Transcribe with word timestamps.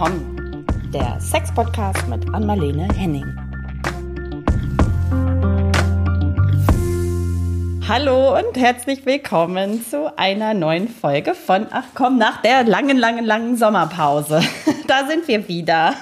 komm, 0.00 0.64
der 0.94 1.20
Sex-Podcast 1.20 2.08
mit 2.08 2.32
Anmalene 2.32 2.88
Henning. 2.96 3.26
Hallo 7.86 8.38
und 8.38 8.56
herzlich 8.56 9.04
willkommen 9.04 9.84
zu 9.84 10.16
einer 10.16 10.54
neuen 10.54 10.88
Folge 10.88 11.34
von 11.34 11.66
Ach 11.70 11.84
komm, 11.92 12.16
nach 12.16 12.40
der 12.40 12.64
langen, 12.64 12.96
langen, 12.96 13.26
langen 13.26 13.56
Sommerpause. 13.58 14.40
Da 14.86 15.06
sind 15.06 15.28
wir 15.28 15.46
wieder. 15.46 15.94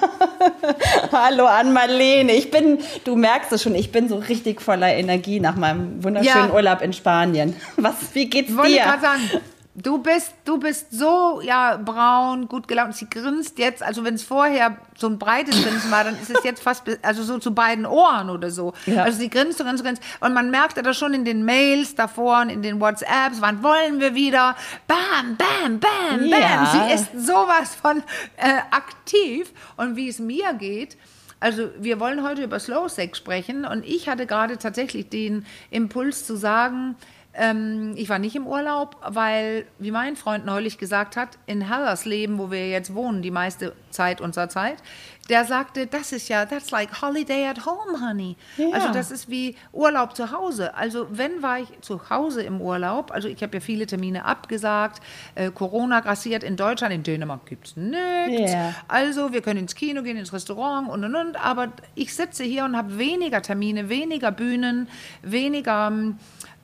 Hallo 1.12 1.44
an 1.44 1.74
Marlene. 1.74 2.32
Ich 2.32 2.50
bin, 2.50 2.78
du 3.04 3.16
merkst 3.16 3.52
es 3.52 3.62
schon, 3.64 3.74
ich 3.74 3.92
bin 3.92 4.08
so 4.08 4.16
richtig 4.16 4.62
voller 4.62 4.94
Energie 4.94 5.40
nach 5.40 5.56
meinem 5.56 6.02
wunderschönen 6.02 6.48
ja. 6.48 6.54
Urlaub 6.54 6.80
in 6.80 6.94
Spanien. 6.94 7.54
Was, 7.76 8.14
wie 8.14 8.30
geht's 8.30 8.56
Wollte 8.56 8.70
dir? 8.70 8.76
Ich 8.76 8.82
gerade 8.82 9.02
sagen, 9.02 9.42
Du 9.80 9.98
bist, 9.98 10.34
du 10.44 10.58
bist 10.58 10.90
so 10.90 11.40
ja 11.40 11.76
braun, 11.76 12.48
gut 12.48 12.66
gelaunt. 12.66 12.96
Sie 12.96 13.08
grinst 13.08 13.58
jetzt, 13.58 13.82
also 13.82 14.04
wenn 14.04 14.14
es 14.14 14.24
vorher 14.24 14.76
so 14.96 15.06
ein 15.06 15.18
breites 15.18 15.62
Grinsen 15.62 15.90
war, 15.90 16.04
dann 16.04 16.20
ist 16.20 16.30
es 16.30 16.42
jetzt 16.42 16.62
fast, 16.62 16.84
also 17.02 17.22
so 17.22 17.38
zu 17.38 17.54
beiden 17.54 17.86
Ohren 17.86 18.28
oder 18.30 18.50
so. 18.50 18.72
Ja. 18.86 19.04
Also 19.04 19.18
sie 19.18 19.30
grinst 19.30 19.60
und 19.60 19.66
grinst 19.66 19.84
grinst. 19.84 20.02
Und 20.20 20.34
man 20.34 20.50
merkte 20.50 20.82
das 20.82 20.96
schon 20.96 21.14
in 21.14 21.24
den 21.24 21.44
Mails 21.44 21.94
davor 21.94 22.40
und 22.42 22.50
in 22.50 22.62
den 22.62 22.80
WhatsApps, 22.80 23.40
wann 23.40 23.62
wollen 23.62 24.00
wir 24.00 24.14
wieder? 24.14 24.56
Bam, 24.86 25.36
bam, 25.36 25.78
bam, 25.78 26.20
bam. 26.20 26.28
Ja. 26.28 26.88
Sie 26.88 26.94
ist 26.94 27.26
sowas 27.26 27.74
von 27.80 28.02
äh, 28.36 28.58
aktiv. 28.70 29.52
Und 29.76 29.96
wie 29.96 30.08
es 30.08 30.18
mir 30.18 30.54
geht, 30.54 30.96
also 31.40 31.70
wir 31.78 32.00
wollen 32.00 32.24
heute 32.24 32.42
über 32.42 32.58
Slow 32.58 32.88
Sex 32.88 33.18
sprechen 33.18 33.64
und 33.64 33.84
ich 33.84 34.08
hatte 34.08 34.26
gerade 34.26 34.58
tatsächlich 34.58 35.08
den 35.08 35.46
Impuls 35.70 36.26
zu 36.26 36.36
sagen, 36.36 36.96
ähm, 37.34 37.94
ich 37.96 38.08
war 38.08 38.18
nicht 38.18 38.34
im 38.36 38.46
Urlaub, 38.46 38.96
weil, 39.06 39.66
wie 39.78 39.90
mein 39.90 40.16
Freund 40.16 40.44
neulich 40.44 40.78
gesagt 40.78 41.16
hat, 41.16 41.38
in 41.46 41.68
Hallersleben, 41.68 42.38
wo 42.38 42.50
wir 42.50 42.68
jetzt 42.68 42.94
wohnen, 42.94 43.22
die 43.22 43.30
meiste 43.30 43.74
Zeit 43.90 44.20
unserer 44.20 44.48
Zeit, 44.48 44.82
der 45.28 45.44
sagte, 45.44 45.86
das 45.86 46.12
ist 46.12 46.28
ja, 46.28 46.46
that's 46.46 46.70
like 46.70 47.02
holiday 47.02 47.46
at 47.46 47.66
home, 47.66 48.00
honey. 48.00 48.36
Ja. 48.56 48.70
Also 48.72 48.92
das 48.92 49.10
ist 49.10 49.28
wie 49.28 49.56
Urlaub 49.72 50.16
zu 50.16 50.32
Hause. 50.32 50.74
Also 50.74 51.06
wenn 51.10 51.42
war 51.42 51.60
ich 51.60 51.68
zu 51.82 52.08
Hause 52.08 52.42
im 52.42 52.60
Urlaub, 52.60 53.10
also 53.12 53.28
ich 53.28 53.42
habe 53.42 53.58
ja 53.58 53.60
viele 53.60 53.86
Termine 53.86 54.24
abgesagt, 54.24 55.02
äh, 55.34 55.50
Corona 55.50 56.00
grassiert 56.00 56.42
in 56.42 56.56
Deutschland, 56.56 56.94
in 56.94 57.02
Dänemark 57.02 57.44
gibt 57.46 57.68
es 57.68 57.76
nichts. 57.76 58.52
Yeah. 58.52 58.74
Also 58.88 59.32
wir 59.32 59.42
können 59.42 59.60
ins 59.60 59.74
Kino 59.74 60.02
gehen, 60.02 60.16
ins 60.16 60.32
Restaurant 60.32 60.88
und 60.88 61.04
und 61.04 61.14
und, 61.14 61.44
aber 61.44 61.68
ich 61.94 62.14
sitze 62.14 62.44
hier 62.44 62.64
und 62.64 62.76
habe 62.76 62.98
weniger 62.98 63.42
Termine, 63.42 63.88
weniger 63.88 64.30
Bühnen, 64.32 64.88
weniger 65.22 65.88
ähm, 65.88 66.18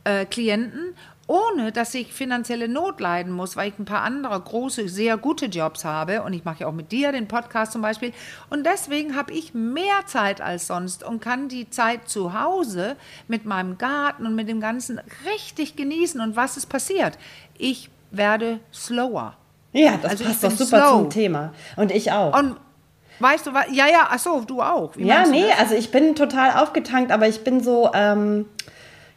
äh, 0.05 0.25
Klienten, 0.27 0.95
ohne 1.27 1.73
dass 1.73 1.95
ich 1.95 2.13
finanzielle 2.13 2.69
Not 2.69 3.01
leiden 3.01 3.33
muss, 3.33 3.57
weil 3.57 3.71
ich 3.71 3.79
ein 3.79 3.87
paar 3.87 4.03
andere 4.03 4.39
große, 4.39 4.89
sehr 4.89 5.17
gute 5.17 5.47
Jobs 5.47 5.85
habe. 5.85 6.23
Und 6.23 6.35
ich 6.35 6.45
mache 6.45 6.61
ja 6.61 6.67
auch 6.67 6.73
mit 6.73 6.93
dir 6.93 7.13
den 7.13 7.29
Podcast 7.29 7.73
zum 7.73 7.83
Beispiel. 7.83 8.13
Und 8.51 8.67
deswegen 8.67 9.17
habe 9.17 9.33
ich 9.33 9.55
mehr 9.55 10.07
Zeit 10.07 10.41
als 10.41 10.67
sonst 10.67 11.03
und 11.03 11.21
kann 11.21 11.49
die 11.49 11.71
Zeit 11.71 12.09
zu 12.09 12.39
Hause 12.39 12.97
mit 13.27 13.47
meinem 13.47 13.79
Garten 13.79 14.27
und 14.27 14.35
mit 14.35 14.49
dem 14.49 14.61
Ganzen 14.61 15.01
richtig 15.25 15.77
genießen. 15.77 16.21
Und 16.21 16.37
was 16.37 16.57
ist 16.57 16.67
passiert? 16.67 17.19
Ich 17.57 17.91
werde 18.11 18.61
slower. 18.73 19.37
Ja, 19.73 19.97
das 20.01 20.13
also 20.13 20.25
passt 20.25 20.45
doch 20.45 20.51
super 20.51 20.79
slow. 20.79 20.99
zum 21.01 21.11
Thema. 21.11 21.55
Und 21.77 21.91
ich 21.91 22.13
auch. 22.13 22.39
Und 22.39 22.57
weißt 23.19 23.47
du, 23.47 23.51
ja, 23.73 23.89
ja, 23.89 24.09
ach 24.11 24.19
so, 24.19 24.41
du 24.43 24.61
auch. 24.61 24.97
Wie 24.97 25.07
ja, 25.07 25.27
nee, 25.27 25.51
also 25.59 25.75
ich 25.75 25.91
bin 25.91 26.15
total 26.15 26.63
aufgetankt, 26.63 27.11
aber 27.11 27.27
ich 27.27 27.43
bin 27.45 27.63
so, 27.63 27.91
ähm, 27.95 28.47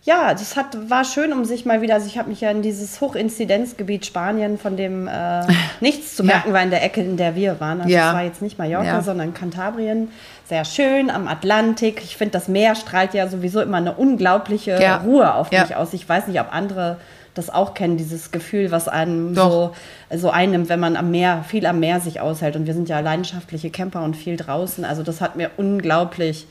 ja, 0.04 0.34
das 0.34 0.56
hat, 0.56 0.90
war 0.90 1.04
schön, 1.04 1.34
um 1.34 1.44
sich 1.44 1.66
mal 1.66 1.82
wieder, 1.82 1.96
also 1.96 2.08
ich 2.08 2.18
habe 2.18 2.30
mich 2.30 2.40
ja 2.40 2.50
in 2.50 2.62
dieses 2.62 3.02
Hochinzidenzgebiet 3.02 4.06
Spanien, 4.06 4.58
von 4.58 4.78
dem 4.78 5.08
äh, 5.08 5.42
nichts 5.82 6.16
zu 6.16 6.24
merken 6.24 6.50
ja. 6.50 6.54
war 6.54 6.64
in 6.64 6.70
der 6.70 6.84
Ecke, 6.84 7.02
in 7.02 7.18
der 7.18 7.36
wir 7.36 7.60
waren. 7.60 7.82
Also 7.82 7.94
ja. 7.94 8.06
das 8.06 8.14
war 8.14 8.24
jetzt 8.24 8.42
nicht 8.42 8.58
Mallorca, 8.58 8.86
ja. 8.86 9.02
sondern 9.02 9.34
Kantabrien. 9.34 10.10
Sehr 10.48 10.64
schön 10.64 11.10
am 11.10 11.28
Atlantik. 11.28 12.02
Ich 12.04 12.16
finde, 12.16 12.32
das 12.32 12.48
Meer 12.48 12.76
strahlt 12.76 13.14
ja 13.14 13.28
sowieso 13.28 13.60
immer 13.60 13.78
eine 13.78 13.94
unglaubliche 13.94 14.80
Ruhe 15.04 15.34
auf 15.34 15.52
mich 15.52 15.76
aus. 15.76 15.92
Ich 15.92 16.08
weiß 16.08 16.28
nicht, 16.28 16.40
ob 16.40 16.54
andere 16.54 16.98
das 17.38 17.50
auch 17.50 17.74
kennen, 17.74 17.98
dieses 17.98 18.32
Gefühl, 18.32 18.72
was 18.72 18.88
einem 18.88 19.36
so, 19.36 19.74
so 20.14 20.30
einnimmt, 20.30 20.70
wenn 20.70 20.80
man 20.80 20.96
am 20.96 21.12
Meer, 21.12 21.44
viel 21.48 21.66
am 21.66 21.80
Meer 21.80 22.00
sich 22.00 22.20
aushält. 22.20 22.56
Und 22.56 22.66
wir 22.66 22.74
sind 22.74 22.90
ja 22.90 23.00
leidenschaftliche 23.00 23.70
Camper 23.70 24.04
und 24.04 24.16
viel 24.16 24.38
draußen. 24.38 24.86
Also 24.86 25.04
das 25.04 25.22
hat 25.22 25.36
mir 25.36 25.52
unglaublich 25.58 26.48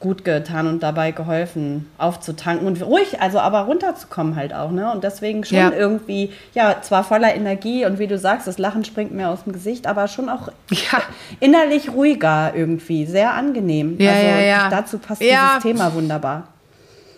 gut 0.00 0.24
getan 0.24 0.68
und 0.68 0.82
dabei 0.82 1.10
geholfen, 1.10 1.90
aufzutanken 1.98 2.66
und 2.66 2.80
ruhig, 2.82 3.20
also 3.20 3.40
aber 3.40 3.60
runterzukommen 3.62 4.36
halt 4.36 4.54
auch, 4.54 4.70
ne? 4.70 4.92
Und 4.92 5.02
deswegen 5.02 5.44
schon 5.44 5.58
ja. 5.58 5.72
irgendwie, 5.72 6.32
ja, 6.54 6.80
zwar 6.82 7.02
voller 7.02 7.34
Energie 7.34 7.84
und 7.84 7.98
wie 7.98 8.06
du 8.06 8.16
sagst, 8.16 8.46
das 8.46 8.58
Lachen 8.58 8.84
springt 8.84 9.12
mir 9.12 9.28
aus 9.28 9.42
dem 9.42 9.52
Gesicht, 9.52 9.86
aber 9.88 10.06
schon 10.06 10.28
auch 10.28 10.48
ja. 10.70 11.02
innerlich 11.40 11.90
ruhiger 11.90 12.52
irgendwie, 12.54 13.06
sehr 13.06 13.34
angenehm. 13.34 13.96
Ja, 13.98 14.12
also 14.12 14.26
ja, 14.26 14.40
ja. 14.40 14.70
dazu 14.70 14.98
passt 14.98 15.20
dieses 15.20 15.62
Thema 15.62 15.92
wunderbar. 15.92 16.48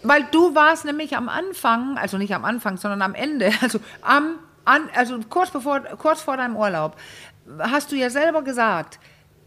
Weil 0.02 0.24
du 0.30 0.54
warst 0.54 0.86
nämlich 0.86 1.16
am 1.16 1.28
Anfang, 1.28 1.98
also 1.98 2.16
nicht 2.16 2.34
am 2.34 2.46
Anfang, 2.46 2.78
sondern 2.78 3.02
am 3.02 3.14
Ende, 3.14 3.50
also 3.60 3.78
am, 4.00 4.36
an, 4.64 4.82
also 4.94 5.18
kurz 5.28 5.50
bevor, 5.50 5.80
kurz 5.98 6.22
vor 6.22 6.38
deinem 6.38 6.56
Urlaub, 6.56 6.96
hast 7.58 7.92
du 7.92 7.96
ja 7.96 8.08
selber 8.08 8.42
gesagt, 8.42 8.98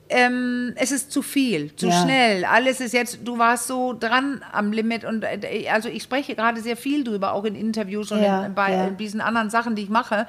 ähm, 0.10 0.74
es 0.76 0.92
ist 0.92 1.12
zu 1.12 1.22
viel, 1.22 1.76
zu 1.76 1.88
ja. 1.88 2.04
schnell. 2.04 2.46
Alles 2.46 2.80
ist 2.82 2.94
jetzt, 2.94 3.20
du 3.24 3.38
warst 3.38 3.68
so 3.68 3.94
dran 3.94 4.42
am 4.52 4.72
Limit 4.72 5.06
und 5.06 5.24
äh, 5.24 5.68
also 5.72 5.90
ich 5.90 6.04
spreche 6.04 6.36
gerade 6.36 6.62
sehr 6.62 6.78
viel 6.78 7.04
drüber, 7.04 7.34
auch 7.34 7.46
in 7.46 7.56
Interviews 7.56 8.12
und 8.12 8.22
ja, 8.22 8.46
in, 8.46 8.54
bei 8.54 8.72
ja. 8.72 8.90
diesen 8.90 9.22
anderen 9.22 9.50
Sachen, 9.50 9.76
die 9.76 9.84
ich 9.84 9.90
mache. 9.90 10.28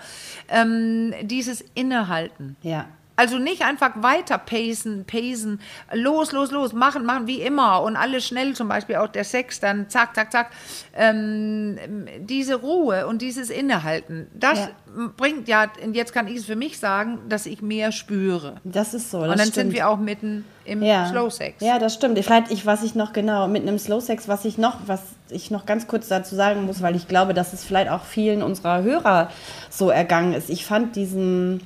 Ähm, 0.49 1.13
dieses 1.23 1.65
Innehalten. 1.75 2.57
Ja. 2.63 2.87
Also 3.17 3.39
nicht 3.39 3.63
einfach 3.63 4.03
weiter 4.03 4.39
pacen, 4.39 5.05
pacen, 5.05 5.61
los, 5.93 6.33
los, 6.33 6.51
los, 6.51 6.73
machen, 6.73 7.05
machen 7.05 7.27
wie 7.27 7.41
immer 7.41 7.83
und 7.83 7.97
alles 7.97 8.27
schnell, 8.27 8.55
zum 8.55 8.69
Beispiel 8.69 8.97
auch 8.97 9.09
der 9.09 9.25
Sex, 9.25 9.61
dann 9.61 9.89
zack, 9.89 10.17
zack, 10.17 10.33
zack. 10.33 10.51
Ähm, 10.95 11.79
diese 12.19 12.57
Ruhe 12.57 13.07
und 13.07 13.23
dieses 13.23 13.51
Innehalten, 13.51 14.27
das 14.35 14.59
ja. 14.59 14.69
bringt 15.17 15.47
ja, 15.47 15.71
und 15.85 15.95
jetzt 15.95 16.13
kann 16.13 16.27
ich 16.27 16.39
es 16.39 16.45
für 16.45 16.57
mich 16.57 16.79
sagen, 16.79 17.21
dass 17.29 17.47
ich 17.47 17.63
mehr 17.63 17.93
spüre. 17.93 18.57
Das 18.65 18.95
ist 18.95 19.11
so. 19.11 19.21
Das 19.21 19.31
und 19.31 19.39
dann 19.39 19.47
stimmt. 19.47 19.55
sind 19.55 19.73
wir 19.75 19.89
auch 19.89 19.99
mitten 19.99 20.45
im 20.65 20.83
ja. 20.83 21.09
Slow 21.09 21.31
Sex. 21.31 21.63
Ja, 21.63 21.79
das 21.79 21.95
stimmt. 21.95 22.19
Vielleicht, 22.19 22.51
ich, 22.51 22.67
was 22.67 22.83
ich 22.83 22.97
noch 22.97 23.13
genau, 23.13 23.47
mitten 23.47 23.69
im 23.69 23.79
Slow 23.79 24.01
Sex, 24.01 24.27
was 24.27 24.45
ich 24.45 24.59
noch, 24.59 24.79
was 24.87 25.03
ich 25.31 25.53
noch 25.53 25.67
ganz 25.67 25.87
kurz 25.87 26.09
dazu 26.09 26.35
sagen 26.35 26.65
muss, 26.65 26.83
weil 26.83 26.97
ich 26.97 27.07
glaube, 27.07 27.35
dass 27.35 27.53
es 27.53 27.65
vielleicht 27.65 27.91
auch 27.91 28.05
vielen 28.05 28.43
unserer 28.43 28.83
Hörer 28.83 29.31
so 29.71 29.91
ergangen 29.91 30.33
ist. 30.33 30.51
Ich 30.51 30.67
fand 30.67 30.97
diesen 30.97 31.61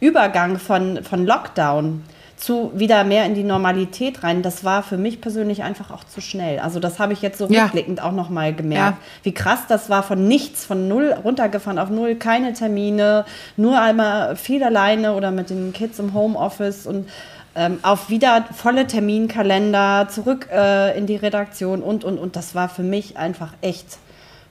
Übergang 0.00 0.58
von, 0.58 1.02
von 1.02 1.24
Lockdown 1.24 2.02
zu 2.36 2.72
wieder 2.74 3.04
mehr 3.04 3.24
in 3.24 3.34
die 3.34 3.44
Normalität 3.44 4.22
rein, 4.22 4.42
das 4.42 4.64
war 4.64 4.82
für 4.82 4.98
mich 4.98 5.20
persönlich 5.20 5.62
einfach 5.62 5.90
auch 5.90 6.04
zu 6.04 6.20
schnell. 6.20 6.58
Also 6.58 6.80
das 6.80 6.98
habe 6.98 7.12
ich 7.12 7.22
jetzt 7.22 7.38
so 7.38 7.46
ja. 7.48 7.64
rückblickend 7.64 8.02
auch 8.02 8.12
noch 8.12 8.28
mal 8.28 8.52
gemerkt, 8.54 8.98
ja. 8.98 9.06
wie 9.22 9.32
krass 9.32 9.60
das 9.68 9.88
war 9.88 10.02
von 10.02 10.26
nichts, 10.26 10.64
von 10.64 10.88
null 10.88 11.16
runtergefahren 11.24 11.78
auf 11.78 11.90
null, 11.90 12.16
keine 12.16 12.52
Termine, 12.52 13.24
nur 13.56 13.80
einmal 13.80 14.36
viel 14.36 14.62
alleine 14.62 15.14
oder 15.14 15.30
mit 15.30 15.50
den 15.50 15.72
Kids 15.72 15.98
im 15.98 16.12
Homeoffice 16.12 16.86
und 16.86 17.08
ähm, 17.56 17.78
auf 17.82 18.10
wieder 18.10 18.44
volle 18.52 18.86
Terminkalender, 18.86 20.08
zurück 20.10 20.48
äh, 20.52 20.98
in 20.98 21.06
die 21.06 21.16
Redaktion 21.16 21.82
und, 21.82 22.04
und, 22.04 22.18
und. 22.18 22.36
Das 22.36 22.54
war 22.54 22.68
für 22.68 22.82
mich 22.82 23.16
einfach 23.16 23.52
echt 23.60 23.98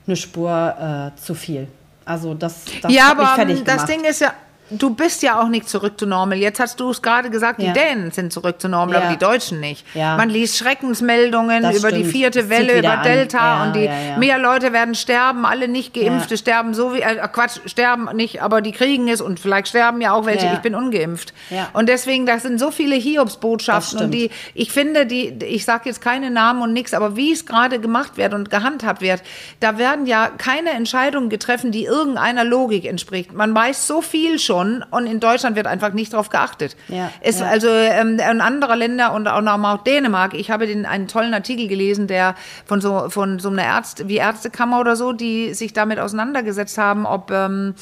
eine 0.06 0.16
Spur 0.16 1.12
äh, 1.14 1.20
zu 1.20 1.34
viel. 1.34 1.68
Also 2.06 2.34
das, 2.34 2.64
das 2.82 2.92
ja, 2.92 3.08
hat 3.08 3.18
mich 3.18 3.28
fertig 3.28 3.64
gemacht. 3.64 3.80
das 3.80 3.86
Ding 3.86 4.04
ist 4.04 4.20
ja 4.20 4.32
du 4.70 4.94
bist 4.94 5.22
ja 5.22 5.40
auch 5.40 5.48
nicht 5.48 5.68
zurück 5.68 5.98
zu 5.98 6.06
normal. 6.06 6.38
Jetzt 6.38 6.60
hast 6.60 6.80
du 6.80 6.90
es 6.90 7.02
gerade 7.02 7.30
gesagt, 7.30 7.60
die 7.60 7.66
ja. 7.66 7.72
Dänen 7.72 8.10
sind 8.10 8.32
zurück 8.32 8.60
zu 8.60 8.68
normal, 8.68 8.94
ja. 8.94 9.00
aber 9.02 9.12
die 9.12 9.18
Deutschen 9.18 9.60
nicht. 9.60 9.84
Ja. 9.94 10.16
Man 10.16 10.30
liest 10.30 10.56
Schreckensmeldungen 10.56 11.62
das 11.62 11.78
über 11.78 11.88
stimmt. 11.90 12.06
die 12.06 12.10
vierte 12.10 12.48
Welle, 12.48 12.78
über 12.78 12.96
Delta 12.98 13.64
und 13.64 13.76
die 13.76 13.90
mehr 14.18 14.38
Leute 14.38 14.72
werden 14.72 14.94
sterben, 14.94 15.44
alle 15.44 15.68
nicht 15.68 15.94
Geimpfte 15.94 16.36
sterben 16.36 16.74
so 16.74 16.94
wie 16.94 17.00
äh, 17.00 17.16
Quatsch, 17.28 17.60
sterben 17.66 18.08
nicht, 18.14 18.42
aber 18.42 18.62
die 18.62 18.72
kriegen 18.72 19.08
es 19.08 19.20
und 19.20 19.38
vielleicht 19.38 19.68
sterben 19.68 20.00
ja 20.00 20.12
auch 20.12 20.26
welche. 20.26 20.46
Ich 20.54 20.60
bin 20.60 20.74
ungeimpft. 20.74 21.34
Und 21.72 21.88
deswegen, 21.88 22.26
das 22.26 22.42
sind 22.42 22.58
so 22.58 22.70
viele 22.70 22.96
Hiobsbotschaften 22.96 24.00
und 24.00 24.10
die, 24.10 24.30
ich 24.54 24.72
finde, 24.72 25.06
die, 25.06 25.28
ich 25.44 25.64
sage 25.64 25.82
jetzt 25.86 26.00
keine 26.00 26.30
Namen 26.30 26.62
und 26.62 26.72
nichts, 26.72 26.94
aber 26.94 27.16
wie 27.16 27.32
es 27.32 27.46
gerade 27.46 27.80
gemacht 27.80 28.16
wird 28.16 28.34
und 28.34 28.50
gehandhabt 28.50 29.00
wird, 29.00 29.22
da 29.60 29.78
werden 29.78 30.06
ja 30.06 30.30
keine 30.36 30.70
Entscheidungen 30.70 31.28
getroffen, 31.28 31.70
die 31.70 31.84
irgendeiner 31.84 32.44
Logik 32.44 32.84
entspricht. 32.84 33.32
Man 33.32 33.54
weiß 33.54 33.86
so 33.86 34.00
viel 34.00 34.38
schon 34.38 34.53
schon 34.54 34.84
und 34.90 35.06
in 35.06 35.20
Deutschland 35.20 35.56
wird 35.56 35.66
einfach 35.66 35.92
nicht 35.92 36.12
darauf 36.12 36.28
geachtet. 36.28 36.76
Ja, 36.88 37.10
es, 37.20 37.40
ja. 37.40 37.46
Also 37.46 37.68
ähm, 37.68 38.18
in 38.18 38.40
anderen 38.40 38.78
Ländern 38.78 39.12
und 39.12 39.28
auch, 39.28 39.42
auch 39.42 39.84
Dänemark, 39.84 40.34
ich 40.34 40.50
habe 40.50 40.66
den, 40.66 40.86
einen 40.86 41.08
tollen 41.08 41.34
Artikel 41.34 41.68
gelesen, 41.68 42.06
der 42.06 42.34
von 42.64 42.80
so, 42.80 43.08
von 43.10 43.38
so 43.38 43.48
einer 43.50 43.64
Ärzte, 43.64 44.08
wie 44.08 44.16
Ärztekammer 44.16 44.80
oder 44.80 44.96
so, 44.96 45.12
die 45.12 45.54
sich 45.54 45.72
damit 45.72 45.98
auseinandergesetzt 45.98 46.78
haben, 46.78 47.06
ob 47.06 47.30
ähm, 47.30 47.74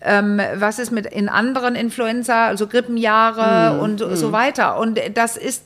ähm, 0.00 0.40
was 0.54 0.78
ist 0.78 0.92
mit 0.92 1.06
in 1.06 1.28
anderen 1.28 1.74
Influenza, 1.74 2.46
also 2.46 2.66
Grippenjahre 2.66 3.74
mm, 3.74 3.80
und 3.80 4.00
mm. 4.00 4.14
so 4.14 4.30
weiter. 4.30 4.78
Und 4.78 5.00
das 5.14 5.36
ist 5.36 5.64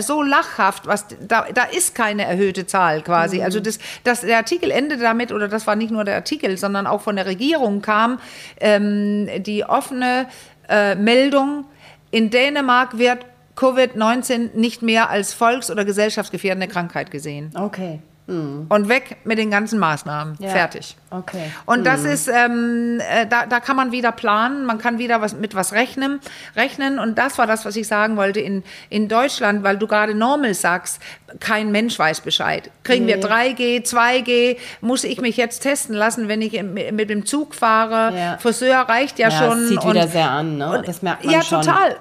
so 0.00 0.22
lachhaft, 0.22 0.86
was 0.86 1.06
da, 1.26 1.46
da 1.52 1.64
ist 1.64 1.94
keine 1.94 2.24
erhöhte 2.24 2.66
Zahl 2.66 3.02
quasi. 3.02 3.38
Mm. 3.38 3.44
Also 3.44 3.60
das, 3.60 3.78
das, 4.04 4.20
der 4.20 4.36
Artikel 4.36 4.70
endete 4.70 5.02
damit, 5.02 5.32
oder 5.32 5.48
das 5.48 5.66
war 5.66 5.76
nicht 5.76 5.90
nur 5.90 6.04
der 6.04 6.16
Artikel, 6.16 6.58
sondern 6.58 6.86
auch 6.86 7.00
von 7.00 7.16
der 7.16 7.26
Regierung 7.26 7.80
kam 7.80 8.20
ähm, 8.60 9.28
die 9.42 9.64
offene 9.64 10.26
äh, 10.68 10.94
Meldung, 10.94 11.64
in 12.10 12.30
Dänemark 12.30 12.98
wird 12.98 13.24
Covid-19 13.56 14.54
nicht 14.54 14.82
mehr 14.82 15.10
als 15.10 15.34
volks- 15.34 15.70
oder 15.70 15.84
gesellschaftsgefährdende 15.84 16.68
Krankheit 16.68 17.10
gesehen. 17.10 17.50
Okay. 17.54 18.00
Mhm. 18.30 18.66
Und 18.68 18.88
weg 18.88 19.16
mit 19.24 19.38
den 19.38 19.50
ganzen 19.50 19.78
Maßnahmen. 19.78 20.36
Ja. 20.38 20.50
Fertig. 20.50 20.96
Okay. 21.10 21.50
Und 21.66 21.84
das 21.84 22.04
ist, 22.04 22.28
ähm, 22.28 23.00
äh, 23.00 23.26
da, 23.26 23.46
da 23.46 23.58
kann 23.58 23.74
man 23.76 23.90
wieder 23.90 24.12
planen, 24.12 24.64
man 24.64 24.78
kann 24.78 24.98
wieder 24.98 25.20
was, 25.20 25.34
mit 25.34 25.54
was 25.56 25.72
rechnen, 25.72 26.20
rechnen. 26.54 26.98
Und 27.00 27.18
das 27.18 27.36
war 27.38 27.46
das, 27.48 27.64
was 27.64 27.74
ich 27.74 27.88
sagen 27.88 28.16
wollte 28.16 28.38
in, 28.40 28.62
in 28.88 29.08
Deutschland, 29.08 29.64
weil 29.64 29.76
du 29.76 29.86
gerade 29.88 30.14
normal 30.14 30.54
sagst, 30.54 31.00
kein 31.40 31.72
Mensch 31.72 31.98
weiß 31.98 32.20
Bescheid. 32.20 32.70
Kriegen 32.84 33.06
wir 33.08 33.20
3G, 33.20 33.84
2G, 33.84 34.56
muss 34.80 35.02
ich 35.04 35.20
mich 35.20 35.36
jetzt 35.36 35.60
testen 35.60 35.94
lassen, 35.96 36.28
wenn 36.28 36.40
ich 36.42 36.62
mit 36.62 37.10
dem 37.10 37.26
Zug 37.26 37.54
fahre? 37.54 38.16
Ja. 38.16 38.38
Friseur 38.38 38.78
reicht 38.82 39.18
ja, 39.18 39.28
Ja, 39.28 39.38
schon. 39.38 39.58
es 39.64 39.68
zieht 39.70 39.84
und- 39.84 39.94
wieder 39.94 40.06
sehr 40.08 40.30
an, 40.30 40.56
ne? 40.58 40.82
Das 40.86 41.02
merkt 41.02 41.24
man 41.24 41.34
ja, 41.34 41.42
schon. 41.42 41.62
total. 41.62 41.96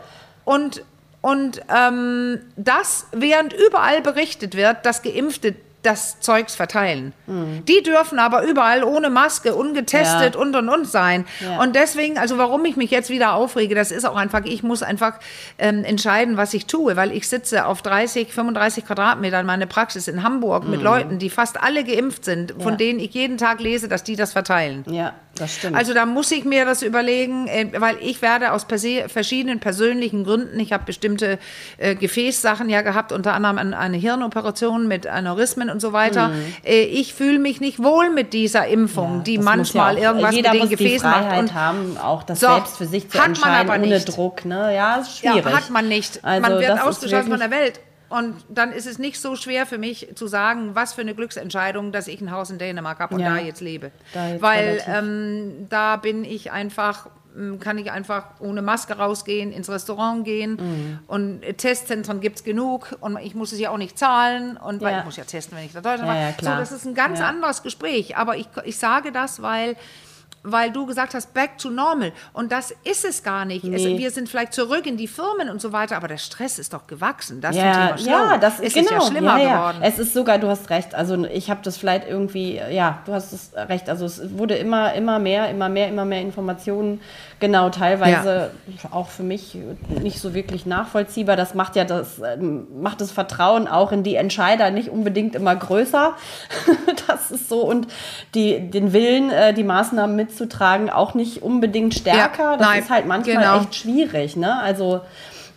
Und, 0.46 0.84
und 1.22 1.62
ähm, 1.76 2.40
das, 2.56 3.08
während 3.12 3.54
überall 3.54 4.02
berichtet 4.02 4.56
wird, 4.56 4.86
dass 4.86 5.02
Geimpfte 5.02 5.56
das 5.82 6.20
Zeugs 6.20 6.56
verteilen. 6.56 7.14
Die 7.26 7.82
dürfen 7.84 8.20
aber 8.20 8.44
überall 8.44 8.84
ohne 8.84 9.10
Maske, 9.10 9.56
ungetestet 9.56 10.36
Ja. 10.36 10.42
und 10.42 10.54
und 10.56 10.68
und 10.68 10.86
sein. 10.88 11.26
Ja. 11.40 11.62
Und 11.62 11.74
deswegen, 11.76 12.18
also 12.18 12.38
warum 12.38 12.66
ich 12.66 12.76
mich 12.76 12.92
jetzt 12.92 13.10
wieder 13.10 13.34
aufrege, 13.34 13.76
das 13.76 13.92
ist 13.92 14.06
auch 14.06 14.18
einfach, 14.18 14.42
ich 14.44 14.62
muss 14.62 14.84
einfach 14.84 15.20
ähm, 15.58 15.86
entscheiden, 15.86 16.36
was 16.36 16.54
ich 16.54 16.66
tue, 16.66 16.98
weil 16.98 17.14
ich 17.14 17.30
sitze 17.30 17.66
auf 17.66 17.82
30, 17.82 18.34
35 18.34 18.86
Quadratmetern 18.86 19.46
meine 19.46 19.68
Praxis 19.68 20.10
in 20.10 20.22
Hamburg 20.24 20.68
mit 20.68 20.82
Leuten, 20.82 21.18
die 21.18 21.30
fast 21.30 21.62
alle 21.62 21.86
geimpft 21.86 22.26
sind, 22.26 22.54
von 22.60 22.72
Ja. 22.74 22.78
denen 22.78 23.00
ich 23.00 23.14
jeden 23.14 23.38
Tag 23.38 23.62
lese, 23.62 23.88
dass 23.88 24.04
die 24.04 24.18
das 24.18 24.34
verteilen. 24.34 24.84
Ja, 24.90 25.14
das 25.40 25.56
stimmt. 25.56 25.76
Also 25.76 25.94
da 25.94 26.06
muss 26.06 26.32
ich 26.32 26.46
mir 26.46 26.66
das 26.66 26.82
überlegen, 26.82 27.48
äh, 27.48 27.70
weil 27.78 27.98
ich 28.02 28.22
werde 28.22 28.52
aus 28.52 28.66
verschiedenen 28.66 29.60
persönlichen 29.60 30.24
Gründen, 30.24 30.60
ich 30.60 30.74
habe 30.74 30.84
bestimmte 30.86 31.40
äh, 31.78 31.96
Gefäßsachen 31.96 32.70
ja 32.70 32.82
gehabt, 32.82 33.12
unter 33.12 33.34
anderem 33.34 33.58
an, 33.58 33.74
eine 33.74 33.98
Hirnoperation 33.98 34.88
mit 34.88 35.08
Aneurysmen 35.08 35.70
und 35.70 35.82
so 35.82 35.94
weiter. 35.94 36.32
Äh, 36.64 36.84
ich 36.84 37.14
fühle 37.14 37.40
mich 37.40 37.62
nicht 37.62 37.82
wohl 37.82 38.10
mit 38.10 38.34
dieser 38.34 38.68
Impfung, 38.68 39.18
Ja, 39.18 39.24
die 39.24 39.38
manchmal 39.38 39.98
ja 39.98 40.12
auch, 40.12 40.16
irgendwas 40.16 40.36
mit 40.36 40.46
den 40.46 40.70
Gefäßen 40.70 41.10
macht. 41.10 41.40
Und 41.40 41.54
haben, 41.54 41.98
auch 41.98 42.24
das 42.24 42.40
So, 42.40 42.48
selbst 42.48 42.78
für 42.78 42.86
sich 42.86 43.10
zu 43.10 43.18
hat 43.18 43.22
man 43.22 43.30
entscheiden, 43.30 43.70
aber 43.70 43.80
ohne 43.80 43.94
nicht. 43.94 44.06
Druck. 44.06 44.46
Ne? 44.46 44.76
Ja, 44.76 44.98
ist 44.98 45.22
ja, 45.22 45.34
schwierig. 45.34 45.54
hat 45.54 45.70
man 45.70 45.88
nicht. 45.88 46.24
Also 46.24 46.42
man 46.42 46.60
wird 46.60 46.82
ausgeschlossen 46.82 47.30
von 47.30 47.40
der 47.40 47.52
Welt. 47.52 47.80
Und 48.10 48.36
dann 48.50 48.72
ist 48.72 48.88
es 48.88 48.98
nicht 48.98 49.20
so 49.22 49.36
schwer 49.36 49.66
für 49.66 49.78
mich 49.78 50.16
zu 50.16 50.28
sagen, 50.28 50.74
was 50.74 50.94
für 50.94 51.02
eine 51.02 51.14
Glücksentscheidung, 51.14 51.92
dass 51.92 52.08
ich 52.08 52.20
ein 52.22 52.32
Haus 52.32 52.50
in 52.50 52.58
Dänemark 52.58 53.00
habe 53.00 53.14
und 53.16 53.22
Ja. 53.22 53.36
da 53.36 53.38
jetzt 53.38 53.62
lebe. 53.62 53.92
Da 54.14 54.30
jetzt 54.30 54.42
Weil 54.42 54.82
ähm, 54.88 55.68
da 55.70 55.96
bin 55.98 56.26
ich 56.26 56.52
einfach, 56.52 57.08
ähm, 57.38 57.60
kann 57.60 57.78
ich 57.78 57.92
einfach 57.92 58.26
ohne 58.40 58.64
Maske 58.64 58.94
rausgehen, 58.98 59.52
ins 59.52 59.70
Restaurant 59.70 60.26
gehen 60.26 60.54
Mhm. 60.60 61.00
und 61.06 61.42
Testzentren 61.58 62.20
gibt 62.20 62.38
es 62.38 62.44
genug 62.44 62.98
und 63.00 63.18
ich 63.20 63.36
muss 63.36 63.52
es 63.52 63.60
ja 63.60 63.70
auch 63.70 63.78
nicht 63.78 64.00
zahlen 64.00 64.58
und 64.58 64.82
Ja. 64.82 65.00
ich 65.00 65.06
muss 65.06 65.16
ja 65.18 65.24
testen, 65.24 65.56
wenn 65.58 65.66
ich 65.66 65.74
nach 65.76 65.84
Deutschland 65.84 66.08
Ja, 66.08 66.30
mache. 66.32 66.36
ja. 66.44 66.52
So, 66.54 66.58
das 66.60 66.72
ist 66.72 66.86
ein 66.86 66.96
ganz 66.96 67.22
anderes 67.22 67.62
Gespräch. 67.62 68.18
Aber 68.18 68.38
ich, 68.38 68.48
ich 68.66 68.78
sage 68.78 69.12
das, 69.12 69.42
weil 69.44 69.76
weil 70.44 70.72
du 70.72 70.86
gesagt 70.86 71.14
hast, 71.14 71.34
back 71.34 71.58
to 71.58 71.70
normal. 71.70 72.14
Und 72.34 72.52
das 72.52 72.74
ist 72.84 73.06
es 73.06 73.24
gar 73.24 73.46
nicht. 73.46 73.64
Es, 73.64 73.70
Nee. 73.84 73.98
wir 73.98 74.12
sind 74.12 74.30
vielleicht 74.30 74.54
zurück 74.54 74.86
in 74.86 74.98
die 74.98 75.08
Firmen 75.08 75.50
und 75.50 75.62
so 75.62 75.72
weiter, 75.72 75.98
aber 75.98 76.08
der 76.08 76.18
Stress 76.18 76.60
ist 76.60 76.74
doch 76.74 76.88
gewachsen. 76.88 77.42
Das 77.42 77.56
ja, 77.56 77.98
Slow. 77.98 78.10
ja, 78.10 78.38
das 78.38 78.60
ist 78.60 78.76
ist 78.76 78.88
genau. 78.88 79.02
es 79.02 79.06
ja 79.06 79.12
schlimmer 79.12 79.38
ja, 79.38 79.44
ja. 79.44 79.56
geworden. 79.56 79.78
Es 79.82 80.00
ist 80.00 80.14
sogar, 80.14 80.38
du 80.38 80.48
hast 80.48 80.70
recht. 80.70 80.96
Also 80.96 81.26
ich 81.26 81.50
habe 81.50 81.62
das 81.64 81.78
vielleicht 81.78 82.08
irgendwie, 82.08 82.56
ja, 82.56 83.02
du 83.06 83.14
hast 83.14 83.34
es 83.34 83.52
recht. 83.56 83.90
Also 83.90 84.06
es 84.06 84.38
wurde 84.38 84.56
immer, 84.56 84.94
immer 84.94 85.20
mehr, 85.20 85.50
immer 85.50 85.70
mehr, 85.70 85.88
immer 85.88 86.06
mehr 86.06 86.22
Informationen. 86.22 87.02
Genau, 87.40 87.70
teilweise 87.70 88.52
auch 88.92 89.08
für 89.08 89.24
mich 89.24 89.58
nicht 90.02 90.20
so 90.20 90.34
wirklich 90.34 90.66
nachvollziehbar. 90.66 91.38
Das 91.38 91.54
macht 91.54 91.76
ja 91.76 91.86
das, 91.86 92.20
ähm, 92.20 92.68
macht 92.82 93.00
das 93.00 93.12
Vertrauen 93.12 93.68
auch 93.68 93.92
in 93.92 94.04
die 94.04 94.16
Entscheider 94.16 94.72
nicht 94.72 94.90
unbedingt 94.90 95.36
immer 95.36 95.56
größer. 95.56 96.16
das 97.08 97.32
ist 97.32 97.48
so 97.48 97.62
und 97.62 97.88
die, 98.36 98.70
den 98.70 98.92
Willen, 98.92 99.32
äh, 99.32 99.54
die 99.54 99.64
Maßnahmen 99.64 100.16
mitzutragen, 100.16 100.90
auch 100.90 101.14
nicht 101.14 101.42
unbedingt 101.42 101.94
stärker. 101.94 102.52
Ja, 102.52 102.58
das 102.58 102.68
nein, 102.68 102.80
ist 102.82 102.90
halt 102.90 103.06
manchmal 103.06 103.38
genau. 103.38 103.62
echt 103.62 103.76
schwierig. 103.76 104.36
Ne? 104.36 104.60
Also 104.60 105.02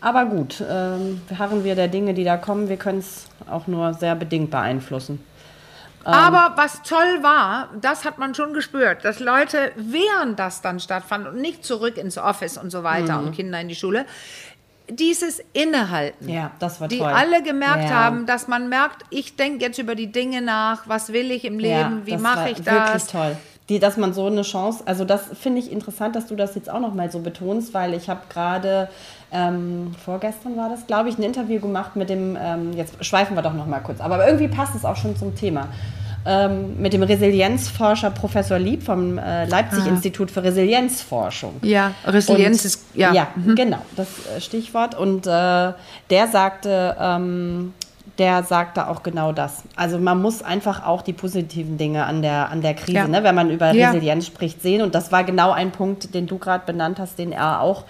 aber 0.00 0.25
gut, 0.26 0.62
ähm, 0.69 1.20
harren 1.38 1.62
wir 1.62 1.76
der 1.76 1.87
Dinge, 1.87 2.12
die 2.12 2.25
da 2.25 2.37
kommen. 2.37 2.69
Wir 2.69 2.76
können 2.76 2.99
es 2.99 3.26
auch 3.49 3.69
nur 3.69 3.94
sehr 3.94 4.17
bedingt 4.17 4.50
beeinflussen. 4.50 5.20
Ähm. 6.05 6.13
Aber 6.13 6.53
was 6.57 6.83
toll 6.83 7.23
war, 7.23 7.69
das 7.81 8.05
hat 8.05 8.19
man 8.19 8.35
schon 8.35 8.53
gespürt, 8.55 9.05
dass 9.05 9.21
Leute, 9.21 9.73
während 9.77 10.39
das 10.39 10.61
dann 10.63 10.81
stattfand 10.81 11.27
und 11.29 11.41
nicht 11.41 11.65
zurück 11.65 11.97
ins 11.97 12.19
Office 12.19 12.59
und 12.59 12.71
so 12.71 12.83
weiter 12.83 13.19
Mhm. 13.19 13.27
und 13.29 13.35
Kinder 13.37 13.61
in 13.61 13.69
die 13.69 13.75
Schule, 13.77 14.05
dieses 14.89 15.41
Innehalten. 15.53 16.29
Ja, 16.29 16.51
das 16.59 16.81
war 16.81 16.89
die 16.89 16.99
toll. 16.99 17.07
alle 17.13 17.43
gemerkt 17.43 17.85
Ja. 17.85 17.91
haben, 17.95 18.27
dass 18.27 18.49
man 18.49 18.69
merkt, 18.69 19.05
ich 19.11 19.37
denke 19.37 19.65
jetzt 19.65 19.79
über 19.79 19.95
die 19.95 20.11
Dinge 20.11 20.43
nach, 20.43 20.89
was 20.89 21.13
will 21.13 21.31
ich 21.31 21.45
im 21.45 21.59
Leben, 21.59 22.05
wie 22.05 22.13
das 22.13 22.21
mache 22.21 22.51
ich 22.51 22.59
Wirklich 22.59 22.93
das? 22.93 23.07
toll. 23.07 23.37
Die, 23.69 23.79
dass 23.79 23.97
man 23.97 24.13
so 24.13 24.27
eine 24.27 24.43
Chance, 24.43 24.83
also 24.87 25.05
das 25.05 25.23
finde 25.41 25.61
ich 25.61 25.71
interessant, 25.71 26.17
dass 26.17 26.27
du 26.27 26.35
das 26.35 26.57
jetzt 26.57 26.69
auch 26.69 26.81
noch 26.81 26.95
mal 26.95 27.11
so 27.13 27.21
betonst, 27.21 27.73
weil 27.73 27.95
ich 27.95 28.11
habe 28.11 28.23
gerade 28.29 28.89
ähm, 29.32 29.93
vorgestern 30.05 30.56
war 30.56 30.69
das, 30.69 30.87
glaube 30.87 31.08
ich, 31.08 31.19
ein 31.19 31.23
Interview 31.23 31.61
gemacht 31.61 31.96
mit 31.96 32.11
dem, 32.11 32.37
ähm, 32.40 32.73
jetzt 32.75 33.05
schweifen 33.05 33.34
wir 33.37 33.43
doch 33.43 33.55
noch 33.55 33.67
mal 33.67 33.81
kurz, 33.81 34.00
aber 34.00 34.25
irgendwie 34.26 34.49
passt 34.49 34.75
es 34.75 34.84
auch 34.84 34.96
schon 34.96 35.17
zum 35.17 35.34
Thema. 35.34 35.69
Ähm, 36.25 36.81
mit 36.81 36.93
dem 36.93 37.02
Resilienzforscher 37.02 38.11
Professor 38.11 38.56
Lieb 38.56 38.84
vom 38.84 39.19
äh, 39.19 39.44
Leipzig-Institut 39.46 40.31
für 40.31 40.44
Resilienzforschung. 40.44 41.55
Ja, 41.62 41.93
Resilienz 42.06 42.61
Und- 42.61 42.64
ist, 42.67 42.84
ja. 42.94 43.12
Ja, 43.12 43.26
genau, 43.56 43.79
das 43.96 44.06
äh, 44.37 44.40
Stichwort. 44.40 44.94
Und 44.96 45.26
äh, 45.26 45.31
der 45.31 46.29
sagte, 46.31 46.96
ähm, 47.00 47.75
der 48.19 48.44
sagte 48.44 48.87
auch 48.88 49.02
genau 49.02 49.32
das. 49.32 49.62
Also 49.75 49.99
man 49.99 50.23
muss 50.23 50.43
einfach 50.43 50.87
auch 50.87 51.02
die 51.02 51.12
positiven 51.12 51.76
Dinge 51.76 52.05
an 52.05 52.23
der, 52.23 52.50
an 52.50 52.61
der 52.61 52.75
Krise, 52.75 52.99
Ja. 52.99 53.08
ne, 53.08 53.25
wenn 53.25 53.34
man 53.34 53.50
über 53.50 53.73
Ja. 53.73 53.88
Resilienz 53.90 54.26
spricht, 54.26 54.62
sehen. 54.62 54.82
Und 54.82 54.94
das 54.94 55.11
war 55.11 55.25
genau 55.25 55.50
ein 55.50 55.73
Punkt, 55.73 56.14
den 56.14 56.29
du 56.29 56.38
gerade 56.38 56.64
benannt 56.67 57.00
hast, 57.00 57.19
den 57.19 57.32
er 57.32 57.61
auch 57.62 57.82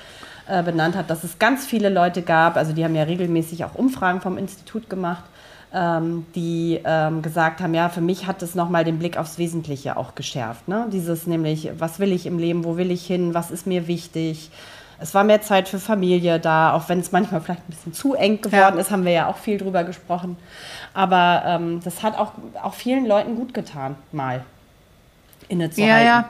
äh, 0.48 0.62
benannt 0.62 0.96
hat, 0.96 1.10
dass 1.10 1.24
es 1.24 1.38
ganz 1.38 1.64
viele 1.66 1.88
Leute 1.88 2.22
gab, 2.22 2.56
also 2.56 2.72
die 2.72 2.84
haben 2.84 2.94
ja 2.94 3.04
regelmäßig 3.04 3.64
auch 3.64 3.74
Umfragen 3.74 4.20
vom 4.20 4.38
Institut 4.38 4.90
gemacht, 4.90 5.24
ähm, 5.74 6.26
die 6.34 6.80
ähm, 6.84 7.22
gesagt 7.22 7.60
haben, 7.60 7.74
ja, 7.74 7.88
für 7.88 8.00
mich 8.00 8.26
hat 8.26 8.42
es 8.42 8.54
nochmal 8.54 8.84
den 8.84 8.98
Blick 8.98 9.16
aufs 9.16 9.38
Wesentliche 9.38 9.96
auch 9.96 10.14
geschärft. 10.14 10.68
Ne? 10.68 10.86
Dieses 10.92 11.26
nämlich, 11.26 11.70
was 11.78 11.98
will 11.98 12.12
ich 12.12 12.26
im 12.26 12.38
Leben, 12.38 12.64
wo 12.64 12.76
will 12.76 12.90
ich 12.90 13.06
hin, 13.06 13.34
was 13.34 13.50
ist 13.50 13.66
mir 13.66 13.86
wichtig. 13.86 14.50
Es 14.98 15.14
war 15.14 15.24
mehr 15.24 15.42
Zeit 15.42 15.68
für 15.68 15.78
Familie 15.80 16.38
da, 16.38 16.74
auch 16.74 16.88
wenn 16.88 17.00
es 17.00 17.10
manchmal 17.10 17.40
vielleicht 17.40 17.62
ein 17.68 17.70
bisschen 17.70 17.92
zu 17.94 18.14
eng 18.14 18.40
geworden 18.40 18.74
Ja. 18.76 18.80
ist, 18.80 18.90
haben 18.90 19.04
wir 19.04 19.12
ja 19.12 19.28
auch 19.28 19.36
viel 19.36 19.58
drüber 19.58 19.82
gesprochen. 19.82 20.36
Aber 20.94 21.42
ähm, 21.46 21.80
das 21.82 22.02
hat 22.02 22.16
auch, 22.18 22.32
auch 22.62 22.74
vielen 22.74 23.06
Leuten 23.06 23.34
gut 23.34 23.54
getan, 23.54 23.96
mal 24.12 24.44
innezuhalten. 25.48 25.88
Ja, 25.88 26.04
ja. 26.04 26.28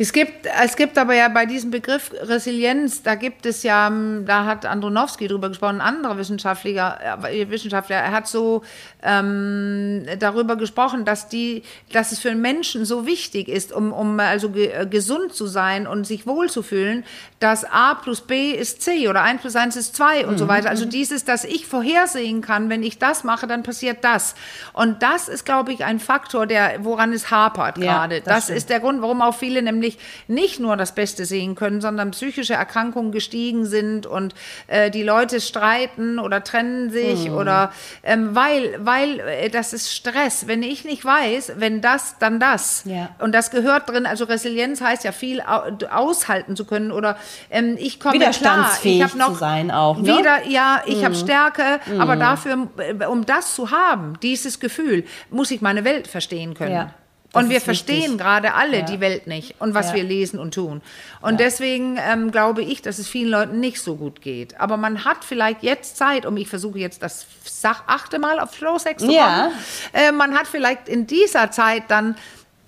Es 0.00 0.12
gibt, 0.12 0.46
es 0.62 0.76
gibt 0.76 0.96
aber 0.96 1.14
ja 1.14 1.28
bei 1.28 1.44
diesem 1.44 1.72
Begriff 1.72 2.12
Resilienz, 2.22 3.02
da 3.02 3.16
gibt 3.16 3.46
es 3.46 3.64
ja, 3.64 3.88
ähm, 3.88 4.24
da 4.26 4.44
hat 4.44 4.64
Andronowski 4.64 5.26
drüber 5.26 5.48
gesprochen, 5.48 5.80
ein 5.80 5.94
anderer 5.94 6.16
Wissenschaftler, 6.18 6.98
äh, 7.28 7.50
Wissenschaftler, 7.50 7.96
er 7.96 8.12
hat 8.12 8.28
so 8.28 8.62
ähm, 9.02 10.06
darüber 10.20 10.54
gesprochen, 10.56 11.04
dass 11.04 11.28
die, 11.28 11.62
dass 11.92 12.12
es 12.12 12.20
für 12.20 12.30
einen 12.30 12.40
Menschen 12.40 12.84
so 12.84 13.06
wichtig 13.06 13.48
ist, 13.48 13.72
um, 13.72 13.92
um 13.92 14.20
also 14.20 14.50
ge, 14.50 14.68
äh, 14.70 14.86
gesund 14.86 15.34
zu 15.34 15.46
sein 15.46 15.86
und 15.88 16.06
sich 16.06 16.26
wohlzufühlen, 16.26 17.04
dass 17.40 17.64
A 17.64 17.94
plus 17.94 18.20
B 18.20 18.52
ist 18.52 18.82
C 18.82 19.08
oder 19.08 19.22
1 19.22 19.40
plus 19.40 19.56
1 19.56 19.74
ist 19.76 19.96
2 19.96 20.26
und 20.26 20.38
so 20.38 20.44
Mhm, 20.44 20.48
weiter. 20.48 20.70
Also 20.70 20.84
dieses, 20.84 21.24
dass 21.24 21.44
ich 21.44 21.66
vorhersehen 21.66 22.40
kann, 22.40 22.68
wenn 22.68 22.82
ich 22.82 22.98
das 22.98 23.24
mache, 23.24 23.46
dann 23.46 23.62
passiert 23.64 24.04
das. 24.04 24.34
Und 24.72 25.02
das 25.02 25.28
ist, 25.28 25.44
glaube 25.44 25.72
ich, 25.72 25.84
ein 25.84 25.98
Faktor, 25.98 26.46
der, 26.46 26.84
woran 26.84 27.12
es 27.12 27.30
hapert 27.30 27.78
Ja, 27.78 27.98
gerade. 28.06 28.20
das 28.20 28.46
Das, 28.46 28.50
ist 28.50 28.70
der 28.70 28.80
Grund, 28.80 29.02
warum 29.02 29.22
auch 29.22 29.34
viele 29.34 29.62
nämlich 29.62 29.87
nicht 30.26 30.60
nur 30.60 30.76
das 30.76 30.94
Beste 30.94 31.24
sehen 31.24 31.54
können, 31.54 31.80
sondern 31.80 32.10
psychische 32.10 32.54
Erkrankungen 32.54 33.12
gestiegen 33.12 33.64
sind 33.64 34.04
und 34.06 34.34
äh, 34.66 34.90
die 34.90 35.02
Leute 35.04 35.40
streiten 35.40 36.18
oder 36.18 36.42
trennen 36.44 36.90
sich 36.90 37.28
Mhm. 37.28 37.36
oder 37.36 37.72
ähm, 38.02 38.34
weil, 38.34 38.78
weil 38.80 39.20
äh, 39.20 39.48
das 39.48 39.72
ist 39.72 39.94
Stress. 39.94 40.46
Wenn 40.48 40.62
ich 40.62 40.84
nicht 40.84 41.04
weiß, 41.04 41.52
wenn 41.56 41.80
das, 41.80 42.16
dann 42.18 42.40
das. 42.40 42.82
Ja. 42.84 43.10
Und 43.18 43.32
das 43.32 43.50
gehört 43.50 43.88
drin, 43.88 44.04
also 44.04 44.24
Resilienz 44.24 44.80
heißt 44.80 45.04
ja 45.04 45.12
viel 45.12 45.40
au 45.40 45.62
aushalten 45.90 46.56
zu 46.56 46.64
können 46.64 46.90
oder 46.92 47.16
ähm, 47.50 47.76
ich 47.78 48.00
komme 48.00 48.18
klar. 48.18 48.30
Widerstandsfähig 48.30 48.96
Ich 48.96 49.02
hab 49.04 49.14
noch 49.14 49.32
zu 49.32 49.34
sein 49.38 49.70
auch, 49.70 49.96
ne? 49.96 50.12
Mhm. 50.12 50.18
Wieder, 50.18 50.46
ja, 50.48 50.82
ich 50.86 51.04
habe 51.04 51.14
Stärke, 51.14 51.80
aber 51.98 52.16
dafür, 52.16 52.68
äh, 52.78 53.06
um 53.06 53.24
das 53.24 53.54
zu 53.54 53.70
haben, 53.70 54.18
dieses 54.22 54.60
Gefühl, 54.60 55.04
muss 55.30 55.50
ich 55.50 55.60
meine 55.60 55.84
Welt 55.84 56.06
verstehen 56.08 56.54
können. 56.54 56.72
Ja, 56.74 56.90
das 57.32 57.42
und 57.44 57.50
wir 57.50 57.60
verstehen 57.60 58.02
wichtig. 58.02 58.18
gerade 58.18 58.54
alle 58.54 58.78
Ja. 58.78 58.84
die 58.84 59.00
Welt 59.00 59.26
nicht 59.26 59.54
und 59.60 59.74
was 59.74 59.88
Ja. 59.90 59.96
wir 59.96 60.02
lesen 60.04 60.38
und 60.38 60.54
tun. 60.54 60.80
Und 61.20 61.40
deswegen 61.40 61.98
ähm, 61.98 62.30
glaube 62.30 62.62
ich, 62.62 62.80
dass 62.80 62.98
es 62.98 63.06
vielen 63.08 63.30
Leuten 63.30 63.60
nicht 63.60 63.82
so 63.82 63.96
gut 63.96 64.22
geht. 64.22 64.58
Aber 64.60 64.76
man 64.76 65.04
hat 65.04 65.24
vielleicht 65.24 65.62
jetzt 65.62 65.96
Zeit, 65.98 66.24
um 66.24 66.36
ich 66.38 66.48
versuche 66.48 66.78
jetzt 66.78 67.02
das 67.02 67.26
Sach 67.44 67.82
achte 67.86 68.18
Mal 68.18 68.40
auf 68.40 68.52
Flow 68.52 68.78
Sex 68.78 69.02
zu 69.02 69.10
Ja. 69.12 69.50
kommen. 69.50 69.52
Äh, 69.92 70.12
man 70.12 70.34
hat 70.38 70.46
vielleicht 70.46 70.88
in 70.88 71.06
dieser 71.06 71.50
Zeit 71.50 71.84
dann 71.88 72.16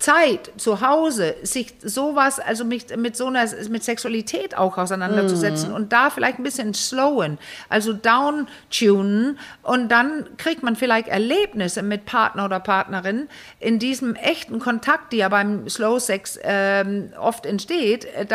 Zeit 0.01 0.51
zu 0.57 0.81
Hause, 0.81 1.35
sich 1.43 1.75
sowas, 1.83 2.39
also 2.39 2.65
mich 2.65 2.87
mit 2.97 3.15
so 3.15 3.27
einer, 3.27 3.45
mit 3.69 3.83
Sexualität 3.83 4.57
auch 4.57 4.77
auseinanderzusetzen 4.79 5.69
Mhm. 5.69 5.75
und 5.75 5.93
da 5.93 6.09
vielleicht 6.09 6.39
ein 6.39 6.43
bisschen 6.43 6.73
slowen, 6.73 7.37
also 7.69 7.93
downtunen 7.93 9.37
und 9.61 9.89
dann 9.89 10.25
kriegt 10.37 10.63
man 10.63 10.75
vielleicht 10.75 11.07
Erlebnisse 11.07 11.83
mit 11.83 12.05
Partner 12.05 12.45
oder 12.45 12.59
Partnerin 12.59 13.29
in 13.59 13.77
diesem 13.77 14.15
echten 14.15 14.59
Kontakt, 14.59 15.13
die 15.13 15.17
ja 15.17 15.29
beim 15.29 15.69
Slow 15.69 15.99
Sex 15.99 16.39
ähm, 16.41 17.13
oft 17.19 17.45
entsteht, 17.45 18.05
äh, 18.15 18.25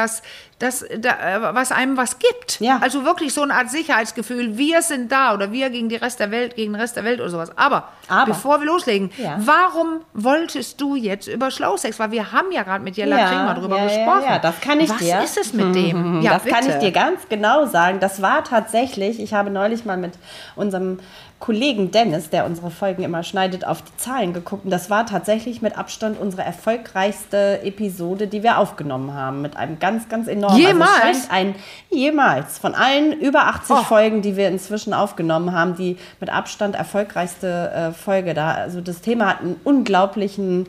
dass 0.59 0.81
das, 0.81 0.85
da, 1.01 1.11
äh, 1.51 1.55
was 1.55 1.71
einem 1.71 1.97
was 1.99 2.19
gibt. 2.19 2.61
Ja. 2.61 2.79
Also 2.81 3.05
wirklich 3.05 3.35
so 3.35 3.43
eine 3.43 3.55
Art 3.55 3.71
Sicherheitsgefühl, 3.71 4.57
wir 4.57 4.81
sind 4.83 5.13
da 5.13 5.35
oder 5.35 5.53
wir 5.53 5.69
gegen 5.71 5.89
die 5.91 5.97
Rest 5.97 6.19
der 6.19 6.31
Welt, 6.31 6.57
gegen 6.57 6.73
den 6.73 6.81
Rest 6.81 6.97
der 6.97 7.05
Welt 7.05 7.21
oder 7.21 7.29
sowas. 7.29 7.51
Aber, 7.57 7.89
Aber. 8.09 8.27
bevor 8.33 8.61
wir 8.61 8.67
loslegen, 8.67 9.11
Ja. 9.19 9.37
warum 9.39 10.01
wolltest 10.15 10.81
du 10.81 10.95
jetzt 10.97 11.29
über 11.29 11.51
Slow 11.51 11.77
Sex? 11.77 11.99
Weil 11.99 12.11
wir 12.11 12.33
haben 12.33 12.51
ja 12.53 12.63
gerade 12.63 12.83
mit 12.83 12.97
Jella 12.97 13.19
Ja, 13.19 13.27
Klingmann 13.29 13.57
drüber 13.61 13.77
ja, 13.79 13.85
gesprochen. 13.85 14.25
ja, 14.31 14.39
das 14.39 14.61
kann 14.61 14.81
ich 14.81 14.89
was 14.91 14.99
dir. 14.99 15.21
ist 15.23 15.37
es 15.37 15.53
mit 15.53 15.75
dem? 15.75 16.21
Ja, 16.23 16.35
das 16.39 16.45
kann 16.45 16.61
ich 16.61 16.67
bitte. 16.73 16.79
dir 16.87 16.93
ganz 16.93 17.29
genau 17.29 17.67
sagen. 17.67 18.01
Das 18.01 18.23
war 18.23 18.43
tatsächlich, 18.43 19.21
ich 19.21 19.35
habe 19.35 19.51
neulich 19.51 19.85
mal 19.85 19.97
mit 19.99 20.13
unserem 20.55 20.99
Kollegen 21.39 21.91
Dennis, 21.91 22.31
der 22.31 22.47
unsere 22.47 22.71
Folgen 22.71 23.03
immer 23.03 23.23
schneidet, 23.23 23.67
auf 23.67 23.83
die 23.83 23.95
Zahlen 23.99 24.33
geguckt. 24.33 24.65
Und 24.65 24.71
das 24.71 24.89
war 24.89 25.05
tatsächlich 25.05 25.61
mit 25.61 25.77
Abstand 25.77 26.19
unsere 26.19 26.43
erfolgreichste 26.43 27.61
Episode, 27.63 28.27
die 28.27 28.43
wir 28.43 28.59
aufgenommen 28.59 29.13
haben. 29.13 29.43
Mit 29.43 29.57
einem 29.57 29.79
ganz, 29.79 30.09
ganz 30.09 30.29
enormen. 30.29 30.59
Jemals? 30.59 30.91
Also 30.91 31.11
es 31.11 31.27
scheint 31.27 31.33
ein, 31.33 31.55
jemals. 31.91 32.59
Von 32.59 32.75
allen 32.75 33.13
über 33.13 33.47
80 33.49 33.77
Oh. 33.77 33.83
Folgen, 33.83 34.23
die 34.23 34.37
wir 34.37 34.49
inzwischen 34.49 34.95
aufgenommen 34.95 35.53
haben, 35.53 35.77
die 35.77 35.99
mit 36.21 36.31
Abstand 36.31 36.75
erfolgreichste 36.75 37.71
äh, 37.71 37.93
Folge 37.93 38.33
da. 38.33 38.53
Also 38.53 38.81
das 38.81 39.03
Thema 39.03 39.27
hat 39.29 39.41
einen 39.43 39.61
unglaublichen 39.63 40.67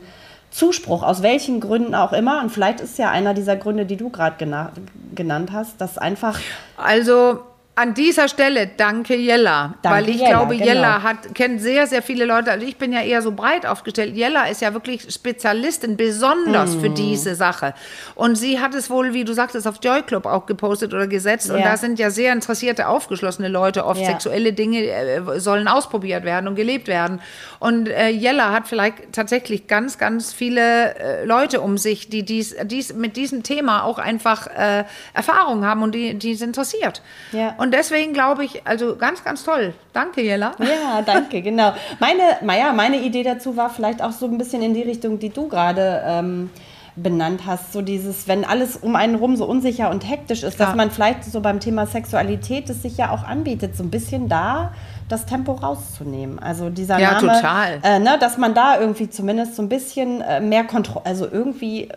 Zuspruch, 0.50 1.02
aus 1.02 1.22
welchen 1.22 1.60
Gründen 1.60 1.94
auch 1.94 2.12
immer. 2.12 2.40
Und 2.42 2.50
vielleicht 2.50 2.80
ist 2.80 2.98
ja 2.98 3.10
einer 3.10 3.32
dieser 3.32 3.56
Gründe, 3.56 3.86
die 3.86 3.96
du 3.96 4.10
gerade 4.10 4.36
gena 4.36 4.72
genannt 5.14 5.50
hast, 5.52 5.80
dass 5.80 5.96
einfach 5.98 6.38
Also 6.76 7.40
an 7.78 7.94
dieser 7.94 8.26
Stelle 8.28 8.66
danke 8.76 9.14
Jella, 9.14 9.74
Danke, 9.82 9.96
weil 9.98 10.08
ich 10.10 10.16
Jella, 10.16 10.30
glaube, 10.30 10.54
genau. 10.56 10.66
Jella 10.66 11.02
hat, 11.02 11.34
kennt 11.34 11.60
sehr, 11.62 11.86
sehr 11.86 12.02
viele 12.02 12.24
Leute. 12.24 12.50
Also 12.50 12.66
ich 12.66 12.76
bin 12.76 12.92
ja 12.92 13.02
eher 13.02 13.22
so 13.22 13.30
breit 13.32 13.66
aufgestellt. 13.66 14.16
Jella 14.16 14.46
ist 14.48 14.60
ja 14.60 14.74
wirklich 14.74 15.12
Spezialistin, 15.14 15.96
besonders 15.96 16.74
Mm. 16.74 16.80
für 16.80 16.90
diese 16.90 17.34
Sache. 17.36 17.74
Und 18.16 18.34
sie 18.36 18.58
hat 18.60 18.74
es 18.74 18.90
wohl, 18.90 19.12
wie 19.14 19.24
du 19.24 19.32
sagtest, 19.32 19.66
auf 19.68 19.76
Joy 19.82 20.02
Club 20.02 20.26
auch 20.26 20.46
gepostet 20.46 20.92
oder 20.92 21.06
gesetzt. 21.06 21.50
Und 21.50 21.60
Ja. 21.60 21.70
da 21.70 21.76
sind 21.76 21.98
ja 22.00 22.10
sehr 22.10 22.32
interessierte, 22.32 22.88
aufgeschlossene 22.88 23.48
Leute. 23.48 23.86
Oft 23.86 24.00
Ja. 24.00 24.08
sexuelle 24.08 24.52
Dinge 24.52 24.82
äh, 24.84 25.38
sollen 25.38 25.68
ausprobiert 25.68 26.24
werden 26.24 26.48
und 26.48 26.56
gelebt 26.56 26.88
werden. 26.88 27.20
Und 27.60 27.88
äh, 27.88 28.08
Jella 28.08 28.52
hat 28.52 28.66
vielleicht 28.66 29.12
tatsächlich 29.12 29.68
ganz, 29.68 29.98
ganz 29.98 30.32
viele 30.32 30.94
äh, 30.96 31.24
Leute 31.24 31.60
um 31.60 31.78
sich, 31.78 32.08
die 32.08 32.24
dies, 32.24 32.56
dies 32.64 32.92
mit 32.92 33.16
diesem 33.16 33.44
Thema 33.44 33.84
auch 33.84 33.98
einfach 33.98 34.48
äh, 34.48 34.84
Erfahrung 35.14 35.64
haben 35.64 35.82
und 35.82 35.94
die, 35.94 36.14
die 36.14 36.32
es 36.32 36.40
interessiert. 36.42 37.02
Ja. 37.32 37.54
Und 37.58 37.67
deswegen 37.72 38.12
glaube 38.12 38.44
ich, 38.44 38.66
also 38.66 38.96
ganz, 38.96 39.24
ganz 39.24 39.44
toll. 39.44 39.74
Danke, 39.92 40.22
Jella. 40.22 40.52
Ja, 40.58 41.02
danke, 41.02 41.42
genau. 41.42 41.72
Meine, 42.00 42.22
naja, 42.42 42.72
meine 42.72 42.98
Idee 42.98 43.22
dazu 43.22 43.56
war 43.56 43.70
vielleicht 43.70 44.02
auch 44.02 44.12
so 44.12 44.26
ein 44.26 44.38
bisschen 44.38 44.62
in 44.62 44.74
die 44.74 44.82
Richtung, 44.82 45.18
die 45.18 45.30
du 45.30 45.48
gerade 45.48 46.02
ähm, 46.04 46.50
benannt 46.96 47.42
hast. 47.46 47.72
So 47.72 47.80
dieses, 47.82 48.26
wenn 48.28 48.44
alles 48.44 48.76
um 48.76 48.96
einen 48.96 49.14
rum 49.14 49.36
so 49.36 49.44
unsicher 49.44 49.90
und 49.90 50.08
hektisch 50.08 50.42
ist, 50.42 50.58
dass 50.60 50.70
Ja. 50.70 50.74
man 50.74 50.90
vielleicht 50.90 51.24
so 51.24 51.40
beim 51.40 51.60
Thema 51.60 51.86
Sexualität 51.86 52.68
es 52.70 52.82
sich 52.82 52.96
ja 52.96 53.10
auch 53.10 53.24
anbietet, 53.24 53.76
so 53.76 53.82
ein 53.84 53.90
bisschen 53.90 54.28
da 54.28 54.72
das 55.08 55.24
Tempo 55.24 55.52
rauszunehmen. 55.52 56.38
Also 56.38 56.70
dieser 56.70 56.98
Ja, 56.98 57.12
Name, 57.20 57.32
total. 57.32 57.78
Äh, 57.82 57.98
ne, 58.00 58.16
dass 58.20 58.36
man 58.36 58.52
da 58.54 58.78
irgendwie 58.80 59.08
zumindest 59.08 59.56
so 59.56 59.62
ein 59.62 59.68
bisschen 59.68 60.20
äh, 60.20 60.40
mehr 60.40 60.64
Kontrolle, 60.64 61.06
also 61.06 61.26
irgendwie 61.30 61.84
äh, 61.84 61.94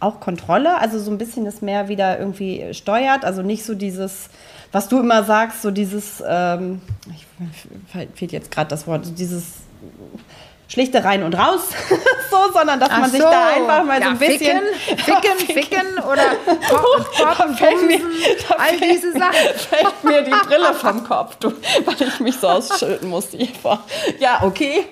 auch 0.00 0.20
Kontrolle, 0.20 0.78
also 0.80 0.98
so 0.98 1.10
ein 1.10 1.18
bisschen 1.18 1.44
das 1.44 1.62
mehr 1.62 1.88
wieder 1.88 2.18
irgendwie 2.18 2.74
steuert. 2.74 3.24
Also 3.24 3.42
nicht 3.42 3.64
so 3.64 3.74
dieses, 3.74 4.28
was 4.72 4.88
du 4.88 4.98
immer 5.00 5.22
sagst, 5.24 5.62
so 5.62 5.70
dieses, 5.70 6.22
ähm, 6.26 6.80
ich, 7.14 7.26
fehlt 8.14 8.32
jetzt 8.32 8.50
gerade 8.50 8.68
das 8.70 8.86
Wort, 8.86 9.04
so 9.06 9.12
dieses 9.12 9.44
schlichte 10.68 11.04
rein 11.04 11.22
und 11.22 11.34
raus, 11.34 11.60
so, 12.30 12.52
sondern 12.54 12.80
dass 12.80 12.88
man 12.88 13.02
Ach 13.02 13.08
sich 13.08 13.20
so. 13.20 13.28
da 13.30 13.48
einfach 13.48 13.84
mal 13.84 13.98
so 13.98 14.04
Ja, 14.04 14.10
ein 14.10 14.18
bisschen 14.18 14.60
Ficken, 14.96 15.38
ficken, 15.38 15.38
ficken 15.54 15.98
oder 15.98 16.22
Pop, 16.68 17.10
Da 17.18 17.34
Pop, 17.34 17.58
fällt 17.58 17.86
mir- 17.86 18.00
da 18.48 18.54
all 18.56 18.80
diese 18.80 19.12
Sachen. 19.12 19.34
fällt 19.56 20.04
mir 20.04 20.22
die 20.22 20.30
Brille 20.30 20.72
vom 20.72 21.04
Kopf, 21.04 21.36
du, 21.36 21.52
weil 21.84 22.08
ich 22.08 22.20
mich 22.20 22.36
so 22.38 22.48
ausschütten 22.48 23.08
musste. 23.10 23.36
Eva. 23.36 23.80
Ja, 24.18 24.42
okay. 24.42 24.86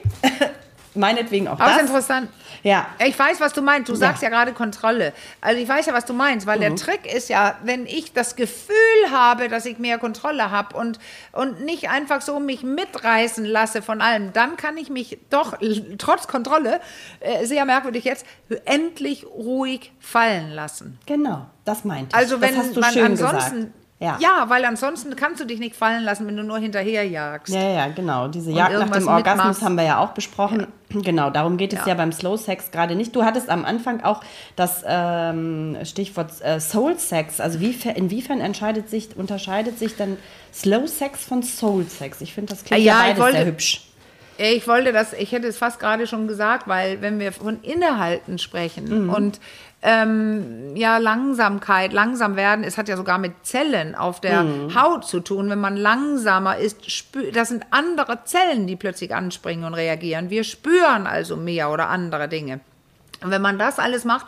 Meinetwegen 0.95 1.49
auch 1.49 1.57
das. 1.57 1.81
interessant. 1.81 2.29
Ja, 2.63 2.87
Ich 3.05 3.19
weiß, 3.19 3.41
was 3.41 3.53
du 3.53 3.63
meinst. 3.63 3.89
Du 3.89 3.95
sagst 3.95 4.23
ja, 4.23 4.29
gerade 4.29 4.53
Kontrolle. 4.53 5.13
Also 5.41 5.61
ich 5.61 5.69
weiß 5.69 5.87
ja, 5.87 5.95
was 5.95 6.05
du 6.05 6.13
meinst, 6.13 6.47
weil 6.47 6.57
Mhm. 6.59 6.61
der 6.63 6.77
Trick 6.77 7.13
ist 7.13 7.29
ja, 7.29 7.57
wenn 7.65 7.87
ich 7.87 8.13
das 8.13 8.37
Gefühl 8.37 8.75
habe, 9.11 9.49
dass 9.49 9.65
ich 9.67 9.79
mehr 9.79 9.99
Kontrolle 9.99 10.51
habe 10.51 10.77
und, 10.77 10.99
und 11.33 11.63
nicht 11.65 11.89
einfach 11.89 12.21
so 12.21 12.39
mich 12.41 12.63
mitreißen 12.63 13.45
lasse 13.45 13.83
von 13.83 14.01
allem, 14.01 14.33
dann 14.33 14.57
kann 14.57 14.77
ich 14.77 14.91
mich 14.91 15.19
doch 15.31 15.57
trotz 15.99 16.27
Kontrolle, 16.29 16.81
äh, 17.21 17.45
sehr 17.47 17.65
merkwürdig 17.65 18.05
jetzt, 18.05 18.27
endlich 18.65 19.27
ruhig 19.27 19.93
fallen 20.01 20.51
lassen. 20.51 20.99
genau, 21.07 21.47
das 21.65 21.85
meinte 21.85 22.09
ich. 22.11 22.15
Also 22.17 22.41
wenn 22.41 22.55
das 22.55 22.67
hast 22.67 22.77
du 22.77 22.81
man 22.81 22.93
schön 22.93 23.05
ansonsten, 23.05 23.57
gesagt. 23.57 23.75
Ja. 24.03 24.17
ja, 24.19 24.47
weil 24.49 24.65
ansonsten 24.65 25.15
kannst 25.15 25.41
du 25.43 25.45
dich 25.45 25.61
nicht 25.61 25.77
fallen 25.77 26.03
lassen, 26.05 26.27
wenn 26.27 26.35
du 26.35 26.43
nur 26.43 26.59
hinterherjagst. 26.59 27.53
Ja, 27.55 27.61
ja, 27.63 27.89
genau. 27.89 28.29
Diese 28.29 28.51
Jagd 28.51 28.73
nach 28.73 28.89
dem 28.89 29.07
Orgasmus 29.07 29.37
mitmachst. 29.37 29.63
haben 29.63 29.75
wir 29.77 29.85
ja 29.85 29.99
auch 29.99 30.13
besprochen. 30.13 30.67
Genau, 30.89 31.29
darum 31.29 31.59
geht 31.59 31.75
es 31.75 31.81
Ja. 31.81 31.89
ja, 31.89 31.95
beim 31.95 32.11
Slow 32.11 32.39
Sex 32.39 32.71
gerade 32.71 32.95
nicht. 32.97 33.15
Du 33.15 33.25
hattest 33.25 33.51
am 33.51 33.65
Anfang 33.67 34.03
auch 34.03 34.23
das 34.57 34.83
ähm, 34.87 35.77
Stichwort 35.85 36.31
äh, 36.41 36.61
Soul 36.61 36.99
Sex. 36.99 37.41
Also 37.41 37.61
wie, 37.61 37.77
inwiefern 37.95 38.41
entscheidet 38.41 38.89
sich, 38.89 39.15
unterscheidet 39.17 39.79
sich 39.79 39.97
dann 39.97 40.17
Slow 40.53 40.89
Sex 40.89 41.23
von 41.23 41.43
Soul 41.43 41.85
Sex? 41.85 42.23
Ich 42.23 42.33
finde, 42.33 42.55
das 42.55 42.65
klingt 42.65 42.83
Ja, 42.83 42.95
ja, 42.95 43.03
beides 43.03 43.19
wollte- 43.21 43.37
sehr 43.37 43.47
hübsch. 43.47 43.87
Ich 44.43 44.67
wollte 44.67 44.93
das, 44.93 45.13
ich 45.13 45.33
hätte 45.33 45.47
es 45.47 45.59
fast 45.59 45.79
gerade 45.79 46.07
schon 46.07 46.27
gesagt, 46.27 46.67
weil 46.67 47.03
wenn 47.03 47.19
wir 47.19 47.31
von 47.33 47.61
Innehalten 47.61 48.39
sprechen 48.39 49.05
Mhm. 49.05 49.11
und 49.11 49.41
ähm, 49.83 50.77
ja, 50.77 50.99
Langsamkeit, 50.99 51.93
langsam 51.93 52.37
werden, 52.37 52.65
es 52.65 52.77
hat 52.77 52.89
ja 52.89 52.97
sogar 52.97 53.19
mit 53.19 53.47
Zellen 53.47 53.95
auf 53.95 54.21
der 54.21 54.43
Mhm. 54.43 54.75
Haut 54.75 55.07
zu 55.07 55.21
tun. 55.21 55.49
Wenn 55.49 55.61
man 55.61 55.77
langsamer 55.77 56.59
ist, 56.59 56.79
das 57.33 57.49
sind 57.49 57.65
andere 57.71 58.25
Zellen, 58.25 58.67
die 58.67 58.77
plötzlich 58.77 59.15
anspringen 59.15 59.65
und 59.65 59.75
reagieren. 59.75 60.29
Wir 60.29 60.45
spüren 60.45 61.07
also 61.07 61.37
mehr 61.37 61.71
oder 61.71 61.89
andere 61.89 62.29
Dinge. 62.29 62.61
Und 63.23 63.31
wenn 63.31 63.43
man 63.43 63.59
das 63.59 63.79
alles 63.79 64.05
macht, 64.05 64.27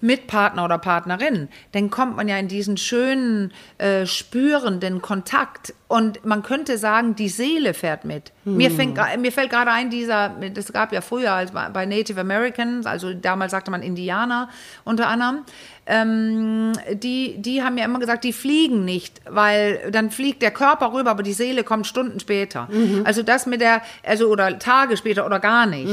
mit 0.00 0.26
Partner 0.26 0.64
oder 0.66 0.78
Partnerin, 0.78 1.48
dann 1.72 1.88
kommt 1.88 2.16
man 2.16 2.28
ja 2.28 2.36
in 2.36 2.48
diesen 2.48 2.76
schönen, 2.76 3.52
äh, 3.78 4.06
spürenden 4.06 5.00
Kontakt. 5.00 5.72
Und 5.88 6.24
man 6.26 6.42
könnte 6.42 6.78
sagen, 6.78 7.16
die 7.16 7.28
Seele 7.30 7.74
fährt 7.74 8.04
mit. 8.04 8.32
Mir, 8.44 8.70
fängt, 8.70 8.98
mir 9.18 9.32
fällt 9.32 9.50
gerade 9.50 9.70
ein, 9.70 9.88
dieser, 9.90 10.30
das 10.52 10.72
gab 10.72 10.92
ja 10.92 11.00
früher 11.00 11.32
als 11.32 11.50
bei 11.52 11.86
Native 11.86 12.20
Americans, 12.20 12.84
also 12.86 13.14
damals 13.14 13.52
sagte 13.52 13.70
man 13.70 13.82
Indianer 13.82 14.48
unter 14.84 15.08
anderem, 15.08 15.44
ähm, 15.86 16.72
die, 16.94 17.36
die 17.38 17.62
haben 17.62 17.76
ja 17.76 17.84
immer 17.84 17.98
gesagt, 17.98 18.24
die 18.24 18.32
fliegen 18.32 18.84
nicht, 18.86 19.20
weil 19.28 19.90
dann 19.90 20.10
fliegt 20.10 20.40
der 20.42 20.50
Körper 20.50 20.92
rüber, 20.94 21.10
aber 21.10 21.22
die 21.22 21.34
Seele 21.34 21.62
kommt 21.62 21.86
Stunden 21.86 22.20
später. 22.20 22.68
Also 23.04 23.22
das 23.22 23.44
mit 23.46 23.60
der, 23.60 23.82
also 24.02 24.28
oder 24.28 24.58
Tage 24.58 24.96
später 24.96 25.26
oder 25.26 25.40
gar 25.40 25.66
nicht. 25.66 25.88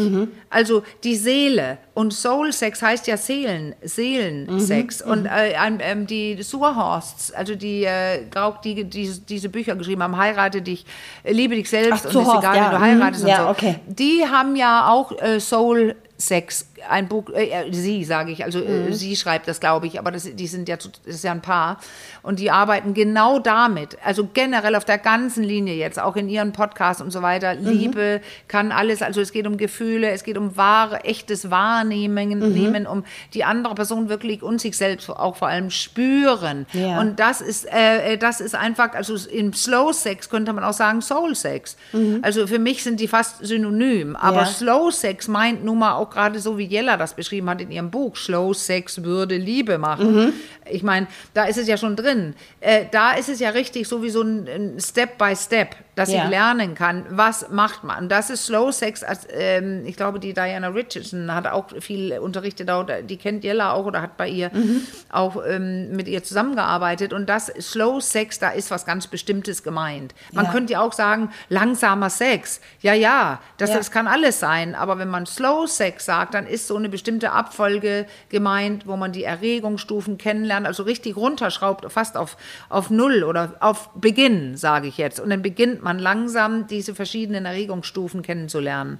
Also 0.50 0.84
die 1.03 1.15
Seele 1.15 1.77
und 1.93 2.13
Soul 2.13 2.53
Sex 2.53 2.81
heißt 2.81 3.08
ja 3.08 3.17
Seelen, 3.17 3.75
Seelensex. 3.81 5.01
Und 5.01 5.25
äh, 5.25 5.55
ein- 5.55 5.79
ähm, 5.81 6.08
die 6.08 6.41
Surhorsts, 6.41 7.31
also 7.34 7.55
die, 7.55 7.84
äh, 7.84 8.25
Grauk, 8.29 8.62
die, 8.62 8.84
die 8.86 9.12
diese 9.27 9.50
Bücher 9.50 9.75
geschrieben 9.75 10.03
haben, 10.03 10.17
heirate 10.17 10.62
dich, 10.62 10.86
äh, 11.24 11.34
liebe 11.34 11.55
dich 11.55 11.70
selbst 11.70 12.05
Ach, 12.08 12.15
und 12.15 12.25
egal, 12.43 12.55
ja, 12.55 12.63
wen 12.63 12.71
du 12.71 12.77
mhm, 12.77 12.83
heiratest 12.83 13.27
ja, 13.27 13.39
und 13.39 13.43
so. 13.43 13.50
okay. 13.50 13.79
Die 13.88 14.25
haben 14.29 14.55
ja 14.55 14.89
auch 14.89 15.12
äh, 15.21 15.39
Soul 15.39 15.95
Sex, 16.17 16.71
ein 16.89 17.07
Buch, 17.07 17.29
äh, 17.29 17.50
äh, 17.50 17.73
sie 17.73 18.03
sage 18.03 18.31
ich, 18.31 18.43
also 18.43 18.59
äh, 18.59 18.91
sie 18.93 19.15
schreibt 19.15 19.47
das, 19.47 19.59
glaube 19.59 19.88
ich, 19.88 20.00
aber 20.00 20.11
das, 20.11 20.23
die 20.23 20.47
sind 20.47 20.67
ja, 20.69 20.75
das 20.77 20.89
ist 21.05 21.23
ja 21.23 21.31
ein 21.31 21.41
Paar 21.41 21.77
und 22.23 22.39
die 22.39 22.51
arbeiten 22.51 22.93
genau 22.93 23.39
damit, 23.39 23.97
also 24.03 24.27
generell 24.33 24.75
auf 24.75 24.85
der 24.85 24.97
ganzen 24.97 25.43
Linie 25.43 25.75
jetzt, 25.75 26.00
auch 26.00 26.15
in 26.15 26.29
ihren 26.29 26.51
Podcasts 26.53 27.01
und 27.01 27.11
so 27.11 27.21
weiter, 27.21 27.55
Liebe 27.55 28.21
kann 28.47 28.71
alles, 28.71 29.01
also 29.01 29.21
es 29.21 29.31
geht 29.31 29.47
um 29.47 29.57
Gefühle, 29.57 30.09
es 30.11 30.23
geht 30.23 30.38
um 30.38 30.57
wahre, 30.57 31.03
echtes 31.03 31.50
Wahrnehmen, 31.51 32.29
nehmen, 32.53 32.88
um 32.88 33.03
die 33.33 33.43
andere 33.43 33.75
Person 33.75 34.09
wirklich 34.09 34.43
und 34.43 34.59
sich 34.61 34.77
selbst 34.77 35.09
auch 35.09 35.35
vor 35.35 35.47
allem 35.47 35.69
spüren 35.69 36.65
Ja. 36.73 37.00
und 37.00 37.19
das 37.19 37.41
ist, 37.41 37.65
äh, 37.71 38.13
äh, 38.13 38.17
das 38.17 38.41
ist 38.41 38.55
einfach, 38.55 38.93
also 38.93 39.15
im 39.29 39.53
Slow 39.53 39.93
Sex 39.93 40.29
könnte 40.29 40.53
man 40.53 40.63
auch 40.63 40.73
sagen 40.73 41.01
Soul 41.01 41.35
Sex. 41.35 41.75
Also 42.21 42.47
für 42.47 42.59
mich 42.59 42.83
sind 42.83 43.00
die 43.00 43.07
fast 43.07 43.45
synonym. 43.45 44.15
Aber 44.15 44.41
Ja. 44.41 44.45
Slow 44.45 44.91
Sex 44.91 45.27
meint 45.27 45.63
nun 45.63 45.79
mal 45.79 45.93
auch 45.93 46.09
gerade 46.09 46.39
so, 46.39 46.57
wie 46.57 46.65
Jella 46.72 46.98
das 46.98 47.16
beschrieben 47.16 47.50
hat 47.50 47.62
in 47.62 47.70
ihrem 47.70 47.92
Buch, 47.92 48.16
Slow 48.16 48.54
Sex 48.54 49.04
würde 49.04 49.36
Liebe 49.36 49.78
machen. 49.78 50.34
Ich 50.70 50.84
meine, 50.84 51.08
da 51.34 51.46
ist 51.46 51.58
es 51.58 51.68
ja 51.68 51.78
schon 51.78 51.96
drin. 51.96 52.34
Äh, 52.62 52.86
da 52.90 53.13
ist 53.13 53.30
es 53.30 53.40
ja 53.40 53.50
richtig 53.50 53.88
so 53.88 54.01
wie 54.01 54.10
so 54.10 54.22
ein, 54.22 54.48
ein 54.48 54.80
Step 54.80 55.18
by 55.18 55.36
Step. 55.36 55.75
Dass 56.01 56.12
Ja. 56.12 56.24
ich 56.25 56.29
lernen 56.29 56.75
kann, 56.75 57.05
was 57.10 57.50
macht 57.50 57.84
man. 57.84 58.10
Das 58.10 58.29
ist 58.29 58.46
Slow 58.46 58.72
Sex. 58.72 59.03
Als, 59.03 59.27
ähm, 59.31 59.84
ich 59.86 59.96
glaube, 59.96 60.20
die 60.20 60.34
Diana 60.34 60.67
Richardson 60.70 61.34
hat 61.34 61.48
auch 61.48 61.65
viel 61.79 62.17
unterrichtet, 62.20 62.70
die 63.10 63.17
kennt 63.17 63.43
Jella 63.43 63.74
auch 63.74 63.86
oder 63.86 64.01
hat 64.01 64.17
bei 64.17 64.27
ihr 64.27 64.50
Mhm. 64.53 64.81
auch 65.12 65.41
ähm, 65.48 65.91
mit 65.96 66.08
ihr 66.08 66.24
zusammengearbeitet. 66.24 67.13
Und 67.13 67.27
das 67.29 67.48
Slow 67.60 68.01
Sex, 68.01 68.39
da 68.39 68.50
ist 68.50 68.72
was 68.72 68.86
ganz 68.86 69.08
Bestimmtes 69.08 69.63
gemeint. 69.63 70.13
Man 70.31 70.46
Ja. 70.46 70.51
könnte 70.51 70.74
ja 70.74 70.81
auch 70.81 70.93
sagen, 70.93 71.29
langsamer 71.50 72.10
Sex. 72.10 72.62
Ja, 72.81 72.93
ja, 72.93 73.39
das, 73.58 73.70
Ja. 73.72 73.77
das 73.77 73.91
kann 73.91 74.08
alles 74.08 74.39
sein. 74.39 74.75
Aber 74.75 74.98
wenn 74.98 75.10
man 75.10 75.25
Slow 75.25 75.67
Sex 75.67 76.05
sagt, 76.05 76.34
dann 76.34 76.48
ist 76.48 76.67
so 76.67 76.75
eine 76.77 76.89
bestimmte 76.89 77.31
Abfolge 77.31 78.05
gemeint, 78.29 78.88
wo 78.88 78.96
man 78.98 79.12
die 79.12 79.24
Erregungsstufen 79.24 80.17
kennenlernt, 80.17 80.65
also 80.65 80.84
richtig 80.84 81.15
runterschraubt, 81.15 81.91
fast 81.91 82.17
auf, 82.17 82.38
auf 82.70 82.89
Null 82.89 83.24
oder 83.24 83.53
auf 83.60 83.89
Beginn, 83.96 84.58
sage 84.58 84.88
ich 84.88 84.98
jetzt. 84.98 85.20
Und 85.20 85.29
dann 85.29 85.41
beginnt 85.41 85.84
man 85.84 85.90
langsam, 86.00 86.67
diese 86.67 86.95
verschiedenen 86.95 87.45
Erregungsstufen 87.45 88.21
kennenzulernen. 88.21 89.00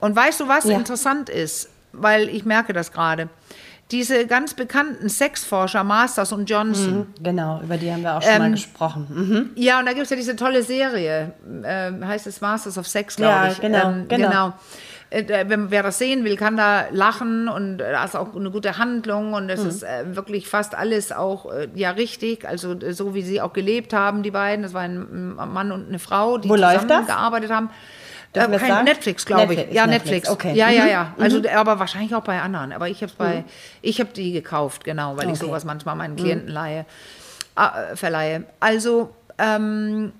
Und 0.00 0.14
weißt 0.14 0.40
du, 0.40 0.48
was 0.48 0.64
Ja. 0.64 0.76
interessant 0.76 1.28
ist? 1.28 1.70
Weil 1.92 2.28
ich 2.28 2.44
merke 2.44 2.72
das 2.72 2.92
gerade. 2.92 3.28
Diese 3.90 4.26
ganz 4.26 4.52
bekannten 4.52 5.08
Sexforscher, 5.08 5.82
Masters 5.82 6.32
und 6.32 6.48
Johnson, 6.50 7.06
Genau, 7.22 7.62
über 7.62 7.78
die 7.78 7.90
haben 7.90 8.02
wir 8.02 8.16
auch 8.18 8.22
schon 8.22 8.30
Ähm, 8.32 8.38
mal 8.42 8.50
gesprochen. 8.50 9.06
Mhm. 9.08 9.50
ja, 9.54 9.78
und 9.80 9.86
da 9.86 9.92
gibt 9.92 10.04
es 10.04 10.10
ja 10.10 10.16
diese 10.16 10.36
tolle 10.36 10.62
Serie, 10.62 11.32
ähm, 11.64 12.06
heißt 12.06 12.26
es 12.26 12.42
Masters 12.42 12.76
of 12.76 12.86
Sex, 12.86 13.16
glaube 13.16 13.32
Ja, 13.46 13.50
ich. 13.52 13.60
genau, 13.60 13.88
ähm, 13.90 14.06
genau. 14.08 14.26
Äh, 14.28 14.30
da- 14.30 14.58
Wenn, 15.10 15.70
wer 15.70 15.82
das 15.82 15.96
sehen 15.98 16.22
will, 16.24 16.36
kann 16.36 16.58
da 16.58 16.84
lachen 16.90 17.48
und 17.48 17.80
äh, 17.80 17.92
da 17.92 18.04
ist 18.04 18.14
auch 18.14 18.36
eine 18.36 18.50
gute 18.50 18.76
Handlung 18.76 19.32
und 19.32 19.44
Mhm. 19.44 19.50
es 19.50 19.64
ist 19.64 19.82
äh, 19.82 20.14
wirklich 20.14 20.48
fast 20.48 20.74
alles 20.74 21.12
auch 21.12 21.50
äh, 21.50 21.68
ja 21.74 21.92
richtig, 21.92 22.46
also 22.46 22.72
äh, 22.74 22.92
so 22.92 23.14
wie 23.14 23.22
sie 23.22 23.40
auch 23.40 23.54
gelebt 23.54 23.94
haben, 23.94 24.22
die 24.22 24.30
beiden. 24.30 24.62
Das 24.62 24.74
war 24.74 24.82
ein 24.82 25.34
Mann 25.34 25.72
und 25.72 25.88
eine 25.88 25.98
Frau, 25.98 26.36
die 26.36 26.50
Wo 26.50 26.56
zusammengearbeitet 26.56 27.50
haben. 27.50 27.70
Äh, 28.34 28.40
kein 28.40 28.58
sagen? 28.68 28.84
Netflix, 28.84 29.24
glaube 29.24 29.54
ich. 29.54 29.58
Ja, 29.72 29.86
Netflix, 29.86 30.28
Netflix. 30.28 30.28
okay. 30.30 30.52
Ja, 30.54 30.68
ja, 30.70 30.84
Mhm. 30.84 30.90
ja. 30.90 31.14
Also, 31.18 31.40
aber 31.56 31.78
wahrscheinlich 31.78 32.14
auch 32.14 32.22
bei 32.22 32.42
anderen. 32.42 32.72
Aber 32.72 32.88
ich 32.88 33.02
habe 33.02 33.12
bei, 33.16 33.44
ich 33.80 34.00
habe 34.00 34.10
die 34.12 34.32
gekauft, 34.32 34.84
genau, 34.84 35.16
weil 35.16 35.24
ich 35.30 35.36
Okay. 35.36 35.46
sowas 35.46 35.64
manchmal 35.64 35.96
meinen 35.96 36.16
Klienten 36.16 36.48
leihe, 36.50 36.84
äh, 37.56 37.96
verleihe. 37.96 38.44
Also, 38.60 39.14
ähm, 39.38 40.12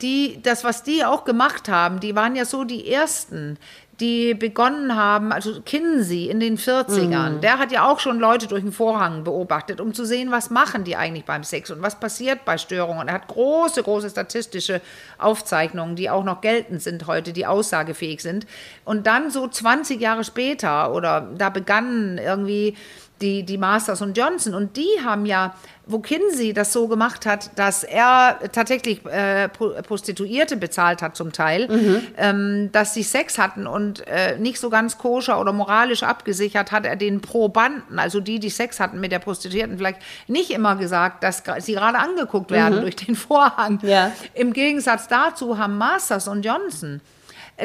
die, 0.00 0.40
das, 0.44 0.62
was 0.62 0.84
die 0.84 1.04
auch 1.04 1.24
gemacht 1.24 1.68
haben, 1.68 1.98
die 1.98 2.14
waren 2.14 2.36
ja 2.36 2.44
so 2.44 2.62
die 2.62 2.88
ersten, 2.88 3.58
die 4.00 4.34
begonnen 4.34 4.94
haben, 4.94 5.32
also 5.32 5.60
Kinsey 5.60 6.26
in 6.26 6.38
den 6.38 6.56
40ern, 6.56 7.40
der 7.40 7.58
hat 7.58 7.72
ja 7.72 7.90
auch 7.90 7.98
schon 7.98 8.20
Leute 8.20 8.46
durch 8.46 8.62
den 8.62 8.70
Vorhang 8.70 9.24
beobachtet, 9.24 9.80
um 9.80 9.92
zu 9.92 10.04
sehen, 10.04 10.30
was 10.30 10.50
machen 10.50 10.84
die 10.84 10.94
eigentlich 10.94 11.24
beim 11.24 11.42
Sex 11.42 11.70
und 11.72 11.82
was 11.82 11.98
passiert 11.98 12.44
bei 12.44 12.58
Störungen. 12.58 13.08
Er 13.08 13.14
hat 13.14 13.26
große, 13.26 13.82
große 13.82 14.10
statistische 14.10 14.80
Aufzeichnungen, 15.18 15.96
die 15.96 16.10
auch 16.10 16.22
noch 16.22 16.40
geltend 16.40 16.80
sind 16.80 17.08
heute, 17.08 17.32
die 17.32 17.46
aussagefähig 17.46 18.22
sind. 18.22 18.46
Und 18.84 19.08
dann 19.08 19.32
so 19.32 19.48
20 19.48 20.00
Jahre 20.00 20.22
später 20.22 20.94
oder 20.94 21.28
da 21.36 21.50
begannen 21.50 22.18
irgendwie 22.18 22.76
die, 23.20 23.42
die 23.42 23.58
Masters 23.58 24.02
und 24.02 24.16
Johnson. 24.16 24.54
Und 24.54 24.76
die 24.76 24.88
haben 25.04 25.26
ja, 25.26 25.54
wo 25.86 25.98
Kinsey 25.98 26.52
das 26.52 26.72
so 26.72 26.86
gemacht 26.88 27.26
hat, 27.26 27.50
dass 27.56 27.82
er 27.82 28.38
tatsächlich 28.52 29.04
äh, 29.06 29.48
Pro- 29.48 29.74
Prostituierte 29.82 30.56
bezahlt 30.56 31.02
hat 31.02 31.16
zum 31.16 31.32
Teil, 31.32 31.68
ähm, 32.16 32.70
dass 32.72 32.94
sie 32.94 33.02
Sex 33.02 33.38
hatten 33.38 33.66
und 33.66 34.06
äh, 34.06 34.38
nicht 34.38 34.60
so 34.60 34.70
ganz 34.70 34.98
koscher 34.98 35.40
oder 35.40 35.52
moralisch 35.52 36.02
abgesichert, 36.02 36.72
hat 36.72 36.86
er 36.86 36.96
den 36.96 37.20
Probanden, 37.20 37.98
also 37.98 38.20
die, 38.20 38.38
die 38.38 38.50
Sex 38.50 38.80
hatten 38.80 39.00
mit 39.00 39.12
der 39.12 39.18
Prostituierten, 39.18 39.78
vielleicht 39.78 40.00
nicht 40.26 40.50
immer 40.50 40.76
gesagt, 40.76 41.22
dass 41.22 41.42
sie 41.60 41.74
gerade 41.74 41.98
angeguckt 41.98 42.50
werden 42.50 42.80
durch 42.82 42.96
den 42.96 43.16
Vorhang. 43.16 43.80
Ja. 43.82 44.12
Im 44.34 44.52
Gegensatz 44.52 45.08
dazu 45.08 45.58
haben 45.58 45.78
Masters 45.78 46.28
und 46.28 46.44
Johnson 46.44 47.00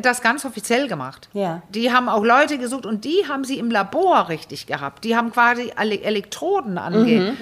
das 0.01 0.21
ganz 0.21 0.43
offiziell 0.43 0.87
gemacht. 0.87 1.29
Ja. 1.33 1.61
Die 1.69 1.91
haben 1.91 2.09
auch 2.09 2.23
Leute 2.23 2.57
gesucht 2.57 2.85
und 2.85 3.05
die 3.05 3.25
haben 3.27 3.43
sie 3.43 3.59
im 3.59 3.69
Labor 3.69 4.29
richtig 4.29 4.65
gehabt. 4.65 5.03
Die 5.03 5.15
haben 5.15 5.31
quasi 5.31 5.71
alle 5.75 6.01
Elektroden 6.01 6.77
ange, 6.77 7.35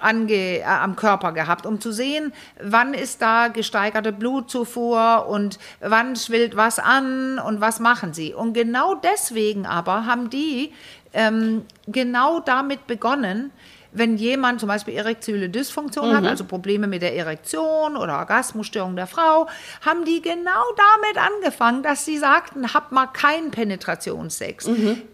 ange, 0.00 0.32
äh, 0.32 0.64
am 0.64 0.96
Körper 0.96 1.32
gehabt, 1.32 1.66
um 1.66 1.80
zu 1.80 1.92
sehen, 1.92 2.32
wann 2.62 2.94
ist 2.94 3.20
da 3.20 3.48
gesteigerte 3.48 4.12
Blutzufuhr 4.12 5.26
und 5.28 5.58
wann 5.80 6.16
schwillt 6.16 6.56
was 6.56 6.78
an 6.78 7.38
und 7.38 7.60
was 7.60 7.80
machen 7.80 8.14
sie. 8.14 8.32
Und 8.32 8.54
genau 8.54 8.94
deswegen 8.94 9.66
aber 9.66 10.06
haben 10.06 10.30
die 10.30 10.72
ähm, 11.12 11.64
genau 11.86 12.40
damit 12.40 12.86
begonnen, 12.86 13.50
wenn 13.92 14.16
jemand 14.16 14.60
zum 14.60 14.68
Beispiel 14.68 14.94
erektiole 14.94 15.48
Dysfunktion 15.48 16.14
hat, 16.16 16.24
also 16.24 16.44
Probleme 16.44 16.86
mit 16.86 17.02
der 17.02 17.16
Erektion 17.16 17.96
oder 17.96 18.18
Orgasmusstörung 18.18 18.94
der 18.96 19.06
Frau, 19.06 19.48
haben 19.84 20.04
die 20.04 20.22
genau 20.22 20.62
damit 20.76 21.26
angefangen, 21.26 21.82
dass 21.82 22.04
sie 22.04 22.18
sagten, 22.18 22.72
hab 22.72 22.92
mal 22.92 23.06
keinen 23.06 23.50
Penetrationssex. 23.50 24.68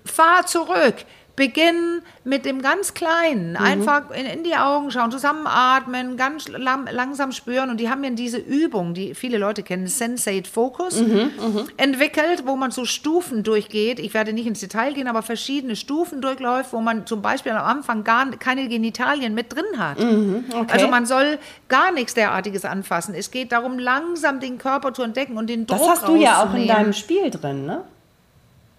Fahr 0.05 0.47
zurück. 0.47 0.97
Beginn 1.37 2.01
mit 2.25 2.45
dem 2.47 2.63
ganz 2.63 2.95
Kleinen. 2.95 3.57
Einfach 3.57 4.11
in, 4.11 4.27
in 4.27 4.43
die 4.43 4.57
Augen 4.57 4.91
schauen, 4.91 5.11
zusammenatmen, 5.11 6.17
ganz 6.17 6.49
lam, 6.49 6.89
langsam 6.91 7.31
spüren. 7.31 7.71
Und 7.71 7.79
die 7.79 7.91
haben 7.91 8.03
ja 8.03 8.11
diese 8.11 8.39
Übung, 8.39 8.95
die 8.95 9.15
viele 9.15 9.37
Leute 9.37 9.63
kennen, 9.63 9.87
Sensate 9.87 10.49
Focus, 10.51 11.03
entwickelt, 11.77 12.45
wo 12.47 12.57
man 12.57 12.71
so 12.71 12.85
Stufen 12.87 13.43
durchgeht. 13.43 14.01
Ich 14.01 14.15
werde 14.15 14.33
nicht 14.33 14.47
ins 14.47 14.61
Detail 14.61 14.95
gehen, 14.95 15.09
aber 15.09 15.23
verschiedene 15.23 15.77
Stufen 15.77 16.23
durchläuft, 16.23 16.73
wo 16.73 16.81
man 16.81 17.07
zum 17.07 17.21
Beispiel 17.23 17.53
am 17.53 17.65
Anfang 17.67 18.03
gar 18.03 18.31
keine 18.31 18.69
Genitalien 18.69 19.35
mit 19.35 19.55
drin 19.55 19.79
hat. 19.79 19.99
Also 20.69 20.89
man 20.89 21.07
soll 21.07 21.39
gar 21.69 21.93
nichts 21.93 22.15
derartiges 22.15 22.65
anfassen. 22.65 23.15
Es 23.15 23.31
geht 23.31 23.53
darum, 23.53 23.79
langsam 23.79 24.41
den 24.41 24.59
Körper 24.59 24.95
zu 24.95 25.03
entdecken 25.03 25.37
und 25.37 25.49
den 25.49 25.67
Druck 25.67 25.79
Das 25.79 25.89
hast 25.89 26.09
du 26.09 26.17
ja 26.17 26.43
auch 26.43 26.55
in 26.55 26.67
deinem 26.67 26.93
Spiel 26.93 27.31
drin, 27.31 27.67
ne? 27.67 27.85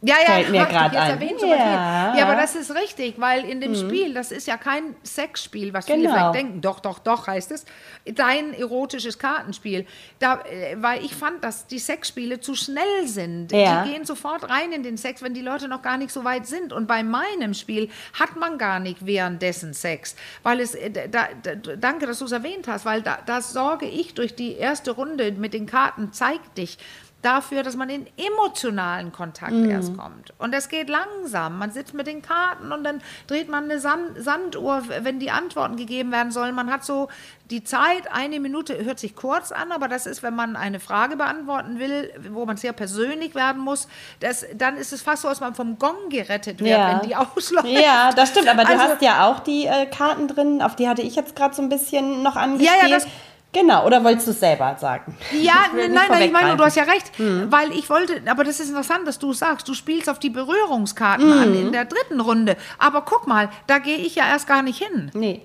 Ja, 0.01 0.15
ja, 0.21 0.33
Fällt 0.33 0.49
mir 0.51 0.59
jetzt 0.59 1.43
ein. 1.43 1.49
Ja. 1.49 2.15
ja, 2.15 2.25
aber 2.25 2.35
das 2.35 2.55
ist 2.55 2.73
richtig, 2.75 3.15
weil 3.17 3.43
in 3.45 3.59
dem 3.59 3.73
Spiel, 3.73 4.13
das 4.13 4.31
ist 4.31 4.45
ja 4.45 4.55
kein 4.55 4.95
Sexspiel, 5.03 5.73
was 5.73 5.87
viele 5.87 6.01
Genau. 6.03 6.11
vielleicht 6.13 6.35
denken. 6.35 6.61
Doch, 6.61 6.79
doch, 6.79 6.99
doch 6.99 7.25
heißt 7.25 7.49
es. 7.51 7.65
Dein 8.05 8.53
erotisches 8.53 9.17
Kartenspiel. 9.17 9.87
Da, 10.19 10.41
äh, 10.41 10.75
weil 10.79 11.03
ich 11.03 11.15
fand, 11.15 11.43
dass 11.43 11.65
die 11.65 11.79
Sexspiele 11.79 12.39
zu 12.39 12.53
schnell 12.53 13.07
sind. 13.07 13.51
Ja. 13.51 13.83
Die 13.83 13.91
gehen 13.91 14.05
sofort 14.05 14.47
rein 14.47 14.71
in 14.71 14.83
den 14.83 14.97
Sex, 14.97 15.23
wenn 15.23 15.33
die 15.33 15.41
Leute 15.41 15.67
noch 15.67 15.81
gar 15.81 15.97
nicht 15.97 16.11
so 16.11 16.23
weit 16.23 16.45
sind. 16.45 16.73
Und 16.73 16.85
bei 16.87 17.01
meinem 17.01 17.55
Spiel 17.55 17.89
hat 18.13 18.35
man 18.35 18.59
gar 18.59 18.79
nicht 18.79 19.03
währenddessen 19.03 19.73
Sex. 19.73 20.15
Weil 20.43 20.59
es, 20.59 20.75
äh, 20.75 20.91
da, 21.09 21.27
da, 21.41 21.55
danke, 21.75 22.05
dass 22.05 22.19
du 22.19 22.25
es 22.25 22.31
erwähnt 22.31 22.67
hast, 22.67 22.85
weil 22.85 23.01
da, 23.01 23.17
das 23.25 23.51
sorge 23.51 23.87
ich 23.87 24.13
durch 24.13 24.35
die 24.35 24.57
erste 24.57 24.91
Runde 24.91 25.31
mit 25.31 25.55
den 25.55 25.65
Karten, 25.65 26.13
zeig 26.13 26.53
dich 26.53 26.77
dafür, 27.23 27.63
dass 27.63 27.75
man 27.75 27.89
in 27.89 28.05
emotionalen 28.15 29.11
Kontakt 29.11 29.51
Mhm. 29.51 29.69
erst 29.71 29.97
kommt. 29.97 30.33
Und 30.37 30.53
es 30.53 30.69
geht 30.69 30.87
langsam. 30.87 31.57
Man 31.57 31.71
sitzt 31.71 31.93
mit 31.93 32.07
den 32.07 32.21
Karten 32.21 32.71
und 32.71 32.83
dann 32.83 33.01
dreht 33.25 33.49
man 33.49 33.65
eine 33.65 33.79
Sand 33.79 34.23
Sanduhr, 34.23 34.83
wenn 35.01 35.19
die 35.19 35.31
Antworten 35.31 35.75
gegeben 35.77 36.11
werden 36.11 36.31
sollen. 36.31 36.53
Man 36.55 36.71
hat 36.71 36.85
so 36.85 37.09
die 37.49 37.63
Zeit, 37.63 38.11
eine 38.11 38.39
Minute, 38.39 38.83
hört 38.85 38.99
sich 38.99 39.15
kurz 39.15 39.51
an, 39.51 39.71
aber 39.71 39.87
das 39.87 40.05
ist, 40.05 40.21
wenn 40.21 40.35
man 40.35 40.55
eine 40.55 40.79
Frage 40.79 41.15
beantworten 41.17 41.79
will, 41.79 42.11
wo 42.31 42.45
man 42.45 42.57
sehr 42.57 42.73
persönlich 42.73 43.35
werden 43.35 43.61
muss, 43.61 43.87
das, 44.19 44.45
dann 44.53 44.77
ist 44.77 44.93
es 44.93 45.01
fast 45.01 45.23
so, 45.23 45.27
als 45.27 45.39
man 45.39 45.55
vom 45.55 45.79
Gong 45.79 46.09
gerettet 46.09 46.59
wird, 46.59 46.69
Ja. 46.77 46.99
wenn 47.01 47.07
die 47.09 47.15
ausläuft. 47.15 47.67
Ja, 47.67 48.11
das 48.15 48.29
stimmt, 48.29 48.47
aber 48.47 48.63
du 48.63 48.71
Also- 48.73 48.83
hast 48.83 49.01
ja 49.01 49.27
auch 49.27 49.39
die 49.39 49.65
äh, 49.65 49.85
Karten 49.87 50.27
drin, 50.27 50.61
auf 50.61 50.75
die 50.75 50.87
hatte 50.87 51.01
ich 51.01 51.15
jetzt 51.15 51.35
gerade 51.35 51.55
so 51.55 51.61
ein 51.61 51.69
bisschen 51.69 52.21
noch 52.21 52.35
angespielt. 52.35 52.91
das- 52.91 53.07
genau, 53.51 53.85
oder 53.85 54.03
wolltest 54.03 54.27
du 54.27 54.31
es 54.31 54.39
selber 54.39 54.75
sagen? 54.79 55.15
Ja, 55.39 55.67
nein, 55.75 55.91
nein, 55.93 56.21
ich 56.21 56.31
meine, 56.31 56.55
du 56.55 56.63
hast 56.63 56.75
ja 56.75 56.83
recht, 56.83 57.11
weil 57.17 57.71
ich 57.71 57.89
wollte, 57.89 58.21
aber 58.29 58.43
das 58.43 58.59
ist 58.59 58.69
interessant, 58.69 59.07
dass 59.07 59.19
du 59.19 59.33
sagst, 59.33 59.67
du 59.67 59.73
spielst 59.73 60.09
auf 60.09 60.19
die 60.19 60.29
Berührungskarten 60.29 61.31
an 61.31 61.55
in 61.55 61.71
der 61.71 61.85
dritten 61.85 62.19
Runde. 62.19 62.57
Aber 62.77 63.01
guck 63.01 63.27
mal, 63.27 63.49
da 63.67 63.79
gehe 63.79 63.97
ich 63.97 64.15
ja 64.15 64.27
erst 64.27 64.47
gar 64.47 64.61
nicht 64.61 64.83
hin. 64.83 65.11
Nee. 65.13 65.41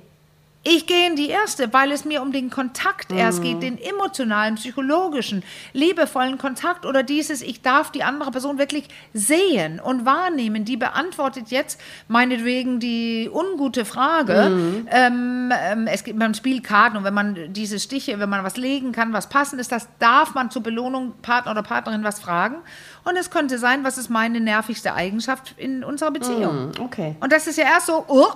Ich 0.65 0.87
gehe 0.87 1.09
in 1.09 1.17
die 1.17 1.29
erste, 1.29 1.73
weil 1.73 1.91
es 1.91 2.05
mir 2.05 2.23
um 2.23 2.31
den 2.31 2.49
Kontakt 2.49 3.11
erst 3.11 3.43
geht, 3.43 3.65
den 3.65 3.79
emotionalen, 3.79 4.55
psychologischen, 4.55 5.43
liebevollen 5.73 6.39
Kontakt 6.39 6.87
oder 6.87 7.03
dieses, 7.03 7.43
ich 7.43 7.63
darf 7.63 7.91
die 7.91 8.05
andere 8.05 8.31
Person 8.31 8.59
wirklich 8.59 8.87
sehen 9.13 9.81
und 9.81 10.07
wahrnehmen. 10.07 10.65
Die 10.65 10.77
beantwortet 10.77 11.49
jetzt 11.49 11.81
meinetwegen 12.07 12.79
die 12.79 13.29
ungute 13.33 13.85
Frage. 13.85 14.87
Ähm, 14.89 15.53
ähm, 15.53 15.87
es 15.89 16.05
gibt, 16.05 16.17
man 16.17 16.33
spielt 16.35 16.63
Karten 16.63 16.97
und 16.97 17.05
wenn 17.05 17.15
man 17.15 17.53
diese 17.53 17.81
Stiche, 17.81 18.21
wenn 18.21 18.29
man 18.29 18.45
was 18.45 18.57
legen 18.57 18.93
kann, 18.93 19.13
was 19.13 19.29
passend 19.29 19.61
ist, 19.61 19.73
das 19.73 19.89
darf 19.99 20.35
man 20.35 20.53
zur 20.53 20.63
Belohnung 20.63 21.15
Partner 21.23 21.51
oder 21.51 21.65
Partnerin 21.65 22.05
was 22.05 22.21
fragen. 22.21 22.57
Und 23.03 23.17
es 23.17 23.31
könnte 23.31 23.59
sein, 23.59 23.83
was 23.83 23.99
ist 23.99 24.11
meine 24.11 24.39
nervigste 24.39 24.95
Eigenschaft 24.95 25.55
in 25.57 25.83
unserer 25.83 26.13
Beziehung. 26.13 26.71
Okay. 26.79 27.17
Und 27.19 27.33
das 27.33 27.49
ist 27.49 27.59
ja 27.59 27.65
erst 27.65 27.87
so, 27.87 28.05
oh, 28.07 28.29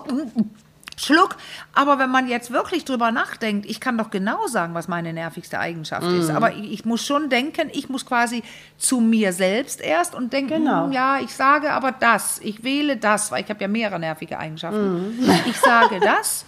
Schluck. 0.98 1.36
Aber 1.74 1.98
wenn 1.98 2.10
man 2.10 2.26
jetzt 2.28 2.50
wirklich 2.50 2.84
drüber 2.84 3.10
nachdenkt, 3.12 3.66
ich 3.66 3.80
kann 3.80 3.98
doch 3.98 4.10
genau 4.10 4.46
sagen, 4.46 4.74
was 4.74 4.88
meine 4.88 5.12
nervigste 5.12 5.58
Eigenschaft 5.58 6.06
ist. 6.06 6.30
Mhm. 6.30 6.36
Aber 6.36 6.52
ich, 6.52 6.72
ich 6.72 6.84
muss 6.84 7.04
schon 7.04 7.28
denken, 7.28 7.70
ich 7.72 7.88
muss 7.88 8.06
quasi 8.06 8.42
zu 8.78 9.00
mir 9.00 9.32
selbst 9.32 9.80
erst 9.80 10.14
und 10.14 10.32
denken, 10.32 10.64
Genau. 10.64 10.84
hm, 10.86 10.92
ja, 10.92 11.18
ich 11.20 11.34
sage 11.34 11.72
aber 11.72 11.92
das, 11.92 12.38
ich 12.42 12.64
wähle 12.64 12.96
das, 12.96 13.30
weil 13.30 13.42
ich 13.44 13.50
habe 13.50 13.60
ja 13.60 13.68
mehrere 13.68 13.98
nervige 13.98 14.38
Eigenschaften. 14.38 15.18
Mhm. 15.20 15.30
Ich 15.46 15.58
sage 15.58 16.00
das. 16.00 16.44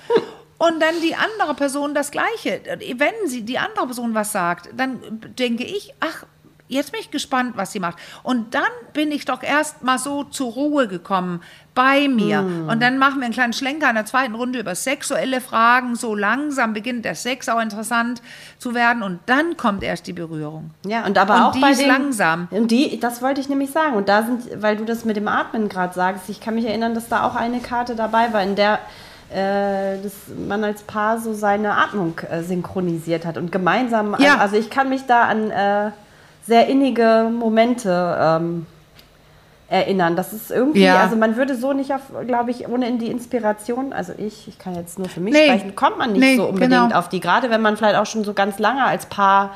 und 0.58 0.80
dann 0.80 0.94
die 1.02 1.14
andere 1.14 1.54
Person 1.54 1.94
das 1.94 2.10
Gleiche. 2.10 2.60
Wenn 2.96 3.28
sie 3.28 3.42
die 3.42 3.58
andere 3.58 3.86
Person 3.86 4.14
was 4.14 4.32
sagt, 4.32 4.70
dann 4.76 4.98
denke 5.38 5.64
ich, 5.64 5.92
ach, 6.00 6.24
jetzt 6.68 6.92
bin 6.92 7.00
ich 7.00 7.10
gespannt, 7.10 7.56
was 7.56 7.72
sie 7.72 7.80
macht. 7.80 7.98
Und 8.22 8.54
dann 8.54 8.62
bin 8.92 9.10
ich 9.10 9.24
doch 9.24 9.42
erst 9.42 9.82
mal 9.82 9.98
so 9.98 10.24
zur 10.24 10.52
Ruhe 10.52 10.88
gekommen 10.88 11.40
bei 11.74 12.08
mir. 12.08 12.42
Mm. 12.42 12.68
Und 12.68 12.82
dann 12.82 12.98
machen 12.98 13.20
wir 13.20 13.24
einen 13.24 13.34
kleinen 13.34 13.52
Schlenker 13.52 13.88
in 13.88 13.94
der 13.94 14.04
zweiten 14.04 14.34
Runde 14.34 14.58
über 14.60 14.74
sexuelle 14.74 15.40
Fragen. 15.40 15.96
So 15.96 16.14
langsam 16.14 16.72
beginnt 16.72 17.04
der 17.04 17.14
Sex 17.14 17.48
auch 17.48 17.60
interessant 17.60 18.20
zu 18.58 18.74
werden 18.74 19.02
und 19.02 19.20
dann 19.26 19.56
kommt 19.56 19.82
erst 19.82 20.06
die 20.06 20.12
Berührung. 20.12 20.70
Ja, 20.84 21.04
und 21.06 21.16
aber 21.18 21.34
und 21.34 21.42
auch 21.42 21.52
die 21.52 21.60
bei 21.60 21.70
ist 21.70 21.80
den, 21.80 21.88
langsam. 21.88 22.48
Und 22.50 22.70
die, 22.70 22.98
das 23.00 23.22
wollte 23.22 23.40
ich 23.40 23.48
nämlich 23.48 23.70
sagen. 23.70 23.94
Und 23.94 24.08
da 24.08 24.22
sind, 24.22 24.62
weil 24.62 24.76
du 24.76 24.84
das 24.84 25.04
mit 25.04 25.16
dem 25.16 25.28
Atmen 25.28 25.68
gerade 25.68 25.94
sagst, 25.94 26.28
ich 26.28 26.40
kann 26.40 26.54
mich 26.54 26.66
erinnern, 26.66 26.94
dass 26.94 27.08
da 27.08 27.24
auch 27.24 27.34
eine 27.34 27.60
Karte 27.60 27.94
dabei 27.94 28.32
war, 28.32 28.42
in 28.42 28.56
der 28.56 28.80
äh, 29.30 29.98
dass 30.02 30.14
man 30.48 30.64
als 30.64 30.82
Paar 30.82 31.18
so 31.18 31.34
seine 31.34 31.74
Atmung 31.74 32.18
äh, 32.30 32.42
synchronisiert 32.42 33.26
hat 33.26 33.36
und 33.36 33.52
gemeinsam. 33.52 34.16
Ja. 34.18 34.38
Also 34.38 34.56
ich 34.56 34.70
kann 34.70 34.88
mich 34.88 35.04
da 35.06 35.24
an 35.24 35.50
äh, 35.50 35.90
sehr 36.48 36.66
innige 36.66 37.30
Momente 37.30 38.16
ähm, 38.18 38.66
erinnern. 39.68 40.16
Das 40.16 40.32
ist 40.32 40.50
irgendwie, 40.50 40.82
ja. 40.82 41.00
also 41.00 41.14
man 41.14 41.36
würde 41.36 41.54
so 41.54 41.74
nicht 41.74 41.92
auf, 41.92 42.00
glaube 42.26 42.50
ich, 42.50 42.66
ohne 42.68 42.88
in 42.88 42.98
die 42.98 43.08
Inspiration, 43.08 43.92
also 43.92 44.14
ich, 44.16 44.48
ich 44.48 44.58
kann 44.58 44.74
jetzt 44.74 44.98
nur 44.98 45.08
für 45.10 45.20
mich 45.20 45.34
nee. 45.34 45.44
sprechen, 45.44 45.76
kommt 45.76 45.98
man 45.98 46.12
nicht 46.12 46.22
nee, 46.22 46.36
so 46.36 46.46
unbedingt 46.46 46.72
genau. 46.72 46.98
auf 46.98 47.10
die, 47.10 47.20
gerade 47.20 47.50
wenn 47.50 47.60
man 47.60 47.76
vielleicht 47.76 47.96
auch 47.96 48.06
schon 48.06 48.24
so 48.24 48.32
ganz 48.32 48.58
lange 48.58 48.82
als 48.82 49.06
Paar 49.06 49.54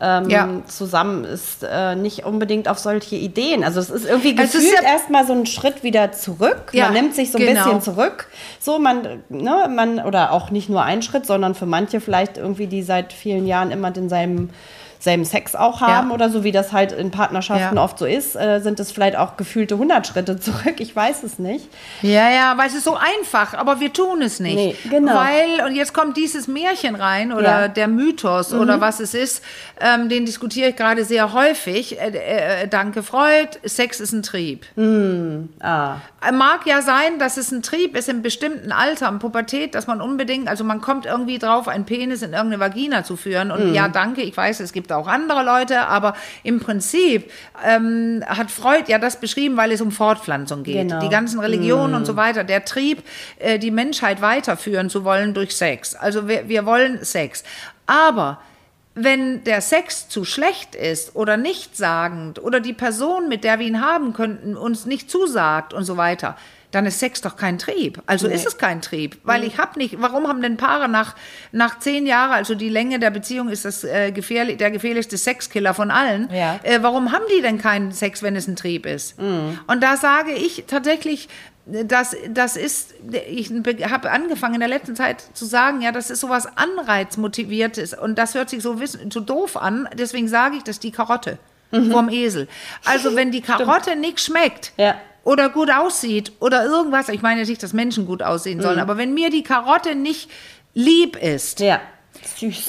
ähm, 0.00 0.30
ja. 0.30 0.48
zusammen 0.68 1.24
ist, 1.24 1.64
äh, 1.68 1.96
nicht 1.96 2.24
unbedingt 2.24 2.68
auf 2.68 2.78
solche 2.78 3.16
Ideen. 3.16 3.64
Also 3.64 3.80
es 3.80 3.90
ist 3.90 4.06
irgendwie 4.06 4.36
gefühlt 4.36 4.62
ist 4.62 4.72
ja 4.72 4.88
erstmal 4.88 5.26
so 5.26 5.32
ein 5.32 5.44
Schritt 5.44 5.82
wieder 5.82 6.12
zurück. 6.12 6.70
Ja, 6.70 6.84
man 6.84 6.94
nimmt 6.94 7.16
sich 7.16 7.32
so 7.32 7.38
ein 7.38 7.44
genau. 7.44 7.64
bisschen 7.64 7.80
zurück. 7.80 8.28
So, 8.60 8.78
man, 8.78 9.24
ne, 9.28 9.68
man, 9.74 9.98
oder 9.98 10.30
auch 10.30 10.52
nicht 10.52 10.68
nur 10.68 10.84
ein 10.84 11.02
Schritt, 11.02 11.26
sondern 11.26 11.56
für 11.56 11.66
manche 11.66 12.00
vielleicht 12.00 12.38
irgendwie, 12.38 12.68
die 12.68 12.84
seit 12.84 13.12
vielen 13.12 13.44
Jahren 13.44 13.72
immer 13.72 13.90
in 13.96 14.52
selben 14.98 15.24
Sex 15.24 15.54
auch 15.54 15.80
haben 15.80 16.08
ja. 16.08 16.14
oder 16.14 16.30
so, 16.30 16.44
wie 16.44 16.52
das 16.52 16.72
halt 16.72 16.92
in 16.92 17.10
Partnerschaften 17.10 17.76
ja. 17.76 17.82
oft 17.82 17.98
so 17.98 18.06
ist, 18.06 18.34
äh, 18.34 18.60
sind 18.60 18.80
es 18.80 18.90
vielleicht 18.90 19.16
auch 19.16 19.36
gefühlte 19.36 19.74
100 19.74 20.06
Schritte 20.06 20.40
zurück. 20.40 20.76
Ich 20.78 20.94
weiß 20.94 21.22
es 21.22 21.38
nicht. 21.38 21.68
Ja, 22.02 22.30
ja, 22.30 22.54
weil 22.56 22.68
es 22.68 22.74
ist 22.74 22.84
so 22.84 22.96
einfach, 22.96 23.54
aber 23.54 23.80
wir 23.80 23.92
tun 23.92 24.22
es 24.22 24.40
nicht. 24.40 24.56
Nee, 24.56 24.76
genau. 24.90 25.14
Weil, 25.14 25.66
und 25.66 25.74
jetzt 25.74 25.94
kommt 25.94 26.16
dieses 26.16 26.48
Märchen 26.48 26.94
rein 26.94 27.32
oder 27.32 27.62
ja. 27.62 27.68
der 27.68 27.88
Mythos 27.88 28.52
mhm. 28.52 28.60
oder 28.60 28.80
was 28.80 29.00
es 29.00 29.14
ist, 29.14 29.42
ähm, 29.80 30.08
den 30.08 30.26
diskutiere 30.26 30.70
ich 30.70 30.76
gerade 30.76 31.04
sehr 31.04 31.32
häufig. 31.32 32.00
Äh, 32.00 32.62
äh, 32.62 32.68
danke 32.68 33.02
Freud, 33.02 33.50
Sex 33.64 34.00
ist 34.00 34.12
ein 34.12 34.22
Trieb. 34.22 34.66
Mhm. 34.76 35.50
Ah. 35.60 35.96
Mag 36.32 36.66
ja 36.66 36.82
sein, 36.82 37.18
dass 37.18 37.36
es 37.36 37.52
ein 37.52 37.62
Trieb 37.62 37.96
ist 37.96 38.08
im 38.08 38.22
bestimmten 38.22 38.72
Alter, 38.72 39.08
im 39.08 39.20
Pubertät, 39.20 39.74
dass 39.74 39.86
man 39.86 40.00
unbedingt, 40.00 40.48
also 40.48 40.64
man 40.64 40.80
kommt 40.80 41.06
irgendwie 41.06 41.38
drauf, 41.38 41.68
einen 41.68 41.84
Penis 41.84 42.22
in 42.22 42.32
irgendeine 42.32 42.60
Vagina 42.60 43.04
zu 43.04 43.16
führen. 43.16 43.52
Und 43.52 43.68
mhm. 43.68 43.74
ja, 43.74 43.88
danke, 43.88 44.22
ich 44.22 44.36
weiß, 44.36 44.60
es 44.60 44.72
gibt 44.72 44.87
auch 44.92 45.06
andere 45.06 45.42
Leute, 45.42 45.86
aber 45.86 46.14
im 46.42 46.60
Prinzip 46.60 47.30
ähm, 47.64 48.24
hat 48.26 48.50
Freud 48.50 48.84
ja 48.88 48.98
das 48.98 49.20
beschrieben, 49.20 49.56
weil 49.56 49.72
es 49.72 49.80
um 49.80 49.90
Fortpflanzung 49.90 50.62
geht. 50.62 50.88
Genau. 50.88 51.00
Die 51.00 51.08
ganzen 51.08 51.40
Religionen 51.40 51.92
mhm. 51.92 51.98
und 51.98 52.04
so 52.06 52.16
weiter, 52.16 52.44
der 52.44 52.64
Trieb, 52.64 53.02
äh, 53.38 53.58
die 53.58 53.70
Menschheit 53.70 54.20
weiterführen 54.20 54.90
zu 54.90 55.04
wollen 55.04 55.34
durch 55.34 55.56
Sex. 55.56 55.94
Also 55.94 56.28
wir, 56.28 56.48
wir 56.48 56.66
wollen 56.66 57.04
Sex. 57.04 57.44
Aber 57.86 58.38
wenn 58.94 59.44
der 59.44 59.60
Sex 59.60 60.08
zu 60.08 60.24
schlecht 60.24 60.74
ist 60.74 61.14
oder 61.14 61.36
nichtssagend 61.36 62.42
oder 62.42 62.58
die 62.58 62.72
Person, 62.72 63.28
mit 63.28 63.44
der 63.44 63.60
wir 63.60 63.66
ihn 63.66 63.80
haben 63.80 64.12
könnten, 64.12 64.56
uns 64.56 64.86
nicht 64.86 65.08
zusagt 65.10 65.72
und 65.72 65.84
so 65.84 65.96
weiter, 65.96 66.36
dann 66.70 66.84
ist 66.84 66.98
Sex 66.98 67.22
doch 67.22 67.36
kein 67.36 67.58
Trieb. 67.58 68.02
Also 68.06 68.28
nee. 68.28 68.34
ist 68.34 68.46
es 68.46 68.58
kein 68.58 68.82
Trieb, 68.82 69.18
weil 69.22 69.42
ich 69.44 69.58
habe 69.58 69.78
nicht. 69.78 70.00
Warum 70.00 70.28
haben 70.28 70.42
denn 70.42 70.56
Paare 70.58 70.88
nach 70.88 71.14
nach 71.50 71.78
zehn 71.78 72.06
Jahren, 72.06 72.32
also 72.32 72.54
die 72.54 72.68
Länge 72.68 72.98
der 72.98 73.10
Beziehung 73.10 73.48
ist 73.48 73.64
das 73.64 73.84
äh, 73.84 74.12
gefährlich, 74.12 74.58
der 74.58 74.70
gefährlichste 74.70 75.16
Sexkiller 75.16 75.72
von 75.72 75.90
allen. 75.90 76.28
Ja. 76.32 76.60
Äh, 76.62 76.82
warum 76.82 77.12
haben 77.12 77.24
die 77.34 77.40
denn 77.40 77.58
keinen 77.58 77.92
Sex, 77.92 78.22
wenn 78.22 78.36
es 78.36 78.46
ein 78.46 78.56
Trieb 78.56 78.84
ist? 78.84 79.18
Mhm. 79.18 79.58
Und 79.66 79.82
da 79.82 79.96
sage 79.96 80.32
ich 80.32 80.64
tatsächlich, 80.66 81.28
das, 81.64 82.16
das 82.30 82.56
ist, 82.56 82.94
ich 83.28 83.50
habe 83.90 84.10
angefangen 84.10 84.54
in 84.54 84.60
der 84.60 84.68
letzten 84.68 84.96
Zeit 84.96 85.22
zu 85.34 85.44
sagen, 85.44 85.82
ja, 85.82 85.92
das 85.92 86.10
ist 86.10 86.20
sowas 86.20 86.48
Anreizmotiviertes 86.56 87.94
und 87.94 88.18
das 88.18 88.34
hört 88.34 88.50
sich 88.50 88.62
so, 88.62 88.76
so 89.10 89.20
doof 89.20 89.56
an. 89.56 89.88
Deswegen 89.94 90.28
sage 90.28 90.56
ich, 90.56 90.64
das 90.64 90.80
die 90.80 90.90
Karotte 90.90 91.38
mhm. 91.70 91.90
vom 91.90 92.08
Esel. 92.08 92.48
Also 92.84 93.16
wenn 93.16 93.30
die 93.30 93.40
Karotte 93.42 93.96
nicht 93.96 94.20
schmeckt, 94.20 94.72
ja 94.76 94.96
oder 95.28 95.50
gut 95.50 95.70
aussieht 95.70 96.32
oder 96.40 96.64
irgendwas. 96.64 97.10
Ich 97.10 97.20
meine 97.20 97.44
nicht, 97.44 97.62
dass 97.62 97.74
Menschen 97.74 98.06
gut 98.06 98.22
aussehen 98.22 98.62
sollen, 98.62 98.76
mhm. 98.76 98.82
aber 98.82 98.96
wenn 98.96 99.12
mir 99.12 99.28
die 99.28 99.42
Karotte 99.42 99.94
nicht 99.94 100.30
lieb 100.72 101.16
ist, 101.16 101.60
ja. 101.60 101.82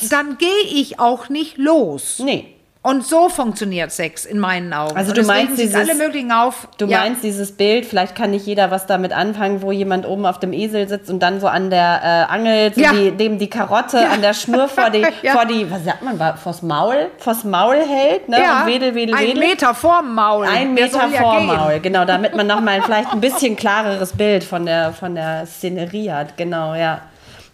dann 0.10 0.38
gehe 0.38 0.64
ich 0.70 1.00
auch 1.00 1.30
nicht 1.30 1.58
los. 1.58 2.20
Nee. 2.20 2.59
Und 2.82 3.06
so 3.06 3.28
funktioniert 3.28 3.92
Sex 3.92 4.24
in 4.24 4.40
meinen 4.40 4.72
Augen. 4.72 4.96
Also 4.96 5.12
du 5.12 5.24
meinst 5.24 5.58
dieses, 5.58 5.76
alle 5.76 5.96
möglichen 5.96 6.32
auf. 6.32 6.70
Du 6.78 6.86
ja. 6.86 7.00
meinst 7.00 7.22
dieses 7.24 7.52
Bild, 7.52 7.86
vielleicht 7.86 8.16
kann 8.16 8.32
nicht 8.32 8.46
jeder 8.46 8.72
was 8.72 8.86
damit 8.88 9.12
anfangen, 9.12 9.62
wo 9.62 9.74
jemand 9.74 10.08
oben 10.08 10.26
auf 10.26 10.40
dem 10.40 10.54
Esel 10.54 10.88
sitzt 10.88 11.10
und 11.10 11.20
dann 11.20 11.42
so 11.42 11.48
an 11.48 11.70
der 11.70 12.00
äh, 12.02 12.34
Angel, 12.34 12.72
ja. 12.78 12.94
die, 12.94 13.12
dem 13.12 13.38
die 13.38 13.50
Karotte 13.50 13.98
ja. 13.98 14.12
an 14.12 14.22
der 14.22 14.34
Schnur 14.34 14.70
vor 14.70 14.90
die, 14.92 15.06
vor 15.30 15.44
die, 15.44 15.70
was 15.70 15.84
sagt 15.84 16.04
man, 16.04 16.18
vors 16.38 16.62
Maul, 16.62 17.08
vors 17.18 17.44
Maul 17.44 17.76
hält, 17.86 18.30
ne? 18.30 18.40
Ja. 18.40 18.62
Und 18.62 18.68
wedel, 18.68 18.96
wedel, 18.96 19.14
wedel. 19.14 19.32
Ein 19.34 19.50
Meter 19.50 19.74
vorm 19.74 20.16
Maul. 20.16 20.48
Ein 20.48 20.74
Meter 20.74 21.10
vorm 21.10 21.48
Maul, 21.48 21.82
genau, 21.82 22.06
damit 22.06 22.34
man 22.34 22.48
nochmal 22.48 22.82
vielleicht 22.86 23.12
ein 23.12 23.20
bisschen 23.20 23.58
klareres 23.58 24.14
Bild 24.14 24.46
von 24.46 24.66
der, 24.66 24.94
von 24.94 25.16
der 25.16 25.46
Szenerie 25.48 26.12
hat, 26.12 26.38
genau, 26.38 26.76
ja. 26.76 27.02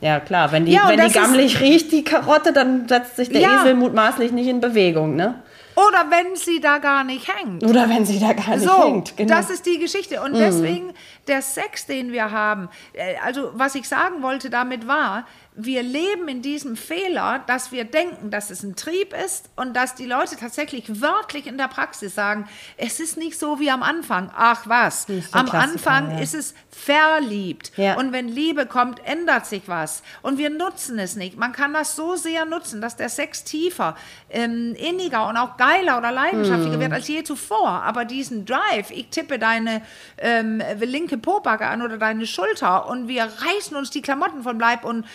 Ja, 0.06 0.20
klar, 0.20 0.52
wenn 0.52 0.68
die, 0.68 0.74
ja, 0.74 0.88
wenn 0.88 1.04
die 1.04 1.12
gammelig 1.12 1.60
riecht, 1.62 1.92
die 1.92 2.04
Karotte, 2.04 2.54
dann 2.54 2.88
setzt 2.88 3.16
sich 3.16 3.30
der 3.30 3.42
ja. 3.42 3.62
Esel 3.62 3.74
mutmaßlich 3.74 4.32
nicht 4.32 4.48
in 4.48 4.62
Bewegung, 4.62 5.16
ne? 5.16 5.42
Oder 5.76 6.06
wenn 6.12 6.36
sie 6.36 6.60
da 6.60 6.78
gar 6.78 7.04
nicht 7.04 7.28
hängt. 7.28 7.64
Oder 7.64 7.90
wenn 7.90 8.06
sie 8.06 8.20
da 8.20 8.34
gar 8.34 8.56
nicht 8.56 8.68
so, 8.68 8.84
hängt. 8.84 9.18
Genau. 9.18 9.36
Das 9.36 9.50
ist 9.50 9.66
die 9.66 9.80
Geschichte. 9.80 10.22
Und 10.22 10.34
mhm. 10.34 10.38
deswegen 10.38 10.94
der 11.28 11.42
Sex, 11.42 11.86
den 11.86 12.12
wir 12.12 12.32
haben. 12.32 12.70
Äh, 12.94 13.16
also, 13.24 13.52
was 13.54 13.76
ich 13.76 13.88
sagen 13.88 14.22
wollte 14.22 14.50
damit 14.50 14.88
war, 14.88 15.26
wir 15.58 15.84
leben 15.84 16.28
in 16.28 16.42
diesem 16.42 16.76
Fehler, 16.76 17.44
dass 17.48 17.72
wir 17.72 17.86
denken, 17.86 18.30
dass 18.30 18.50
es 18.50 18.62
ein 18.64 18.76
Trieb 18.76 19.14
ist 19.14 19.50
und 19.56 19.74
dass 19.74 19.96
die 19.96 20.06
Leute 20.06 20.36
tatsächlich 20.36 21.02
wörtlich 21.02 21.48
in 21.48 21.58
der 21.58 21.70
Praxis 21.70 22.14
sagen, 22.14 22.48
es 22.76 23.00
ist 23.00 23.18
nicht 23.18 23.40
so 23.40 23.60
wie 23.60 23.72
am 23.72 23.82
Anfang. 23.82 24.30
Ach 24.36 24.68
was, 24.68 25.08
am 25.32 25.50
Anfang 25.50 26.12
ja. 26.12 26.20
ist 26.20 26.36
es 26.36 26.56
verliebt. 26.70 27.72
Ja. 27.78 27.96
Und 27.96 28.12
wenn 28.12 28.28
Liebe 28.28 28.66
kommt, 28.66 29.00
ändert 29.06 29.46
sich 29.46 29.64
was. 29.68 30.04
Und 30.22 30.38
wir 30.38 30.50
nutzen 30.50 31.00
es 31.00 31.16
nicht. 31.16 31.38
Man 31.38 31.54
kann 31.54 31.74
das 31.74 31.96
so 31.96 32.18
sehr 32.18 32.46
nutzen, 32.46 32.82
dass 32.82 32.98
der 32.98 33.10
Sex 33.10 33.46
tiefer, 33.46 33.96
ähm, 34.30 34.76
inniger 34.76 35.28
und 35.28 35.38
auch 35.38 35.56
geiler 35.56 35.98
oder 35.98 36.12
leidenschaftlicher 36.12 36.78
mm. 36.78 36.82
wird 36.82 36.92
als 36.92 37.08
je 37.08 37.24
zuvor. 37.24 37.70
Aber 37.70 38.04
diesen 38.04 38.46
Drive, 38.46 38.92
ich 38.92 39.08
tippe 39.08 39.40
deine 39.40 39.82
ähm, 40.18 40.62
linke 40.82 41.15
Pobacke 41.18 41.66
an 41.66 41.82
oder 41.82 41.98
deine 41.98 42.26
Schulter 42.28 42.88
und 42.88 43.08
wir 43.08 43.24
reißen 43.24 43.76
uns 43.76 43.90
die 43.90 44.02
Klamotten 44.02 44.44
vom 44.44 44.60
Leib 44.60 44.84
und 44.86 45.06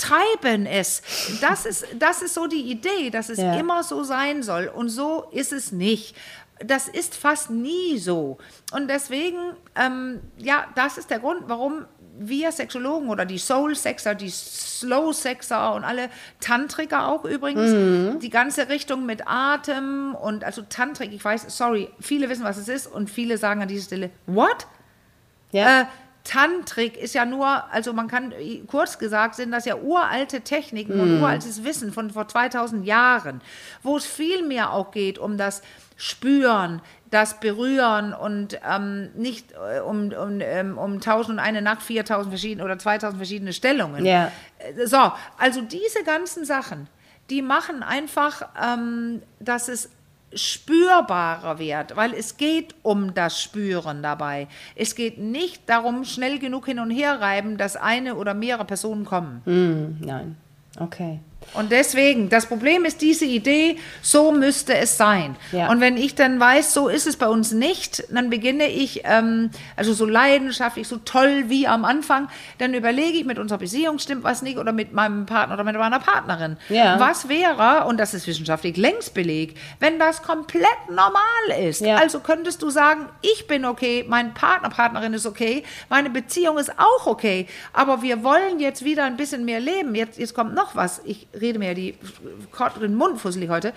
treiben 0.00 0.66
es. 0.66 1.02
Das 1.40 1.66
ist, 1.66 1.86
das 1.98 2.22
ist 2.22 2.34
so 2.34 2.46
die 2.46 2.70
Idee, 2.70 3.10
dass 3.10 3.28
es 3.28 3.38
ja. 3.38 3.54
immer 3.54 3.82
so 3.82 4.02
sein 4.02 4.42
soll. 4.42 4.68
Und 4.68 4.88
so 4.88 5.26
ist 5.30 5.52
es 5.52 5.72
nicht. 5.72 6.16
Das 6.64 6.88
ist 6.88 7.14
fast 7.14 7.50
nie 7.50 7.98
so. 7.98 8.38
Und 8.72 8.88
deswegen, 8.88 9.38
ähm, 9.76 10.20
ja, 10.36 10.66
das 10.74 10.98
ist 10.98 11.10
der 11.10 11.18
Grund, 11.18 11.42
warum 11.46 11.86
wir 12.18 12.52
Sexologen 12.52 13.08
oder 13.08 13.24
die 13.24 13.38
Soul-Sexer, 13.38 14.14
die 14.14 14.28
Slow-Sexer 14.28 15.74
und 15.74 15.84
alle 15.84 16.10
Tantriker 16.40 17.08
auch 17.08 17.24
übrigens, 17.24 17.70
mhm. 17.70 18.20
die 18.20 18.28
ganze 18.28 18.68
Richtung 18.68 19.06
mit 19.06 19.26
Atem 19.26 20.14
und 20.14 20.44
also 20.44 20.60
Tantrik, 20.62 21.12
ich 21.12 21.24
weiß, 21.24 21.46
sorry, 21.48 21.88
viele 21.98 22.28
wissen, 22.28 22.44
was 22.44 22.58
es 22.58 22.68
ist 22.68 22.86
und 22.86 23.08
viele 23.08 23.38
sagen 23.38 23.62
an 23.62 23.68
dieser 23.68 23.84
Stelle, 23.84 24.10
what? 24.26 24.66
Ja. 25.52 25.82
Äh, 25.82 25.84
Tantrik 26.24 26.96
ist 26.96 27.14
ja 27.14 27.24
nur, 27.24 27.46
also 27.72 27.92
man 27.92 28.06
kann, 28.06 28.34
kurz 28.66 28.98
gesagt, 28.98 29.34
sind 29.34 29.52
das 29.52 29.64
ja 29.64 29.76
uralte 29.76 30.42
Techniken 30.42 30.98
mm. 30.98 31.00
und 31.00 31.08
hm. 31.08 31.22
uraltes 31.22 31.64
Wissen 31.64 31.92
von 31.92 32.10
vor 32.10 32.28
2000 32.28 32.84
Jahren, 32.84 33.40
wo 33.82 33.96
es 33.96 34.04
viel 34.06 34.46
mehr 34.46 34.72
auch 34.72 34.90
geht 34.90 35.18
um 35.18 35.38
das 35.38 35.62
Spüren, 35.96 36.82
das 37.10 37.40
Berühren 37.40 38.12
und 38.12 38.60
ähm, 38.68 39.10
nicht 39.14 39.52
äh, 39.52 39.80
um, 39.80 40.12
um, 40.12 40.40
ähm, 40.40 40.78
um 40.78 40.94
1000 40.94 41.30
und 41.30 41.38
eine 41.38 41.62
Nacht, 41.62 41.82
4000 41.82 42.32
verschiedene 42.32 42.64
oder 42.64 42.78
2000 42.78 43.18
verschiedene 43.18 43.52
Stellungen. 43.52 44.04
Yeah. 44.04 44.30
So, 44.84 45.12
also 45.38 45.62
diese 45.62 46.04
ganzen 46.04 46.44
Sachen, 46.44 46.88
die 47.28 47.42
machen 47.42 47.82
einfach, 47.82 48.48
ähm, 48.62 49.22
dass 49.40 49.68
es 49.68 49.90
spürbarer 50.34 51.58
wird, 51.58 51.96
weil 51.96 52.14
es 52.14 52.36
geht 52.36 52.74
um 52.82 53.14
das 53.14 53.40
Spüren 53.42 54.02
dabei. 54.02 54.48
Es 54.76 54.94
geht 54.94 55.18
nicht 55.18 55.68
darum, 55.68 56.04
schnell 56.04 56.38
genug 56.38 56.66
hin 56.66 56.78
und 56.78 56.90
her 56.90 57.20
reiben, 57.20 57.56
dass 57.56 57.76
eine 57.76 58.14
oder 58.14 58.34
mehrere 58.34 58.64
Personen 58.64 59.04
kommen. 59.04 59.42
Mm, 59.44 60.04
nein, 60.04 60.36
okay. 60.78 61.20
Und 61.52 61.72
deswegen, 61.72 62.28
das 62.28 62.46
Problem 62.46 62.84
ist 62.84 63.00
diese 63.00 63.24
Idee, 63.24 63.76
so 64.02 64.30
müsste 64.30 64.76
es 64.76 64.96
sein. 64.96 65.36
Ja. 65.50 65.68
Und 65.70 65.80
wenn 65.80 65.96
ich 65.96 66.14
dann 66.14 66.38
weiß, 66.38 66.72
so 66.72 66.88
ist 66.88 67.08
es 67.08 67.16
bei 67.16 67.26
uns 67.26 67.50
nicht, 67.52 68.04
dann 68.10 68.30
beginne 68.30 68.68
ich, 68.68 69.02
ähm, 69.04 69.50
also 69.74 69.92
so 69.92 70.06
leidenschaftlich, 70.06 70.86
so 70.86 70.98
toll 70.98 71.44
wie 71.48 71.66
am 71.66 71.84
Anfang, 71.84 72.28
dann 72.58 72.72
überlege 72.72 73.18
ich, 73.18 73.24
mit 73.24 73.38
unserer 73.38 73.58
Beziehung 73.58 73.98
stimmt 73.98 74.22
was 74.22 74.42
nicht 74.42 74.58
oder 74.58 74.72
mit 74.72 74.92
meinem 74.92 75.26
Partner 75.26 75.54
oder 75.54 75.64
mit 75.64 75.76
meiner 75.76 75.98
Partnerin. 75.98 76.56
Ja. 76.68 77.00
Was 77.00 77.28
wäre, 77.28 77.86
und 77.86 77.98
das 77.98 78.14
ist 78.14 78.28
wissenschaftlich 78.28 78.76
längst 78.76 79.14
belegt, 79.14 79.58
wenn 79.80 79.98
das 79.98 80.22
komplett 80.22 80.88
normal 80.88 81.66
ist? 81.66 81.80
Ja. 81.80 81.96
Also 81.96 82.20
könntest 82.20 82.62
du 82.62 82.70
sagen, 82.70 83.08
ich 83.22 83.48
bin 83.48 83.64
okay, 83.64 84.04
mein 84.08 84.34
Partner, 84.34 84.70
Partnerin 84.70 85.14
ist 85.14 85.26
okay, 85.26 85.64
meine 85.88 86.10
Beziehung 86.10 86.58
ist 86.58 86.78
auch 86.78 87.06
okay, 87.06 87.48
aber 87.72 88.02
wir 88.02 88.22
wollen 88.22 88.60
jetzt 88.60 88.84
wieder 88.84 89.04
ein 89.04 89.16
bisschen 89.16 89.44
mehr 89.44 89.58
leben. 89.58 89.96
Jetzt, 89.96 90.16
jetzt 90.18 90.34
kommt 90.34 90.54
noch 90.54 90.76
was. 90.76 91.00
Ich 91.04 91.26
rede 91.38 91.58
mir 91.58 91.68
ja 91.68 91.74
die 91.74 91.94
den 92.80 92.94
Mund 92.94 93.20
fusselig 93.20 93.50
heute. 93.50 93.72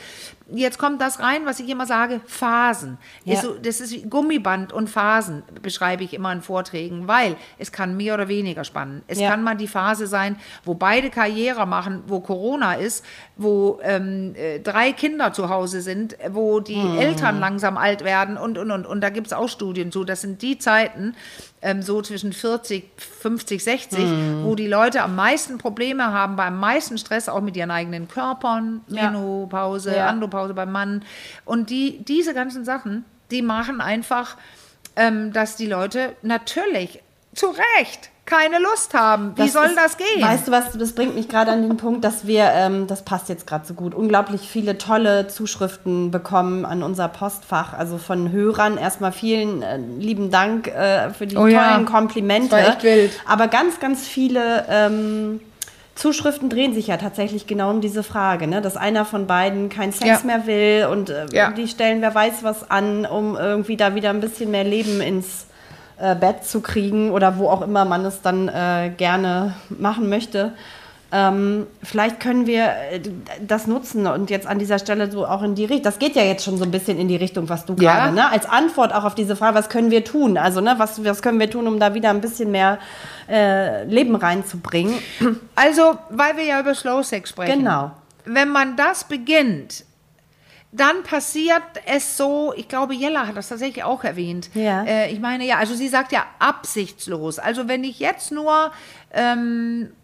Jetzt 0.52 0.78
kommt 0.78 1.02
das 1.02 1.20
rein, 1.22 1.46
was 1.46 1.62
ich 1.62 1.70
immer 1.70 1.86
sage, 1.86 2.20
Phasen. 2.26 2.98
Ja. 3.24 3.36
Ist 3.36 3.44
so, 3.44 3.54
das 3.56 3.80
ist 3.80 4.10
Gummiband 4.10 4.74
und 4.74 4.90
Phasen, 4.90 5.42
beschreibe 5.62 6.04
ich 6.04 6.14
immer 6.14 6.34
in 6.34 6.42
Vorträgen, 6.42 7.08
weil 7.08 7.38
es 7.58 7.72
kann 7.72 7.96
mehr 7.96 8.14
oder 8.16 8.28
weniger 8.28 8.66
spannen. 8.66 9.04
Es 9.08 9.20
Ja. 9.20 9.30
kann 9.30 9.42
mal 9.42 9.56
die 9.56 9.70
Phase 9.70 10.06
sein, 10.06 10.36
wo 10.66 10.74
beide 10.74 11.10
Karriere 11.10 11.66
machen, 11.66 12.04
wo 12.08 12.20
Corona 12.20 12.74
ist, 12.74 13.06
wo 13.38 13.80
ähm, 13.84 14.36
äh, 14.36 14.60
drei 14.60 14.92
Kinder 14.92 15.32
zu 15.32 15.48
Hause 15.48 15.80
sind, 15.82 16.18
wo 16.32 16.60
die 16.60 16.76
Hm. 16.76 16.98
Eltern 17.00 17.40
langsam 17.40 17.78
alt 17.78 18.04
werden 18.04 18.36
und, 18.38 18.58
und, 18.58 18.70
und. 18.70 18.86
Und 18.86 19.00
da 19.02 19.10
gibt 19.10 19.28
es 19.28 19.34
auch 19.34 19.48
Studien 19.48 19.94
zu. 19.94 20.04
Das 20.04 20.20
sind 20.22 20.42
die 20.42 20.58
Zeiten, 20.58 21.16
ähm, 21.62 21.82
so 21.82 22.02
zwischen 22.02 22.34
40, 22.34 22.92
50, 22.98 23.64
60, 23.64 23.98
Hm. 24.00 24.42
wo 24.44 24.56
die 24.56 24.68
Leute 24.68 25.04
am 25.04 25.16
meisten 25.16 25.58
Probleme 25.58 26.12
haben, 26.12 26.36
beim 26.36 26.60
meisten 26.60 26.98
Stress 26.98 27.30
auch 27.30 27.40
mit 27.42 27.56
ihren 27.56 27.72
eigenen 27.72 28.10
Körpern, 28.10 28.82
Ja. 28.90 29.10
Menopause, 29.10 29.96
Ja. 29.96 30.08
Andropause 30.08 30.33
beim 30.54 30.72
Mann. 30.72 31.04
Und 31.46 31.70
die, 31.70 32.00
diese 32.04 32.34
ganzen 32.34 32.66
Sachen, 32.66 33.06
die 33.32 33.42
machen 33.42 33.82
einfach, 33.82 34.36
ähm, 34.96 35.32
dass 35.34 35.56
die 35.56 35.66
Leute 35.68 36.14
natürlich 36.22 37.02
zu 37.34 37.48
Recht 37.48 38.10
keine 38.26 38.58
Lust 38.60 38.94
haben. 38.94 39.34
Wie 39.36 39.42
Das 39.42 39.54
soll 39.54 39.66
ist- 39.66 39.76
das 39.76 39.98
gehen? 39.98 40.22
Weißt 40.22 40.48
du 40.48 40.52
was, 40.52 40.72
das 40.78 40.94
bringt 40.94 41.14
mich 41.16 41.28
gerade 41.28 41.52
an 41.52 41.62
den 41.68 41.76
Punkt, 41.76 42.06
dass 42.06 42.26
wir, 42.26 42.46
ähm, 42.54 42.88
das 42.88 43.04
passt 43.04 43.28
jetzt 43.28 43.46
gerade 43.48 43.66
so 43.66 43.74
gut, 43.74 43.94
unglaublich 43.94 44.42
viele 44.48 44.78
tolle 44.78 45.28
Zuschriften 45.28 46.10
bekommen 46.10 46.64
an 46.64 46.84
unser 46.84 47.10
Postfach. 47.10 47.74
Also 47.74 47.98
von 47.98 48.32
Hörern 48.32 48.78
erstmal 48.78 49.12
vielen 49.12 49.62
äh, 49.62 49.78
lieben 49.78 50.32
Dank 50.32 50.68
äh, 50.70 51.10
für 51.10 51.28
die 51.28 51.36
Oh 51.36 51.48
ja, 51.48 51.74
tollen 51.74 51.86
Komplimente. 51.86 52.56
echt 52.56 52.84
wild. 52.84 53.12
Aber 53.28 53.48
ganz, 53.50 53.80
ganz 53.82 54.08
viele 54.08 54.66
ähm, 54.70 55.42
Zuschriften 55.96 56.50
drehen 56.50 56.74
sich 56.74 56.88
ja 56.88 56.98
tatsächlich 56.98 57.46
genau 57.46 57.70
um 57.70 57.80
diese 57.82 58.02
Frage, 58.04 58.48
ne? 58.48 58.62
dass 58.62 58.78
einer 58.78 59.06
von 59.06 59.28
beiden 59.28 59.70
keinen 59.70 59.92
Sex 59.92 60.06
Ja. 60.08 60.20
mehr 60.26 60.48
will 60.48 60.88
und 60.92 61.10
äh, 61.12 61.26
Ja. 61.32 61.52
die 61.52 61.68
stellen 61.68 62.02
wer 62.02 62.14
weiß 62.16 62.44
was 62.44 62.70
an, 62.72 63.06
um 63.06 63.36
irgendwie 63.38 63.78
da 63.78 63.94
wieder 63.94 64.10
ein 64.10 64.20
bisschen 64.20 64.50
mehr 64.52 64.64
Leben 64.64 65.02
ins 65.02 65.46
äh, 66.00 66.16
Bett 66.16 66.44
zu 66.46 66.62
kriegen 66.62 67.12
oder 67.12 67.38
wo 67.38 67.48
auch 67.50 67.62
immer 67.62 67.86
man 67.86 68.04
es 68.06 68.22
dann 68.22 68.48
äh, 68.48 68.92
gerne 68.98 69.54
machen 69.70 70.10
möchte. 70.10 70.54
Ähm, 71.16 71.68
vielleicht 71.84 72.20
können 72.20 72.48
wir 72.48 72.66
äh, 72.92 73.00
das 73.40 73.68
nutzen 73.68 74.08
und 74.08 74.32
jetzt 74.32 74.48
an 74.48 74.58
dieser 74.58 74.80
Stelle 74.80 75.12
so 75.12 75.28
auch 75.28 75.44
in 75.44 75.54
die 75.54 75.66
Richtung. 75.66 75.84
Das 75.84 76.00
geht 76.00 76.16
ja 76.16 76.24
jetzt 76.24 76.44
schon 76.44 76.58
so 76.58 76.64
ein 76.64 76.72
bisschen 76.72 76.98
in 76.98 77.08
die 77.08 77.16
Richtung, 77.18 77.50
was 77.50 77.66
du 77.66 77.76
Ja. 77.80 77.94
gerade, 77.94 78.16
ne? 78.16 78.32
Als 78.32 78.48
Antwort 78.50 78.92
auch 78.96 79.04
auf 79.04 79.14
diese 79.14 79.36
Frage, 79.36 79.56
was 79.56 79.70
können 79.70 79.92
wir 79.92 80.04
tun? 80.04 80.40
Also, 80.40 80.60
ne, 80.60 80.74
was, 80.78 81.06
was 81.06 81.22
können 81.22 81.40
wir 81.40 81.52
tun, 81.52 81.68
um 81.68 81.80
da 81.80 81.94
wieder 81.94 82.10
ein 82.10 82.20
bisschen 82.20 82.50
mehr 82.50 82.80
äh, 83.30 83.84
Leben 83.84 84.16
reinzubringen? 84.16 84.96
Also, 85.54 86.00
weil 86.10 86.36
wir 86.36 86.46
ja 86.46 86.60
über 86.60 86.74
Slow 86.74 87.04
Sex 87.04 87.30
sprechen. 87.30 87.60
Genau. 87.60 87.92
Wenn 88.26 88.50
man 88.50 88.76
das 88.76 89.04
beginnt, 89.04 89.86
dann 90.72 91.04
passiert 91.04 91.62
es 91.86 92.18
so, 92.18 92.52
ich 92.58 92.68
glaube, 92.68 92.96
Jella 92.96 93.28
hat 93.28 93.38
das 93.38 93.50
tatsächlich 93.50 93.84
auch 93.84 94.04
erwähnt. 94.04 94.50
Ja. 94.56 94.84
Äh, 94.84 95.12
ich 95.12 95.20
meine, 95.20 95.46
ja, 95.46 95.58
also 95.58 95.76
sie 95.76 95.88
sagt 95.90 96.12
ja 96.12 96.24
absichtslos. 96.40 97.38
Also 97.38 97.68
wenn 97.68 97.84
ich 97.84 98.00
jetzt 98.00 98.32
nur 98.32 98.72
ähm, 99.14 99.90
äh, 99.92 100.03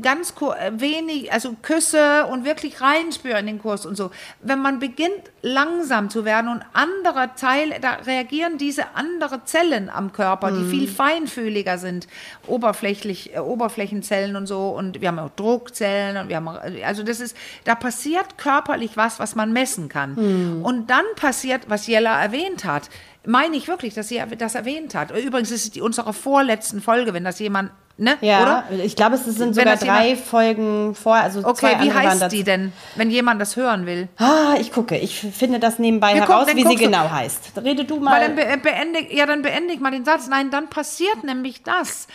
ganz 0.00 0.32
äh, 0.40 0.70
wenig, 0.80 1.32
also 1.32 1.56
Küsse 1.60 2.26
und 2.26 2.44
wirklich 2.44 2.80
reinspüre 2.80 3.38
in 3.38 3.46
den 3.46 3.58
Kurs 3.60 3.84
und 3.84 3.96
so. 3.96 4.10
Wenn 4.40 4.60
man 4.60 4.78
beginnt, 4.78 5.10
langsam 5.42 6.08
zu 6.08 6.24
werden 6.24 6.48
und 6.50 6.62
andere 6.72 7.30
Teile, 7.36 7.80
da 7.80 7.94
reagieren 8.06 8.58
diese 8.58 8.94
andere 8.94 9.44
Zellen 9.44 9.90
am 9.90 10.12
Körper, 10.12 10.52
die 10.52 10.64
viel 10.70 10.86
feinfühliger 10.88 11.78
sind, 11.78 12.06
oberflächlich, 12.46 13.34
äh, 13.34 13.38
Oberflächenzellen 13.38 14.36
und 14.36 14.46
so. 14.46 14.68
Und 14.70 15.00
wir 15.00 15.08
haben 15.08 15.18
auch 15.18 15.30
Druckzellen 15.30 16.16
und 16.16 16.28
wir 16.28 16.36
haben, 16.36 16.48
auch- 16.48 16.60
also 16.84 17.02
das 17.02 17.20
ist, 17.20 17.36
da 17.64 17.74
passiert 17.74 18.38
körperlich 18.38 18.96
was, 18.96 19.18
was 19.18 19.34
man 19.34 19.52
messen 19.52 19.88
kann. 19.88 20.62
Und 20.62 20.90
dann 20.90 21.04
passiert, 21.16 21.62
was 21.68 21.86
Jella 21.86 22.20
erwähnt 22.22 22.64
hat. 22.64 22.88
Meine 23.26 23.56
ich 23.56 23.68
wirklich, 23.68 23.94
dass 23.94 24.08
sie 24.08 24.22
das 24.38 24.54
erwähnt 24.54 24.94
hat. 24.94 25.10
Übrigens 25.10 25.50
ist 25.50 25.64
es 25.64 25.70
die 25.72 25.82
unsere 25.82 26.12
vorletzten 26.14 26.80
Folge, 26.80 27.12
wenn 27.12 27.24
das 27.24 27.38
jemand, 27.38 27.70
ne, 28.00 28.16
Ja, 28.20 28.42
oder? 28.42 28.64
ich 28.84 28.96
glaube, 28.96 29.14
es 29.14 29.24
sind 29.24 29.54
sogar 29.54 29.76
drei 29.76 30.16
Folgen 30.16 30.94
vor. 30.94 31.14
Also 31.14 31.42
zwei 31.42 31.74
Okay, 31.74 31.76
wie 31.84 31.92
heißt 31.92 32.32
die 32.32 32.42
denn, 32.42 32.72
wenn 32.96 33.10
jemand 33.10 33.40
das 33.40 33.54
hören 33.56 33.86
will? 33.86 34.08
Ah, 34.18 34.54
ich 34.58 34.72
gucke. 34.72 34.96
Ich 34.96 35.20
finde 35.20 35.60
das 35.60 35.78
nebenbei 35.78 36.14
Wir 36.14 36.20
gucken, 36.22 36.34
heraus, 36.34 36.46
dann 36.48 36.56
wie 36.56 36.64
sie 36.64 36.74
du- 36.76 36.82
genau 36.84 37.08
heißt. 37.10 37.52
Rede 37.62 37.84
du 37.84 37.96
Weil 37.96 38.00
mal. 38.00 38.20
dann 38.20 38.34
be 38.34 38.44
beende, 38.62 39.14
ja, 39.14 39.26
dann 39.26 39.42
beende 39.42 39.72
ich 39.72 39.80
mal 39.80 39.90
den 39.92 40.04
Satz. 40.04 40.26
Nein, 40.26 40.50
dann 40.50 40.68
passiert 40.68 41.22
nämlich 41.24 41.62
das, 41.62 42.08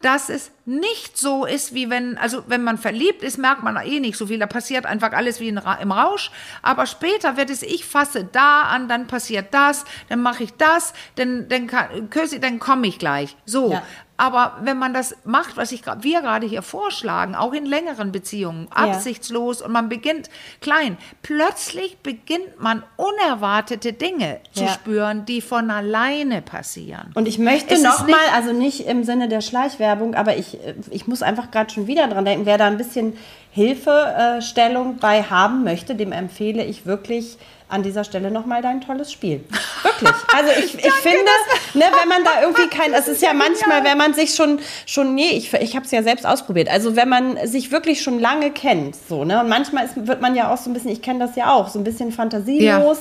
dass 0.00 0.28
es 0.28 0.52
nicht 0.64 1.18
so 1.18 1.44
ist, 1.44 1.74
wie 1.74 1.90
wenn, 1.90 2.16
also 2.18 2.44
wenn 2.46 2.62
man 2.62 2.78
verliebt 2.78 3.24
ist, 3.24 3.36
merkt 3.36 3.64
man 3.64 3.76
eh 3.84 3.98
nicht 3.98 4.16
so 4.16 4.26
viel. 4.28 4.38
Da 4.38 4.46
passiert 4.46 4.86
einfach 4.86 5.12
alles 5.12 5.40
wie 5.40 5.48
im 5.48 5.58
Rausch. 5.92 6.30
Aber 6.62 6.86
später 6.86 7.36
wird 7.36 7.50
es, 7.50 7.62
ich 7.64 7.84
fasse 7.84 8.22
da 8.30 8.62
an, 8.62 8.86
dann 8.86 9.08
passiert 9.08 9.46
das, 9.52 9.84
dann 10.08 10.20
mache 10.20 10.44
ich 10.44 10.52
das, 10.56 10.92
dann, 11.16 11.48
dann, 11.48 11.66
kann- 11.66 12.08
küsse- 12.10 12.38
dann 12.38 12.60
komme 12.60 12.86
ich 12.86 13.00
gleich. 13.00 13.36
So. 13.44 13.72
Ja. 13.72 13.82
Aber 14.20 14.58
wenn 14.62 14.76
man 14.78 14.92
das 14.92 15.16
macht, 15.24 15.56
was 15.56 15.70
ich, 15.72 15.82
wir 16.00 16.20
gerade 16.20 16.46
hier 16.46 16.62
vorschlagen, 16.62 17.34
auch 17.36 17.52
in 17.52 17.64
längeren 17.64 18.10
Beziehungen, 18.12 18.66
Ja. 18.76 18.84
absichtslos 18.90 19.62
und 19.62 19.70
man 19.72 19.88
beginnt 19.88 20.28
klein, 20.60 20.98
plötzlich 21.22 21.98
beginnt 21.98 22.60
man 22.60 22.82
unerwartete 22.96 23.92
Dinge 23.92 24.40
zu 24.52 24.64
Ja. 24.64 24.70
spüren, 24.70 25.24
die 25.24 25.40
von 25.40 25.70
alleine 25.70 26.42
passieren. 26.42 27.12
Und 27.14 27.28
ich 27.28 27.38
möchte 27.38 27.74
Es 27.74 27.80
ist 27.80 27.84
noch 27.86 28.06
nicht- 28.06 28.16
mal, 28.16 28.34
also 28.34 28.52
nicht 28.52 28.86
im 28.88 29.04
Sinne 29.04 29.28
der 29.28 29.40
Schleichwerbung, 29.40 30.14
aber 30.16 30.36
ich, 30.36 30.54
äh, 30.66 30.74
ich 30.90 31.06
muss 31.06 31.22
einfach 31.22 31.50
gerade 31.52 31.72
schon 31.72 31.86
wieder 31.86 32.08
dran 32.08 32.24
denken, 32.24 32.44
wer 32.44 32.58
da 32.58 32.66
ein 32.66 32.76
bisschen 32.76 33.16
Hilfestellung 33.52 34.96
bei 34.98 35.22
haben 35.22 35.64
möchte, 35.64 35.94
dem 35.94 36.12
empfehle 36.12 36.64
ich 36.64 36.86
wirklich 36.86 37.38
an 37.68 37.82
dieser 37.82 38.04
Stelle 38.04 38.30
nochmal 38.30 38.62
dein 38.62 38.80
tolles 38.80 39.12
Spiel. 39.12 39.44
Wirklich. 39.82 40.10
Also 40.34 40.50
ich, 40.58 40.74
ich 40.74 40.92
finde, 40.94 41.30
ne, 41.74 41.84
wenn 42.00 42.08
man 42.08 42.24
da 42.24 42.40
irgendwie 42.42 42.68
kein, 42.68 42.92
es 42.94 43.08
ist 43.08 43.22
ja 43.22 43.32
manchmal, 43.34 43.84
wenn 43.84 43.98
man 43.98 44.14
sich 44.14 44.34
schon, 44.34 44.58
schon 44.86 45.14
nee, 45.14 45.30
ich, 45.32 45.52
ich 45.54 45.74
habe 45.76 45.84
es 45.84 45.90
ja 45.90 46.02
selbst 46.02 46.26
ausprobiert, 46.26 46.68
also 46.70 46.96
wenn 46.96 47.08
man 47.08 47.46
sich 47.46 47.70
wirklich 47.70 48.02
schon 48.02 48.18
lange 48.18 48.50
kennt, 48.50 48.96
so, 49.08 49.24
ne, 49.24 49.40
und 49.40 49.48
manchmal 49.48 49.84
ist, 49.84 50.06
wird 50.06 50.20
man 50.20 50.34
ja 50.34 50.52
auch 50.52 50.56
so 50.58 50.70
ein 50.70 50.72
bisschen, 50.74 50.90
ich 50.90 51.02
kenne 51.02 51.18
das 51.20 51.36
ja 51.36 51.52
auch, 51.52 51.68
so 51.68 51.78
ein 51.78 51.84
bisschen 51.84 52.10
fantasielos, 52.12 52.98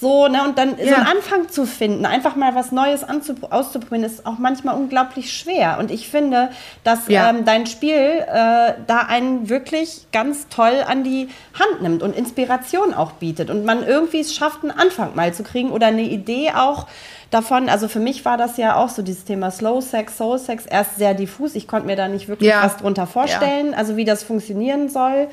so, 0.00 0.28
ne, 0.28 0.42
und 0.44 0.56
dann 0.58 0.76
so 0.76 0.84
Ja. 0.84 0.96
einen 0.96 1.06
Anfang 1.06 1.48
zu 1.48 1.66
finden, 1.66 2.06
einfach 2.06 2.36
mal 2.36 2.54
was 2.54 2.72
Neues 2.72 3.04
auszuprobieren, 3.04 4.04
ist 4.04 4.26
auch 4.26 4.38
manchmal 4.38 4.76
unglaublich 4.76 5.32
schwer. 5.32 5.76
Und 5.78 5.90
ich 5.90 6.08
finde, 6.08 6.50
dass 6.84 7.08
Ja. 7.08 7.30
ähm, 7.30 7.44
dein 7.44 7.66
Spiel 7.66 7.92
äh, 7.94 8.72
da 8.86 8.98
einen 9.08 9.48
wirklich 9.48 10.06
ganz 10.12 10.48
toll 10.48 10.82
an 10.86 11.04
die 11.04 11.28
Hand 11.58 11.82
nimmt 11.82 12.02
und 12.02 12.16
Inspiration 12.16 12.94
auch 12.94 13.12
bietet 13.12 13.50
und 13.50 13.64
man 13.64 13.86
irgendwie 13.86 14.05
es 14.14 14.34
schafft, 14.34 14.62
einen 14.62 14.70
Anfang 14.72 15.14
mal 15.14 15.32
zu 15.34 15.42
kriegen 15.42 15.70
oder 15.70 15.86
eine 15.88 16.02
Idee 16.02 16.52
auch 16.54 16.86
davon. 17.30 17.68
Also 17.68 17.88
für 17.88 17.98
mich 18.00 18.24
war 18.24 18.36
das 18.36 18.56
ja 18.56 18.76
auch 18.76 18.88
so 18.88 19.02
dieses 19.02 19.24
Thema 19.24 19.50
Slow 19.50 19.80
Sex, 19.80 20.16
Soul 20.16 20.38
Sex 20.38 20.64
erst 20.66 20.96
sehr 20.96 21.14
diffus. 21.14 21.54
Ich 21.54 21.66
konnte 21.66 21.86
mir 21.86 21.96
da 21.96 22.08
nicht 22.08 22.28
wirklich 22.28 22.50
Ja. 22.50 22.62
was 22.64 22.76
drunter 22.76 23.06
vorstellen, 23.06 23.74
also 23.74 23.96
wie 23.96 24.04
das 24.04 24.22
funktionieren 24.22 24.88
soll. 24.88 25.28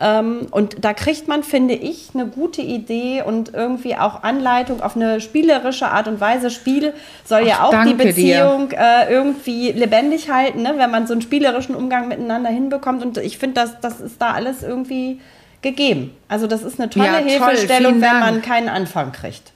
Ähm, 0.00 0.46
und 0.50 0.84
da 0.84 0.94
kriegt 0.94 1.28
man, 1.28 1.42
finde 1.42 1.74
ich, 1.74 2.10
eine 2.14 2.26
gute 2.26 2.62
Idee 2.62 3.22
und 3.22 3.52
irgendwie 3.54 3.96
auch 3.96 4.22
Anleitung 4.22 4.80
auf 4.82 4.96
eine 4.96 5.20
spielerische 5.20 5.88
Art 5.88 6.08
und 6.08 6.20
Weise. 6.20 6.50
Spiel 6.50 6.94
soll 7.24 7.46
ja 7.46 7.58
Ach, 7.60 7.68
auch 7.68 7.84
die. 7.84 7.94
Beziehung 7.94 8.70
äh, 8.70 9.12
irgendwie 9.12 9.70
lebendig 9.72 10.30
halten, 10.30 10.62
ne? 10.62 10.74
wenn 10.76 10.90
man 10.90 11.06
so 11.06 11.12
einen 11.12 11.22
spielerischen 11.22 11.74
Umgang 11.74 12.08
miteinander 12.08 12.50
hinbekommt. 12.50 13.04
Und 13.04 13.18
ich 13.18 13.38
finde, 13.38 13.60
das, 13.60 13.80
das 13.80 14.00
ist 14.00 14.20
da 14.20 14.32
alles 14.32 14.62
irgendwie 14.62 15.20
gegeben. 15.62 16.14
Also 16.28 16.46
das 16.46 16.62
ist 16.62 16.80
eine 16.80 16.90
tolle 16.90 17.06
Ja, 17.06 17.16
Hilfestellung, 17.18 18.00
wenn 18.00 18.20
man 18.20 18.42
keinen 18.42 18.68
Anfang 18.68 19.12
kriegt. 19.12 19.52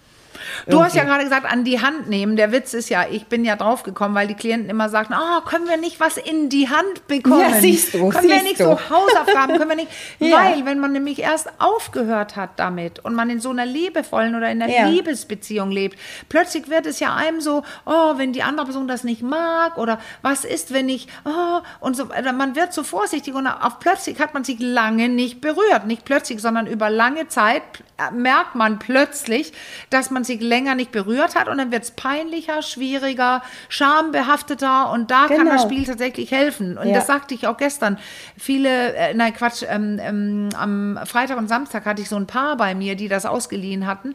Du 0.67 0.83
hast 0.83 0.95
ja 0.97 1.05
gerade 1.05 1.25
gesagt, 1.25 1.51
an 1.51 1.65
die 1.65 1.81
Hand 1.81 2.09
nehmen. 2.09 2.37
Der 2.37 2.53
Witz 2.53 2.75
ist 2.75 2.89
ja, 2.89 3.07
ich 3.11 3.27
bin 3.27 3.45
ja 3.45 3.57
drauf 3.57 3.83
gekommen, 3.83 4.15
weil 4.15 4.27
die 4.27 4.35
Klienten 4.35 4.71
immer 4.71 4.89
sagten, 4.89 5.15
oh, 5.15 5.41
können 5.43 5.69
wir 5.69 5.77
nicht 5.77 6.01
was 6.01 6.17
in 6.17 6.49
die 6.49 6.69
Hand 6.69 7.07
bekommen? 7.07 7.41
Ja, 7.41 7.61
siehst 7.61 7.95
du. 7.95 8.09
Können 8.09 8.29
siehst 8.29 8.35
wir 8.35 8.43
nicht 8.43 8.61
du. 8.61 8.65
so 8.65 8.79
Hausaufgaben, 8.91 9.57
können 9.57 9.71
wir 9.71 9.77
nicht. 9.77 9.89
Ja. 10.19 10.39
Weil, 10.45 10.65
wenn 10.65 10.79
man 10.79 10.93
nämlich 10.93 11.21
erst 11.21 11.49
aufgehört 11.59 12.37
hat 12.37 12.51
damit 12.57 13.05
und 13.05 13.15
man 13.15 13.29
in 13.31 13.41
so 13.41 13.51
einer 13.51 13.67
liebevollen 13.67 14.35
oder 14.35 14.51
in 14.51 14.63
einer 14.63 14.73
Ja. 14.73 14.87
Liebesbeziehung 14.89 15.71
lebt, 15.71 15.99
plötzlich 16.29 16.69
wird 16.69 16.87
es 16.87 17.01
ja 17.01 17.15
einem 17.15 17.41
so, 17.41 17.63
oh, 17.85 18.15
wenn 18.17 18.33
die 18.33 18.43
andere 18.43 18.67
Person 18.67 18.89
das 18.89 19.05
nicht 19.05 19.23
mag 19.23 19.79
oder 19.79 19.99
was 20.23 20.45
ist, 20.45 20.73
wenn 20.73 20.89
ich, 20.89 21.09
oh, 21.25 21.61
und 21.81 21.97
so, 21.97 22.07
man 22.37 22.57
wird 22.57 22.73
so 22.73 22.83
vorsichtig 22.83 23.35
und 23.35 23.47
auf 23.47 23.79
plötzlich 23.79 24.19
hat 24.21 24.35
man 24.35 24.45
sich 24.45 24.59
lange 24.59 25.09
nicht 25.09 25.41
berührt. 25.41 25.87
Nicht 25.87 26.05
plötzlich, 26.05 26.41
sondern 26.41 26.67
über 26.67 26.91
lange 26.91 27.29
Zeit 27.29 27.63
äh, 27.99 28.11
merkt 28.13 28.55
man 28.55 28.79
plötzlich, 28.79 29.53
dass 29.91 30.11
man 30.11 30.25
sich 30.25 30.36
länger 30.40 30.75
nicht 30.75 30.92
berührt 30.92 31.35
hat 31.35 31.49
und 31.49 31.59
dann 31.59 31.70
wird 31.72 31.85
es 31.85 31.90
peinlicher, 31.90 32.62
schwieriger, 32.62 33.42
schambehafteter 33.68 34.90
und 34.92 35.11
da 35.11 35.27
kann 35.29 35.46
das 35.46 35.62
Genau. 35.62 35.68
Spiel 35.75 35.85
tatsächlich 35.85 36.31
helfen. 36.31 36.77
Und 36.79 36.88
Ja. 36.88 36.94
das 36.96 37.07
sagte 37.07 37.35
ich 37.35 37.46
auch 37.46 37.57
gestern. 37.57 37.99
Viele, 38.37 38.94
äh, 38.94 39.14
nein 39.14 39.35
Quatsch, 39.35 39.62
ähm, 39.68 39.99
ähm, 40.01 40.49
am 40.57 40.99
Freitag 41.07 41.38
und 41.38 41.49
Samstag 41.49 41.85
hatte 41.85 42.03
ich 42.03 42.09
so 42.09 42.16
ein 42.16 42.27
Paar 42.27 42.57
bei 42.57 42.75
mir, 42.75 42.94
die 42.96 43.09
das 43.09 43.27
ausgeliehen 43.27 43.87
hatten. 43.87 44.14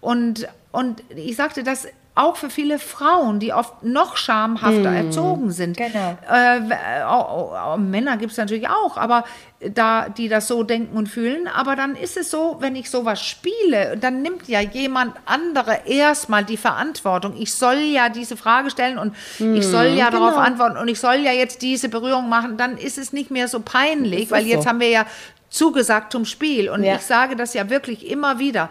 Und, 0.00 0.46
und 0.72 1.02
ich 1.14 1.36
sagte, 1.36 1.62
dass 1.62 1.86
auch 2.14 2.36
für 2.36 2.50
viele 2.50 2.78
Frauen, 2.78 3.40
die 3.40 3.54
oft 3.54 3.82
noch 3.82 4.18
schamhafter 4.18 4.90
erzogen 4.90 5.50
sind. 5.50 5.78
Genau. 5.78 6.18
Äh, 6.30 6.58
äh, 6.58 7.02
auch, 7.04 7.52
auch, 7.54 7.76
Männer 7.78 8.18
gibt 8.18 8.32
es 8.32 8.38
natürlich 8.38 8.68
auch, 8.68 8.98
aber 8.98 9.24
da, 9.60 10.10
die 10.10 10.28
das 10.28 10.46
so 10.46 10.62
denken 10.62 10.94
und 10.94 11.08
fühlen. 11.08 11.48
Aber 11.48 11.74
dann 11.74 11.96
ist 11.96 12.18
es 12.18 12.30
so, 12.30 12.56
wenn 12.60 12.76
ich 12.76 12.90
sowas 12.90 13.24
spiele, 13.24 13.96
dann 13.98 14.20
nimmt 14.20 14.46
ja 14.46 14.60
jemand 14.60 15.14
andere 15.24 15.86
erstmal 15.86 16.44
die 16.44 16.58
Verantwortung. 16.58 17.34
Ich 17.38 17.54
soll 17.54 17.78
ja 17.78 18.10
diese 18.10 18.36
Frage 18.36 18.68
stellen 18.68 18.98
und 18.98 19.16
ich 19.38 19.66
soll 19.66 19.86
ja 19.86 20.10
darauf 20.10 20.32
genau. 20.34 20.42
antworten 20.42 20.76
und 20.76 20.88
ich 20.88 21.00
soll 21.00 21.16
ja 21.16 21.32
jetzt 21.32 21.62
diese 21.62 21.88
Berührung 21.88 22.28
machen. 22.28 22.58
Dann 22.58 22.76
ist 22.76 22.98
es 22.98 23.14
nicht 23.14 23.30
mehr 23.30 23.48
so 23.48 23.60
peinlich, 23.60 24.30
weil 24.30 24.46
jetzt 24.46 24.64
so. 24.64 24.68
haben 24.68 24.80
wir 24.80 24.90
ja 24.90 25.06
zugesagt 25.48 26.12
zum 26.12 26.26
Spiel. 26.26 26.68
Und 26.68 26.84
Ja. 26.84 26.96
ich 26.96 27.02
sage 27.02 27.36
das 27.36 27.54
ja 27.54 27.70
wirklich 27.70 28.10
immer 28.10 28.38
wieder. 28.38 28.68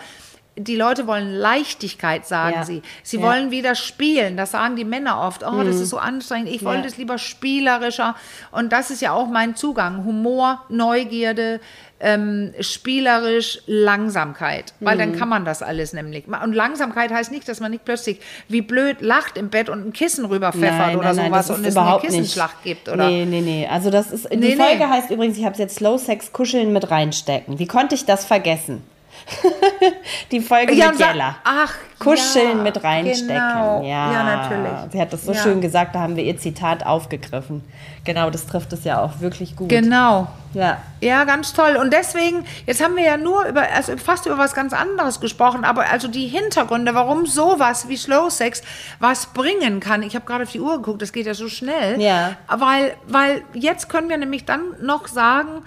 Die 0.63 0.75
Leute 0.75 1.07
wollen 1.07 1.31
Leichtigkeit, 1.33 2.25
sagen 2.27 2.55
Ja. 2.55 2.63
sie. 2.63 2.81
Sie 3.03 3.17
Ja. 3.17 3.23
wollen 3.23 3.51
wieder 3.51 3.75
spielen. 3.75 4.37
Das 4.37 4.51
sagen 4.51 4.75
die 4.75 4.85
Männer 4.85 5.21
oft. 5.21 5.43
Oh, 5.43 5.63
das 5.63 5.75
ist 5.77 5.89
so 5.89 5.97
anstrengend. 5.97 6.49
Ich 6.49 6.63
wollte 6.63 6.87
es 6.87 6.97
lieber 6.97 7.17
spielerischer. 7.17 8.15
Und 8.51 8.71
das 8.73 8.91
ist 8.91 9.01
ja 9.01 9.11
auch 9.13 9.27
mein 9.27 9.55
Zugang. 9.55 10.05
Humor, 10.05 10.63
Neugierde, 10.69 11.59
ähm, 12.03 12.53
spielerisch, 12.59 13.59
Langsamkeit. 13.67 14.73
Weil 14.79 14.97
dann 14.97 15.15
kann 15.17 15.29
man 15.29 15.45
das 15.45 15.61
alles 15.61 15.93
nämlich. 15.93 16.25
Und 16.27 16.53
Langsamkeit 16.53 17.11
heißt 17.11 17.31
nicht, 17.31 17.47
dass 17.47 17.59
man 17.59 17.71
nicht 17.71 17.85
plötzlich 17.85 18.19
wie 18.47 18.61
blöd 18.61 19.01
lacht 19.01 19.37
im 19.37 19.49
Bett 19.49 19.69
und 19.69 19.85
ein 19.87 19.93
Kissen 19.93 20.25
rüberpfeffert 20.25 20.95
oder 20.95 21.13
sowas 21.13 21.47
das 21.47 21.57
und 21.57 21.65
es 21.65 21.75
eine 21.77 21.85
überhaupt 21.85 22.03
nicht. 22.03 22.11
Kissenschlacht 22.13 22.63
gibt. 22.63 22.89
Oder? 22.89 23.07
Nee, 23.07 23.25
nee, 23.25 23.41
nee. 23.41 23.67
Also 23.69 23.89
das 23.91 24.11
ist, 24.11 24.31
die 24.31 24.37
Nee, 24.37 24.55
nee. 24.55 24.63
Folge 24.63 24.89
heißt 24.89 25.11
übrigens, 25.11 25.37
ich 25.37 25.43
habe 25.45 25.53
es 25.53 25.59
jetzt 25.59 25.75
Slow 25.75 25.97
Sex 25.99 26.31
Kuscheln 26.33 26.73
mit 26.73 26.89
reinstecken. 26.89 27.59
Wie 27.59 27.67
konnte 27.67 27.93
ich 27.95 28.05
das 28.05 28.25
vergessen? 28.25 28.83
die 30.31 30.39
Folge 30.39 30.73
Ja, 30.73 30.91
mit 30.91 30.99
Jella. 30.99 31.35
Ach, 31.43 31.73
Kuscheln 31.99 32.57
ja, 32.57 32.63
mit 32.63 32.83
reinstecken. 32.83 33.27
Genau. 33.27 33.83
Ja. 33.83 34.11
ja, 34.11 34.23
natürlich. 34.23 34.91
Sie 34.91 35.01
hat 35.01 35.13
das 35.13 35.25
so 35.25 35.33
schön 35.33 35.61
gesagt, 35.61 35.95
da 35.95 35.99
haben 35.99 36.15
wir 36.15 36.23
ihr 36.23 36.37
Zitat 36.37 36.85
aufgegriffen. 36.85 37.63
Genau, 38.03 38.31
das 38.31 38.47
trifft 38.47 38.73
es 38.73 38.83
ja 38.83 38.99
auch 38.99 39.19
wirklich 39.19 39.55
gut. 39.55 39.69
Genau. 39.69 40.27
Ja. 40.53 40.81
Ja, 41.01 41.23
ganz 41.23 41.53
toll. 41.53 41.77
Und 41.79 41.93
deswegen, 41.93 42.45
jetzt 42.65 42.83
haben 42.83 42.95
wir 42.95 43.03
ja 43.03 43.17
nur 43.17 43.45
über, 43.45 43.61
also 43.61 43.95
fast 43.97 44.25
über 44.25 44.37
was 44.37 44.55
ganz 44.55 44.73
anderes 44.73 45.19
gesprochen, 45.19 45.63
aber 45.63 45.89
also 45.89 46.07
die 46.07 46.27
Hintergründe, 46.27 46.95
warum 46.95 47.27
sowas 47.27 47.87
wie 47.87 47.97
Slow 47.97 48.29
Sex 48.31 48.63
was 48.99 49.27
bringen 49.27 49.79
kann. 49.79 50.01
Ich 50.01 50.15
habe 50.15 50.25
gerade 50.25 50.43
auf 50.43 50.51
die 50.51 50.59
Uhr 50.59 50.77
geguckt, 50.77 51.01
das 51.01 51.13
geht 51.13 51.27
ja 51.27 51.35
so 51.35 51.47
schnell. 51.47 52.01
Ja. 52.01 52.35
Weil, 52.47 52.95
weil 53.07 53.43
jetzt 53.53 53.87
können 53.89 54.09
wir 54.09 54.17
nämlich 54.17 54.45
dann 54.45 54.61
noch 54.81 55.07
sagen, 55.07 55.63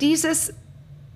dieses 0.00 0.52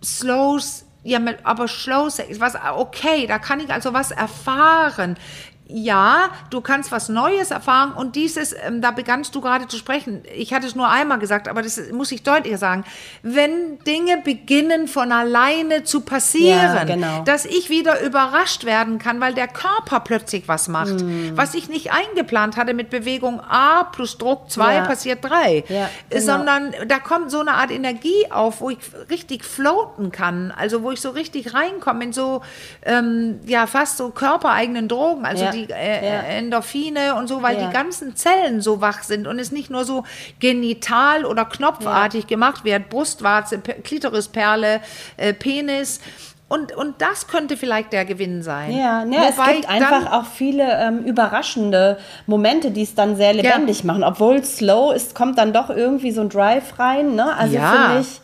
Slows, 0.03 0.84
ja, 1.05 1.21
aber 1.43 1.69
Slow 1.69 2.09
Sex, 2.09 2.40
was, 2.40 2.55
okay, 2.57 3.27
da 3.27 3.38
kann 3.38 3.61
ich 3.61 3.71
also 3.71 3.93
was 3.93 4.11
erfahren. 4.11 5.17
Ja, 5.66 6.29
du 6.50 6.61
kannst 6.61 6.92
was 6.92 7.09
Neues 7.09 7.50
erfahren 7.50 7.92
und 7.94 8.16
dieses, 8.16 8.55
ähm, 8.66 8.83
da 8.83 8.90
begannst 8.90 9.35
du 9.35 9.40
gerade 9.40 9.66
zu 9.66 9.79
sprechen. 9.79 10.22
Ich 10.35 10.53
hatte 10.53 10.66
es 10.66 10.74
nur 10.74 10.90
einmal 10.90 11.18
gesagt, 11.18 11.48
aber 11.48 11.62
das 11.62 11.81
muss 11.90 12.12
ich 12.12 12.22
deutlicher 12.22 12.59
sagen. 12.59 12.85
Wenn 13.22 13.79
Dinge 13.87 14.18
beginnen 14.22 14.88
von 14.88 15.11
alleine 15.11 15.83
zu 15.85 16.03
passieren, 16.03 16.59
Ja, 16.77 16.85
genau. 16.85 17.22
dass 17.24 17.46
ich 17.46 17.70
wieder 17.70 18.03
überrascht 18.03 18.64
werden 18.66 18.98
kann, 18.98 19.20
weil 19.22 19.33
der 19.33 19.48
Körper 19.48 20.00
plötzlich 20.00 20.48
was 20.48 20.68
macht, 20.68 21.00
Hm. 21.00 21.33
was 21.35 21.55
ich 21.55 21.70
nicht 21.70 21.92
eingeplant 21.92 22.59
hatte 22.59 22.74
mit 22.74 22.90
Bewegung 22.90 23.40
A 23.40 23.85
plus 23.85 24.18
Druck 24.18 24.50
2 24.50 24.74
Ja. 24.74 24.85
passiert 24.85 25.24
3, 25.24 25.64
Ja, 25.68 25.88
genau. 26.11 26.22
sondern 26.22 26.74
da 26.88 26.98
kommt 26.98 27.31
so 27.31 27.40
eine 27.40 27.53
Art 27.53 27.70
Energie 27.70 28.31
auf, 28.31 28.61
wo 28.61 28.68
ich 28.68 28.79
richtig 29.09 29.46
floaten 29.46 30.12
kann, 30.12 30.53
also 30.55 30.83
wo 30.83 30.90
ich 30.90 31.00
so 31.00 31.09
richtig 31.09 31.55
reinkomme 31.55 32.05
in 32.05 32.12
so, 32.12 32.42
ähm, 32.85 33.40
ja, 33.46 33.66
fast 33.66 33.96
so 33.96 34.11
körpereigenen 34.11 34.88
Drogen, 34.88 35.24
also 35.24 35.42
Ja, 35.44 35.55
die 35.66 35.72
äh, 35.72 36.07
ja. 36.07 36.20
Endorphine 36.22 37.14
und 37.16 37.29
so, 37.29 37.42
weil 37.42 37.57
Ja. 37.59 37.66
die 37.66 37.72
ganzen 37.72 38.16
Zellen 38.16 38.61
so 38.61 38.81
wach 38.81 39.03
sind 39.03 39.27
und 39.27 39.38
es 39.38 39.53
nicht 39.53 39.70
nur 39.70 39.85
so 39.85 40.05
genital 40.40 41.24
oder 41.24 41.44
knopfartig 41.44 42.27
gemacht 42.27 42.64
wird, 42.64 42.88
Brustwarze, 42.88 43.59
Klitorisperle, 43.59 44.81
äh, 45.16 45.33
Penis. 45.33 46.00
Und, 46.46 46.77
und 46.77 47.00
das 47.00 47.27
könnte 47.27 47.57
vielleicht 47.57 47.92
der 47.92 48.05
Gewinn 48.05 48.42
sein. 48.42 48.77
Ja, 48.77 49.05
ne, 49.05 49.16
es 49.29 49.37
gibt 49.42 49.68
einfach 49.68 50.12
auch 50.12 50.27
viele 50.27 50.64
ähm, 50.79 50.98
überraschende 51.05 51.98
Momente, 52.27 52.70
die 52.70 52.83
es 52.83 52.94
dann 52.94 53.16
sehr 53.16 53.33
lebendig 53.33 53.83
machen. 53.83 54.05
Obwohl 54.05 54.37
es 54.37 54.59
slow 54.59 54.94
ist, 54.94 55.14
kommt 55.14 55.38
dann 55.38 55.53
doch 55.53 55.70
irgendwie 55.70 56.12
so 56.12 56.20
ein 56.20 56.29
Drive 56.29 56.79
rein. 56.79 57.14
Ne? 57.14 57.35
Also 57.37 57.57
Ja. 57.57 57.70
finde 57.70 58.00
ich, 58.03 58.20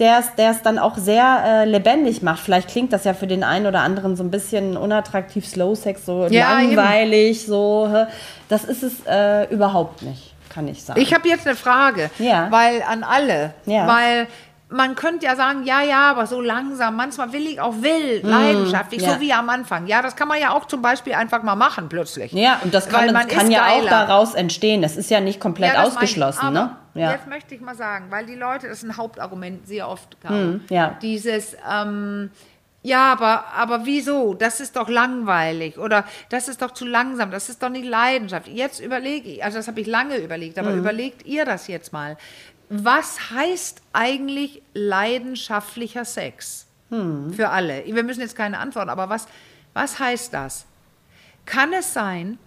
der 0.00 0.20
es- 0.50 0.62
dann 0.62 0.78
auch 0.78 0.96
sehr 0.96 1.42
äh, 1.44 1.64
lebendig 1.64 2.22
macht. 2.22 2.40
Vielleicht 2.40 2.68
klingt 2.68 2.92
das 2.92 3.04
ja 3.04 3.14
für 3.14 3.26
den 3.26 3.42
einen 3.42 3.66
oder 3.66 3.80
anderen 3.80 4.16
so 4.16 4.22
ein 4.22 4.30
bisschen 4.30 4.76
unattraktiv, 4.76 5.46
Slow 5.46 5.74
Sex, 5.74 6.06
so 6.06 6.26
Ja, 6.30 6.60
eben. 6.60 6.74
langweilig, 6.76 7.44
so. 7.46 7.88
hä? 7.92 8.06
Das 8.48 8.64
ist 8.64 8.82
es 8.82 8.92
äh, 9.06 9.44
überhaupt 9.52 10.02
nicht, 10.02 10.34
kann 10.48 10.68
ich 10.68 10.82
sagen. 10.82 11.00
Ich 11.00 11.12
habe 11.12 11.28
jetzt 11.28 11.46
eine 11.46 11.56
Frage, 11.56 12.10
Ja. 12.18 12.46
weil 12.50 12.82
an 12.88 13.02
alle, 13.04 13.52
Ja. 13.66 13.86
weil 13.86 14.26
man 14.70 14.94
könnte 14.96 15.24
ja 15.26 15.34
sagen, 15.34 15.64
ja, 15.64 15.82
ja, 15.82 16.10
aber 16.10 16.26
so 16.26 16.40
langsam, 16.40 16.96
manchmal 16.96 17.32
will 17.32 17.46
ich 17.46 17.60
auch 17.60 17.74
wild, 17.80 18.22
leidenschaftlich, 18.24 19.00
Mm, 19.00 19.04
ja. 19.04 19.14
so 19.14 19.20
wie 19.20 19.32
am 19.32 19.48
Anfang. 19.48 19.86
Ja, 19.86 20.02
das 20.02 20.14
kann 20.14 20.28
man 20.28 20.38
ja 20.40 20.50
auch 20.52 20.66
zum 20.66 20.82
Beispiel 20.82 21.14
einfach 21.14 21.42
mal 21.42 21.54
machen 21.56 21.88
plötzlich. 21.88 22.32
ja, 22.32 22.60
und 22.62 22.74
das 22.74 22.88
kann, 22.88 23.12
das 23.14 23.28
kann 23.28 23.50
ja 23.50 23.66
auch 23.68 23.84
daraus 23.86 24.34
entstehen. 24.34 24.82
Das 24.82 24.96
ist 24.96 25.10
ja 25.10 25.20
nicht 25.20 25.40
komplett 25.40 25.72
Ja, 25.72 25.82
ich. 25.82 25.86
ausgeschlossen. 25.88 26.40
Aber 26.40 26.50
Ne? 26.50 26.76
Ja. 27.02 27.12
Jetzt 27.12 27.28
möchte 27.28 27.54
ich 27.54 27.60
mal 27.60 27.74
sagen, 27.76 28.06
weil 28.10 28.26
die 28.26 28.34
Leute, 28.34 28.68
das 28.68 28.78
ist 28.78 28.84
ein 28.90 28.96
Hauptargument 28.96 29.66
sehr 29.68 29.88
oft, 29.88 30.20
Caro, 30.20 30.60
ja. 30.68 30.96
dieses, 31.00 31.56
ähm, 31.70 32.30
ja, 32.82 33.12
aber, 33.12 33.44
aber 33.56 33.86
wieso? 33.86 34.34
Das 34.34 34.60
ist 34.60 34.76
doch 34.76 34.88
langweilig 34.88 35.78
oder 35.78 36.04
das 36.28 36.48
ist 36.48 36.60
doch 36.62 36.72
zu 36.72 36.84
langsam, 36.86 37.30
das 37.30 37.48
ist 37.48 37.62
doch 37.62 37.68
nicht 37.68 37.84
Leidenschaft. 37.86 38.48
Jetzt 38.48 38.80
überlege 38.80 39.28
ich, 39.30 39.44
also 39.44 39.58
das 39.58 39.68
habe 39.68 39.80
ich 39.80 39.86
lange 39.86 40.16
überlegt, 40.16 40.58
aber 40.58 40.72
überlegt 40.72 41.24
ihr 41.26 41.44
das 41.44 41.68
jetzt 41.68 41.92
mal. 41.92 42.16
Was 42.70 43.30
heißt 43.30 43.82
eigentlich 43.92 44.62
leidenschaftlicher 44.74 46.04
Sex? 46.04 46.66
Für 47.34 47.50
alle. 47.50 47.84
Wir 47.84 48.02
müssen 48.02 48.20
jetzt 48.20 48.34
keine 48.36 48.58
Antwort, 48.58 48.88
aber 48.88 49.08
was, 49.10 49.26
was 49.74 49.98
heißt 49.98 50.32
das? 50.32 50.64
Kann 51.44 51.72
es 51.74 51.92
sein, 51.92 52.38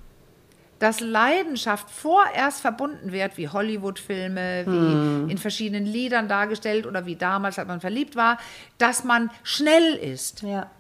dass 0.80 1.00
Leidenschaft 1.00 1.92
vorerst 1.92 2.62
verbunden 2.62 3.12
wird, 3.12 3.38
wie 3.38 3.48
Hollywood-Filme, 3.48 4.66
wie 4.66 5.32
in 5.32 5.38
verschiedenen 5.38 5.86
Liedern 5.86 6.28
dargestellt 6.28 6.88
oder 6.88 7.06
wie 7.06 7.16
damals, 7.16 7.60
als 7.60 7.68
man 7.68 7.82
verliebt 7.82 8.16
war, 8.16 8.40
dass 8.80 9.04
man 9.04 9.30
schnell 9.44 9.94
ist. 9.94 10.42
Ja. 10.42 10.72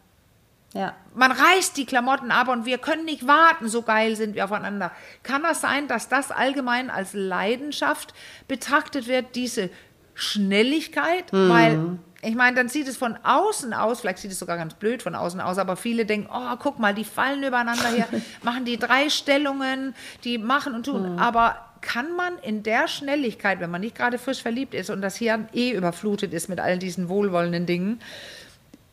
Ja. 0.73 0.95
Man 1.13 1.31
reißt 1.31 1.75
die 1.75 1.85
Klamotten 1.85 2.31
ab 2.31 2.47
und 2.47 2.65
wir 2.65 2.77
können 2.77 3.03
nicht 3.03 3.27
warten, 3.27 3.67
so 3.67 3.81
geil 3.81 4.15
sind 4.15 4.35
wir 4.35 4.45
aufeinander. 4.45 4.91
Kann 5.23 5.43
das 5.43 5.61
sein, 5.61 5.87
dass 5.87 6.07
das 6.07 6.31
allgemein 6.31 6.89
als 6.89 7.13
Leidenschaft 7.13 8.13
betrachtet 8.47 9.07
wird, 9.07 9.35
diese 9.35 9.69
Schnelligkeit? 10.13 11.25
Weil, 11.33 11.99
ich 12.21 12.35
meine, 12.35 12.55
dann 12.55 12.69
sieht 12.69 12.87
es 12.87 12.95
von 12.95 13.17
außen 13.21 13.73
aus, 13.73 13.99
vielleicht 13.99 14.19
sieht 14.19 14.31
es 14.31 14.39
sogar 14.39 14.55
ganz 14.55 14.75
blöd 14.75 15.03
von 15.03 15.13
außen 15.13 15.41
aus, 15.41 15.57
aber 15.57 15.75
viele 15.75 16.05
denken, 16.05 16.29
oh, 16.33 16.55
guck 16.57 16.79
mal, 16.79 16.93
die 16.93 17.03
fallen 17.03 17.43
übereinander 17.43 17.89
her, 17.89 18.07
machen 18.41 18.63
die 18.63 18.77
drei 18.77 19.09
Stellungen, 19.09 19.93
die 20.23 20.37
machen 20.37 20.73
und 20.73 20.85
tun. 20.85 21.19
Aber 21.19 21.57
kann 21.81 22.15
man 22.15 22.37
in 22.37 22.63
der 22.63 22.87
Schnelligkeit, 22.87 23.59
wenn 23.59 23.71
man 23.71 23.81
nicht 23.81 23.95
gerade 23.95 24.19
frisch 24.19 24.41
verliebt 24.41 24.73
ist 24.73 24.89
und 24.89 25.01
das 25.01 25.17
Hirn 25.17 25.49
eh 25.53 25.71
überflutet 25.71 26.31
ist 26.31 26.47
mit 26.47 26.59
all 26.59 26.77
diesen 26.77 27.09
wohlwollenden 27.09 27.65
Dingen, 27.65 27.99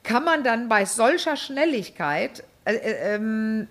kann 0.09 0.25
man 0.25 0.43
dann 0.43 0.69
bei 0.69 0.87
solcher 0.87 1.37
Schnelligkeit 1.37 2.43
äh, 2.65 2.75
äh, 2.75 3.15
ähm, 3.17 3.69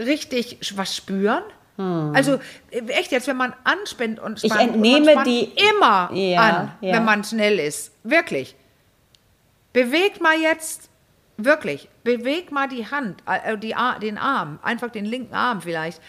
richtig 0.00 0.58
was 0.76 0.96
spüren? 0.96 1.42
Also 1.76 2.38
äh, 2.70 2.80
echt 2.88 3.10
jetzt, 3.12 3.26
wenn 3.26 3.36
man 3.36 3.52
anspannt 3.64 4.18
und 4.20 4.38
Hm. 4.40 4.46
Ich 4.46 4.52
spannt, 4.52 4.68
und 4.70 4.74
entnehme 4.74 5.10
spannt 5.12 5.26
die- 5.26 5.52
immer 5.70 6.10
Ja, 6.12 6.40
an, 6.40 6.72
ja. 6.80 6.94
wenn 6.94 7.04
man 7.04 7.24
schnell 7.24 7.58
ist. 7.58 7.92
Wirklich. 8.04 8.54
Bewegt 9.72 10.20
mal 10.20 10.36
jetzt 10.38 10.90
Wirklich, 11.36 11.88
beweg 12.04 12.52
mal 12.52 12.68
die 12.68 12.86
Hand, 12.88 13.20
äh, 13.26 13.58
die, 13.58 13.74
den 14.00 14.18
Arm, 14.18 14.60
einfach 14.62 14.90
den 14.90 15.04
linken 15.04 15.34
Arm 15.34 15.62
vielleicht, 15.62 16.00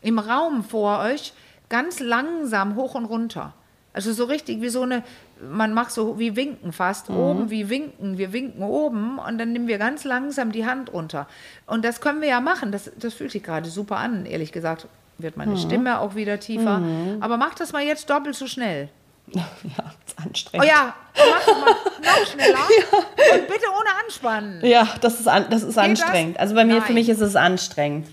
im 0.00 0.18
Raum 0.18 0.64
vor 0.64 1.00
euch, 1.00 1.34
ganz 1.68 2.00
langsam 2.00 2.74
hoch 2.74 2.94
und 2.94 3.04
runter. 3.04 3.52
Also 3.92 4.14
so 4.14 4.24
richtig 4.24 4.62
wie 4.62 4.70
so 4.70 4.80
eine, 4.80 5.02
man 5.50 5.74
macht 5.74 5.90
so 5.90 6.18
wie 6.18 6.36
winken 6.36 6.72
fast, 6.72 7.10
mhm. 7.10 7.16
oben 7.16 7.50
wie 7.50 7.68
winken, 7.68 8.18
wir 8.18 8.32
winken 8.32 8.62
oben 8.62 9.18
und 9.18 9.38
dann 9.38 9.52
nehmen 9.52 9.68
wir 9.68 9.78
ganz 9.78 10.04
langsam 10.04 10.52
die 10.52 10.66
Hand 10.66 10.92
runter. 10.92 11.26
Und 11.66 11.84
das 11.84 12.00
können 12.00 12.20
wir 12.20 12.28
ja 12.28 12.40
machen, 12.40 12.72
das, 12.72 12.90
das 12.96 13.14
fühlt 13.14 13.32
sich 13.32 13.42
gerade 13.42 13.68
super 13.68 13.96
an, 13.96 14.26
ehrlich 14.26 14.52
gesagt. 14.52 14.86
Wird 15.18 15.36
meine 15.36 15.52
mhm. 15.52 15.58
Stimme 15.58 16.00
auch 16.00 16.14
wieder 16.14 16.40
tiefer. 16.40 16.78
Mhm. 16.78 17.22
Aber 17.22 17.36
mach 17.36 17.54
das 17.54 17.72
mal 17.72 17.82
jetzt 17.82 18.08
doppelt 18.10 18.34
so 18.34 18.46
schnell. 18.46 18.88
Ja, 19.34 19.92
ist 20.06 20.18
anstrengend. 20.18 20.66
Oh 20.66 20.68
ja, 20.68 20.94
mach 21.14 21.46
das 21.46 21.56
mal 21.56 22.20
noch 22.20 22.26
schneller. 22.26 22.58
Ja. 22.58 23.34
Und 23.34 23.46
bitte 23.46 23.66
ohne 23.68 24.04
Anspannen. 24.04 24.64
Ja, 24.64 24.88
das 25.00 25.20
ist, 25.20 25.28
an, 25.28 25.46
das 25.50 25.62
ist 25.62 25.78
anstrengend. 25.78 26.36
Das? 26.36 26.42
Also 26.42 26.54
bei 26.54 26.64
mir, 26.64 26.78
Nein. 26.78 26.82
für 26.82 26.92
mich 26.92 27.08
ist 27.08 27.20
es 27.20 27.36
anstrengend. 27.36 28.08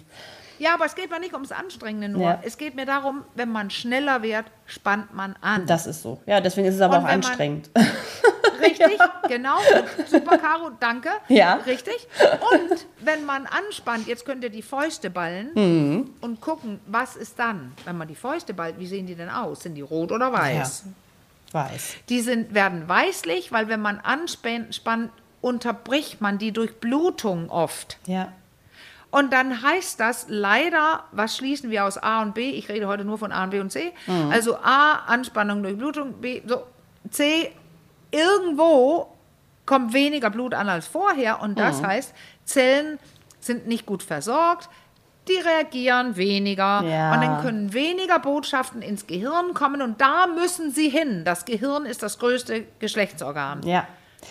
Ja, 0.60 0.74
aber 0.74 0.86
es 0.86 0.96
geht 0.96 1.10
mir 1.10 1.20
nicht 1.20 1.34
ums 1.34 1.52
Anstrengende 1.52 2.10
nur. 2.10 2.24
Ja. 2.24 2.40
Es 2.44 2.58
geht 2.58 2.76
mir 2.76 2.86
darum, 2.86 3.24
wenn 3.36 3.52
man 3.52 3.70
schneller 3.70 4.22
wird, 4.22 4.46
spannt 4.66 5.14
man 5.14 5.36
an. 5.42 5.66
Das 5.66 5.88
ist 5.88 6.02
so. 6.02 6.22
Ja, 6.26 6.42
deswegen 6.42 6.68
ist 6.68 6.76
es 6.76 6.82
aber 6.82 7.00
Und 7.00 7.06
auch 7.06 7.10
anstrengend. 7.10 7.70
Man, 7.74 7.86
richtig, 8.62 9.00
ja. 9.00 9.22
genau. 9.28 9.58
Super, 10.08 10.38
Caro, 10.38 10.72
danke. 10.80 11.10
Ja. 11.30 11.56
Richtig. 11.66 12.08
Und 12.22 12.86
wenn 13.00 13.26
man 13.26 13.48
anspannt, 13.48 14.08
jetzt 14.08 14.26
könnt 14.26 14.44
ihr 14.44 14.50
die 14.50 14.62
Fäuste 14.62 15.10
ballen 15.10 15.52
mhm. 15.56 16.10
und 16.22 16.42
gucken, 16.42 16.80
was 16.86 17.16
ist 17.16 17.40
dann, 17.40 17.72
wenn 17.86 17.98
man 17.98 18.08
die 18.08 18.16
Fäuste 18.16 18.54
ballt, 18.54 18.78
wie 18.80 18.88
sehen 18.88 19.08
die 19.08 19.16
denn 19.16 19.30
aus? 19.30 19.62
Sind 19.62 19.76
die 19.76 19.82
rot 19.82 20.12
oder 20.12 20.32
weiß? 20.32 20.84
Ja. 20.86 20.92
Weiß. 21.52 21.96
Die 22.10 22.22
sind, 22.22 22.54
werden 22.54 22.88
weißlich, 22.88 23.52
weil 23.52 23.70
wenn 23.70 23.82
man 23.82 24.00
anspannt, 24.00 25.12
unterbricht 25.42 26.22
man 26.22 26.38
die 26.38 26.52
Durchblutung 26.52 27.50
oft. 27.50 27.98
Ja. 28.06 28.34
Und 29.12 29.34
dann 29.34 29.64
heißt 29.64 30.00
das 30.00 30.26
leider, 30.30 31.04
was 31.12 31.36
schließen 31.36 31.72
wir 31.72 31.86
aus 31.86 31.98
A 31.98 32.22
und 32.22 32.36
B? 32.36 32.52
Ich 32.52 32.70
rede 32.70 32.88
heute 32.88 33.06
nur 33.06 33.18
von 33.18 33.32
A 33.32 33.44
und 33.44 33.50
B 33.50 33.60
und 33.60 33.72
C. 33.72 33.92
Mhm. 34.06 34.30
Also 34.32 34.58
A, 34.58 35.04
Anspannung 35.08 35.64
durch 35.64 35.78
Blutung, 35.78 36.14
B, 36.14 36.42
so, 36.46 36.64
C, 37.10 37.52
irgendwo 38.12 39.16
kommt 39.66 39.94
weniger 39.94 40.30
Blut 40.30 40.54
an 40.54 40.70
als 40.70 40.88
vorher. 40.88 41.42
Und 41.42 41.58
das 41.58 41.82
mhm. 41.82 41.88
heißt, 41.88 42.14
Zellen 42.46 43.00
sind 43.40 43.68
nicht 43.68 43.86
gut 43.86 44.04
versorgt, 44.04 44.70
die 45.28 45.36
reagieren 45.36 46.16
weniger 46.16 46.84
ja. 46.84 47.14
und 47.14 47.22
dann 47.22 47.42
können 47.42 47.74
weniger 47.74 48.20
Botschaften 48.20 48.82
ins 48.82 49.06
Gehirn 49.06 49.54
kommen 49.54 49.82
und 49.82 50.02
da 50.02 50.28
müssen 50.28 50.72
sie 50.72 50.90
hin. 50.90 51.24
Das 51.24 51.46
Gehirn 51.46 51.86
ist 51.86 52.02
das 52.04 52.20
größte 52.20 52.66
Geschlechtsorgan. 52.80 53.62
Ja. 53.64 53.88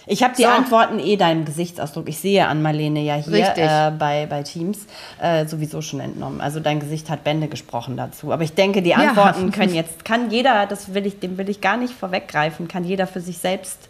Ich 0.07 0.23
habe 0.23 0.35
die 0.37 0.43
so. 0.43 0.49
Antworten 0.49 0.99
eh 0.99 1.17
deinem 1.17 1.45
Gesichtsausdruck. 1.45 2.09
Ich 2.09 2.19
sehe 2.19 2.47
an 2.47 2.63
Marlene 2.63 3.01
ja 3.01 3.15
hier 3.15 3.57
äh, 3.57 3.91
bei, 3.91 4.27
bei 4.27 4.43
Teams 4.43 4.87
äh, 5.21 5.47
sowieso 5.47 5.83
schon 5.83 6.01
entnommen. 6.01 6.41
Also 6.41 6.61
dein 6.61 6.81
Gesicht 6.81 7.11
hat 7.11 7.25
Bände 7.25 7.49
gesprochen 7.49 7.97
dazu. 7.97 8.33
Aber 8.33 8.43
ich 8.43 8.55
denke, 8.55 8.83
die 8.83 8.95
Antworten 8.95 9.47
ja. 9.47 9.53
können 9.53 9.75
jetzt, 9.75 10.05
kann 10.05 10.31
jeder, 10.31 10.67
das 10.67 10.95
will 10.95 11.07
ich, 11.07 11.21
dem 11.21 11.39
will 11.39 11.49
ich 11.49 11.61
gar 11.61 11.77
nicht 11.77 11.95
vorweggreifen, 11.95 12.69
kann 12.69 12.85
jeder 12.85 13.07
für 13.07 13.21
sich 13.21 13.39
selbst 13.39 13.89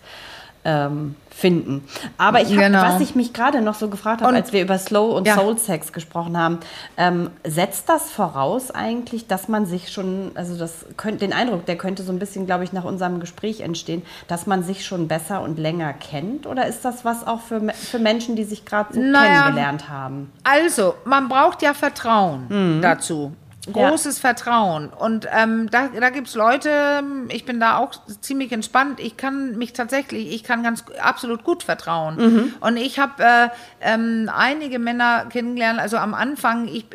ähm, 0.68 1.14
finden. 1.30 1.82
Aber 2.18 2.42
ich 2.42 2.50
hab, 2.50 2.58
genau. 2.58 2.82
was 2.82 3.00
ich 3.00 3.14
mich 3.14 3.32
gerade 3.32 3.62
noch 3.62 3.74
so 3.74 3.88
gefragt 3.88 4.20
habe, 4.20 4.34
als 4.34 4.52
wir 4.52 4.60
über 4.60 4.76
Slow 4.76 5.16
und 5.16 5.26
ja. 5.26 5.34
Soul 5.34 5.56
Sex 5.56 5.94
gesprochen 5.94 6.36
haben, 6.36 6.58
ähm, 6.98 7.30
setzt 7.44 7.88
das 7.88 8.10
voraus 8.10 8.70
eigentlich, 8.70 9.28
dass 9.28 9.48
man 9.48 9.64
sich 9.64 9.90
schon, 9.90 10.32
also 10.34 10.58
das 10.58 10.84
könnte, 10.98 11.20
den 11.20 11.32
Eindruck, 11.32 11.64
der 11.64 11.78
könnte 11.78 12.02
so 12.02 12.12
ein 12.12 12.18
bisschen, 12.18 12.44
glaube 12.44 12.64
ich, 12.64 12.72
nach 12.74 12.84
unserem 12.84 13.18
Gespräch 13.18 13.60
entstehen, 13.60 14.02
dass 14.26 14.46
man 14.46 14.62
sich 14.62 14.84
schon 14.84 15.08
besser 15.08 15.40
und 15.40 15.58
länger 15.58 15.94
kennt? 15.94 16.46
Oder 16.46 16.66
ist 16.66 16.84
das 16.84 17.04
was 17.04 17.26
auch 17.26 17.40
für, 17.40 17.60
für 17.72 17.98
Menschen, 17.98 18.36
die 18.36 18.44
sich 18.44 18.66
gerade 18.66 18.92
so 18.92 19.00
naja, 19.00 19.44
kennengelernt 19.44 19.88
haben? 19.88 20.30
Also, 20.44 20.94
man 21.06 21.28
braucht 21.28 21.62
ja 21.62 21.72
Vertrauen 21.72 22.46
mhm. 22.48 22.82
dazu 22.82 23.32
großes 23.72 24.22
ja. 24.22 24.28
Vertrauen. 24.28 24.88
Und 24.88 25.26
ähm, 25.32 25.70
da, 25.70 25.88
da 25.88 26.10
gibt 26.10 26.28
es 26.28 26.34
Leute, 26.34 27.02
ich 27.28 27.44
bin 27.44 27.60
da 27.60 27.78
auch 27.78 27.92
ziemlich 28.20 28.52
entspannt. 28.52 29.00
Ich 29.00 29.16
kann 29.16 29.56
mich 29.56 29.72
tatsächlich, 29.72 30.32
ich 30.32 30.44
kann 30.44 30.62
ganz 30.62 30.84
absolut 31.00 31.44
gut 31.44 31.62
vertrauen. 31.62 32.16
Mhm. 32.16 32.54
Und 32.60 32.76
ich 32.76 32.98
habe 32.98 33.22
äh, 33.22 33.48
ähm, 33.80 34.30
einige 34.34 34.78
Männer 34.78 35.26
kennengelernt, 35.30 35.80
also 35.80 35.96
am 35.96 36.14
Anfang, 36.14 36.68
ich, 36.68 36.86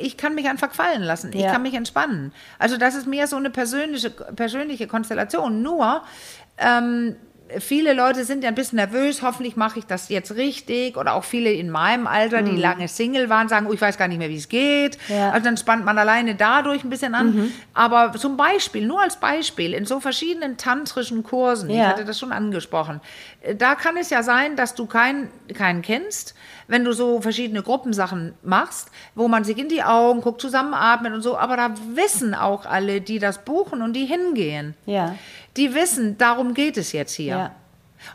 ich 0.00 0.16
kann 0.16 0.34
mich 0.34 0.48
einfach 0.48 0.72
fallen 0.72 1.02
lassen. 1.02 1.32
Ich 1.32 1.42
ja. 1.42 1.52
kann 1.52 1.62
mich 1.62 1.74
entspannen. 1.74 2.32
Also 2.58 2.76
das 2.76 2.94
ist 2.94 3.06
mehr 3.06 3.26
so 3.26 3.36
eine 3.36 3.50
persönliche, 3.50 4.10
persönliche 4.10 4.86
Konstellation. 4.86 5.62
Nur, 5.62 6.02
ähm, 6.58 7.16
viele 7.58 7.92
Leute 7.94 8.24
sind 8.24 8.44
ja 8.44 8.48
ein 8.48 8.54
bisschen 8.54 8.76
nervös, 8.76 9.22
hoffentlich 9.22 9.56
mache 9.56 9.78
ich 9.78 9.86
das 9.86 10.08
jetzt 10.08 10.36
richtig. 10.36 10.96
Oder 10.96 11.14
auch 11.14 11.24
viele 11.24 11.50
in 11.52 11.70
meinem 11.70 12.06
Alter, 12.06 12.42
die 12.42 12.52
mhm. 12.52 12.58
lange 12.58 12.88
Single 12.88 13.28
waren, 13.28 13.48
sagen, 13.48 13.66
oh, 13.68 13.72
ich 13.72 13.80
weiß 13.80 13.98
gar 13.98 14.08
nicht 14.08 14.18
mehr, 14.18 14.28
wie 14.28 14.36
es 14.36 14.48
geht. 14.48 14.98
Ja. 15.08 15.30
Also 15.30 15.44
dann 15.44 15.56
spannt 15.56 15.84
man 15.84 15.98
alleine 15.98 16.34
dadurch 16.34 16.84
ein 16.84 16.90
bisschen 16.90 17.14
an. 17.14 17.34
Mhm. 17.34 17.52
Aber 17.74 18.12
zum 18.12 18.36
Beispiel, 18.36 18.86
nur 18.86 19.00
als 19.00 19.18
Beispiel, 19.18 19.74
in 19.74 19.84
so 19.84 20.00
verschiedenen 20.00 20.56
tantrischen 20.56 21.22
Kursen, 21.22 21.70
ja. 21.70 21.76
ich 21.76 21.88
hatte 21.88 22.04
das 22.04 22.18
schon 22.18 22.32
angesprochen, 22.32 23.00
äh, 23.42 23.54
da 23.54 23.74
kann 23.74 23.96
es 23.96 24.10
ja 24.10 24.22
sein, 24.22 24.56
dass 24.56 24.74
du 24.74 24.86
keinen 24.86 25.28
keinen 25.54 25.82
kennst, 25.82 26.34
wenn 26.68 26.84
du 26.84 26.92
so 26.92 27.20
verschiedene 27.20 27.62
Gruppensachen 27.62 28.34
machst, 28.42 28.90
wo 29.14 29.26
man 29.26 29.44
sich 29.44 29.58
in 29.58 29.68
die 29.68 29.82
Augen 29.82 30.20
guckt, 30.20 30.40
zusammenatmet 30.40 31.12
und 31.12 31.22
so. 31.22 31.36
Aber 31.36 31.56
da 31.56 31.74
wissen 31.94 32.34
auch 32.34 32.66
alle, 32.66 33.00
die 33.00 33.18
das 33.18 33.44
buchen 33.44 33.82
und 33.82 33.94
die 33.94 34.06
hingehen. 34.06 34.74
Ja 34.86 35.16
die 35.56 35.74
wissen, 35.74 36.18
darum 36.18 36.54
geht 36.54 36.76
es 36.76 36.92
jetzt 36.92 37.14
hier. 37.14 37.36
Ja. 37.36 37.54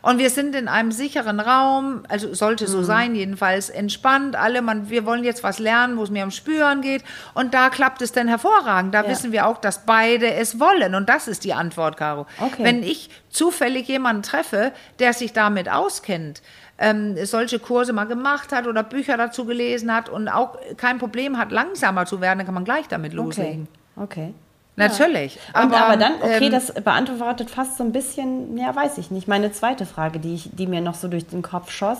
Und 0.02 0.18
wir 0.18 0.30
sind 0.30 0.54
in 0.54 0.68
einem 0.68 0.92
sicheren 0.92 1.40
Raum, 1.40 2.02
also 2.08 2.34
sollte 2.34 2.66
so 2.66 2.78
mhm. 2.78 2.84
sein, 2.84 3.14
jedenfalls 3.14 3.70
entspannt. 3.70 4.36
Alle, 4.36 4.62
man, 4.62 4.90
wir 4.90 5.06
wollen 5.06 5.24
jetzt 5.24 5.42
was 5.42 5.58
lernen, 5.58 5.96
wo 5.96 6.02
es 6.02 6.10
mir 6.10 6.24
um 6.24 6.30
Spüren 6.30 6.80
geht. 6.80 7.04
Und 7.34 7.54
da 7.54 7.70
klappt 7.70 8.02
es 8.02 8.12
dann 8.12 8.28
hervorragend. 8.28 8.94
Da 8.94 9.02
ja. 9.02 9.08
wissen 9.08 9.32
wir 9.32 9.46
auch, 9.46 9.58
dass 9.58 9.86
beide 9.86 10.34
es 10.34 10.58
wollen. 10.60 10.94
Und 10.94 11.08
das 11.08 11.28
ist 11.28 11.44
die 11.44 11.54
Antwort, 11.54 11.96
Caro. 11.96 12.26
Okay. 12.40 12.64
Wenn 12.64 12.82
ich 12.82 13.10
zufällig 13.28 13.88
jemanden 13.88 14.22
treffe, 14.22 14.72
der 14.98 15.12
sich 15.12 15.32
damit 15.32 15.68
auskennt, 15.68 16.42
ähm, 16.78 17.16
solche 17.24 17.58
Kurse 17.58 17.92
mal 17.92 18.04
gemacht 18.04 18.52
hat 18.52 18.66
oder 18.66 18.82
Bücher 18.82 19.16
dazu 19.16 19.46
gelesen 19.46 19.94
hat 19.94 20.08
und 20.08 20.28
auch 20.28 20.58
kein 20.76 20.98
Problem 20.98 21.38
hat, 21.38 21.50
langsamer 21.50 22.06
zu 22.06 22.20
werden, 22.20 22.38
dann 22.38 22.46
kann 22.46 22.54
man 22.54 22.64
gleich 22.64 22.88
damit 22.88 23.14
loslegen. 23.14 23.68
Okay. 23.96 24.32
okay. 24.32 24.34
Natürlich. 24.76 25.36
Ja. 25.36 25.40
Aber, 25.54 25.76
aber, 25.78 25.96
dann, 25.96 26.14
okay, 26.20 26.46
ähm, 26.46 26.50
das 26.52 26.72
beantwortet 26.72 27.50
fast 27.50 27.78
so 27.78 27.84
ein 27.84 27.92
bisschen, 27.92 28.58
ja, 28.58 28.76
weiß 28.76 28.98
ich 28.98 29.10
nicht, 29.10 29.26
meine 29.26 29.50
zweite 29.50 29.86
Frage, 29.86 30.18
die, 30.18 30.34
ich, 30.34 30.50
die 30.52 30.66
mir 30.66 30.82
noch 30.82 30.94
so 30.94 31.08
durch 31.08 31.26
den 31.26 31.40
Kopf 31.40 31.70
schoss. 31.70 31.98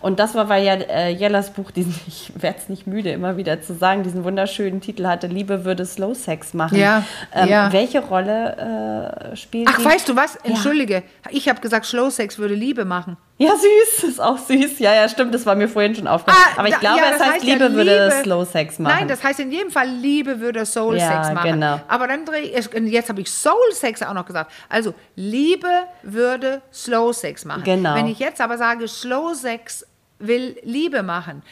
Und 0.00 0.18
das 0.20 0.34
war, 0.34 0.50
weil 0.50 0.62
ja 0.62 0.74
äh, 0.74 1.10
Jellas 1.10 1.50
Buch, 1.50 1.70
diesen, 1.70 1.94
ich 2.06 2.32
werde 2.36 2.58
es 2.58 2.68
nicht 2.68 2.86
müde, 2.86 3.10
immer 3.10 3.36
wieder 3.38 3.62
zu 3.62 3.74
sagen, 3.74 4.02
diesen 4.02 4.24
wunderschönen 4.24 4.80
Titel 4.82 5.06
hatte, 5.06 5.26
Liebe 5.26 5.64
würde 5.64 5.86
Slow 5.86 6.14
Sex 6.14 6.52
machen. 6.52 6.78
Ja, 6.78 7.02
ähm, 7.34 7.48
ja. 7.48 7.72
Welche 7.72 8.00
Rolle 8.00 9.30
äh, 9.32 9.36
spielt 9.36 9.68
Ach, 9.70 9.78
die? 9.78 9.84
weißt 9.84 10.08
du 10.08 10.16
was? 10.16 10.36
Entschuldige. 10.36 10.94
Ja. 11.24 11.30
Ich 11.30 11.48
habe 11.48 11.60
gesagt, 11.60 11.86
Slow 11.86 12.10
Sex 12.10 12.38
würde 12.38 12.54
Liebe 12.54 12.84
machen. 12.84 13.16
Ja, 13.38 13.52
süß, 13.54 14.02
ist 14.08 14.20
auch 14.20 14.36
süß. 14.36 14.80
Ja, 14.80 14.92
ja, 14.92 15.08
stimmt, 15.08 15.32
das 15.32 15.46
war 15.46 15.54
mir 15.54 15.68
vorhin 15.68 15.94
schon 15.94 16.08
aufgefallen. 16.08 16.44
Ah, 16.56 16.58
Aber 16.60 16.68
ich 16.68 16.78
glaube, 16.78 16.98
ja, 16.98 17.04
es 17.14 17.20
heißt, 17.20 17.32
heißt 17.34 17.44
Liebe, 17.44 17.64
ja, 17.64 17.66
Liebe 17.68 17.76
würde 17.76 18.10
Slow 18.22 18.44
Sex 18.44 18.78
machen. 18.80 18.96
Nein, 18.98 19.08
das 19.08 19.22
heißt 19.22 19.38
in 19.40 19.52
jedem 19.52 19.70
Fall 19.70 19.88
Liebe 19.88 20.40
würde 20.40 20.66
Soul 20.66 20.96
ja, 20.96 21.22
Sex 21.22 21.34
machen. 21.34 21.52
Genau. 21.52 21.80
Aber 21.86 22.08
dann 22.08 22.24
drehe 22.24 22.42
ich, 22.42 22.68
jetzt 22.92 23.08
habe 23.08 23.20
ich 23.20 23.30
Soul 23.30 23.72
Sex 23.72 24.02
auch 24.02 24.12
noch 24.12 24.26
gesagt. 24.26 24.52
Also 24.68 24.92
Liebe 25.14 25.84
würde 26.02 26.62
Slow 26.72 27.12
Sex 27.12 27.44
machen. 27.44 27.62
Genau. 27.62 27.94
Wenn 27.94 28.08
ich 28.08 28.18
jetzt 28.18 28.40
aber 28.40 28.58
sage, 28.58 28.88
Slow 28.88 29.34
Sex 29.34 29.86
will 30.18 30.58
Liebe 30.64 31.04
machen, 31.04 31.42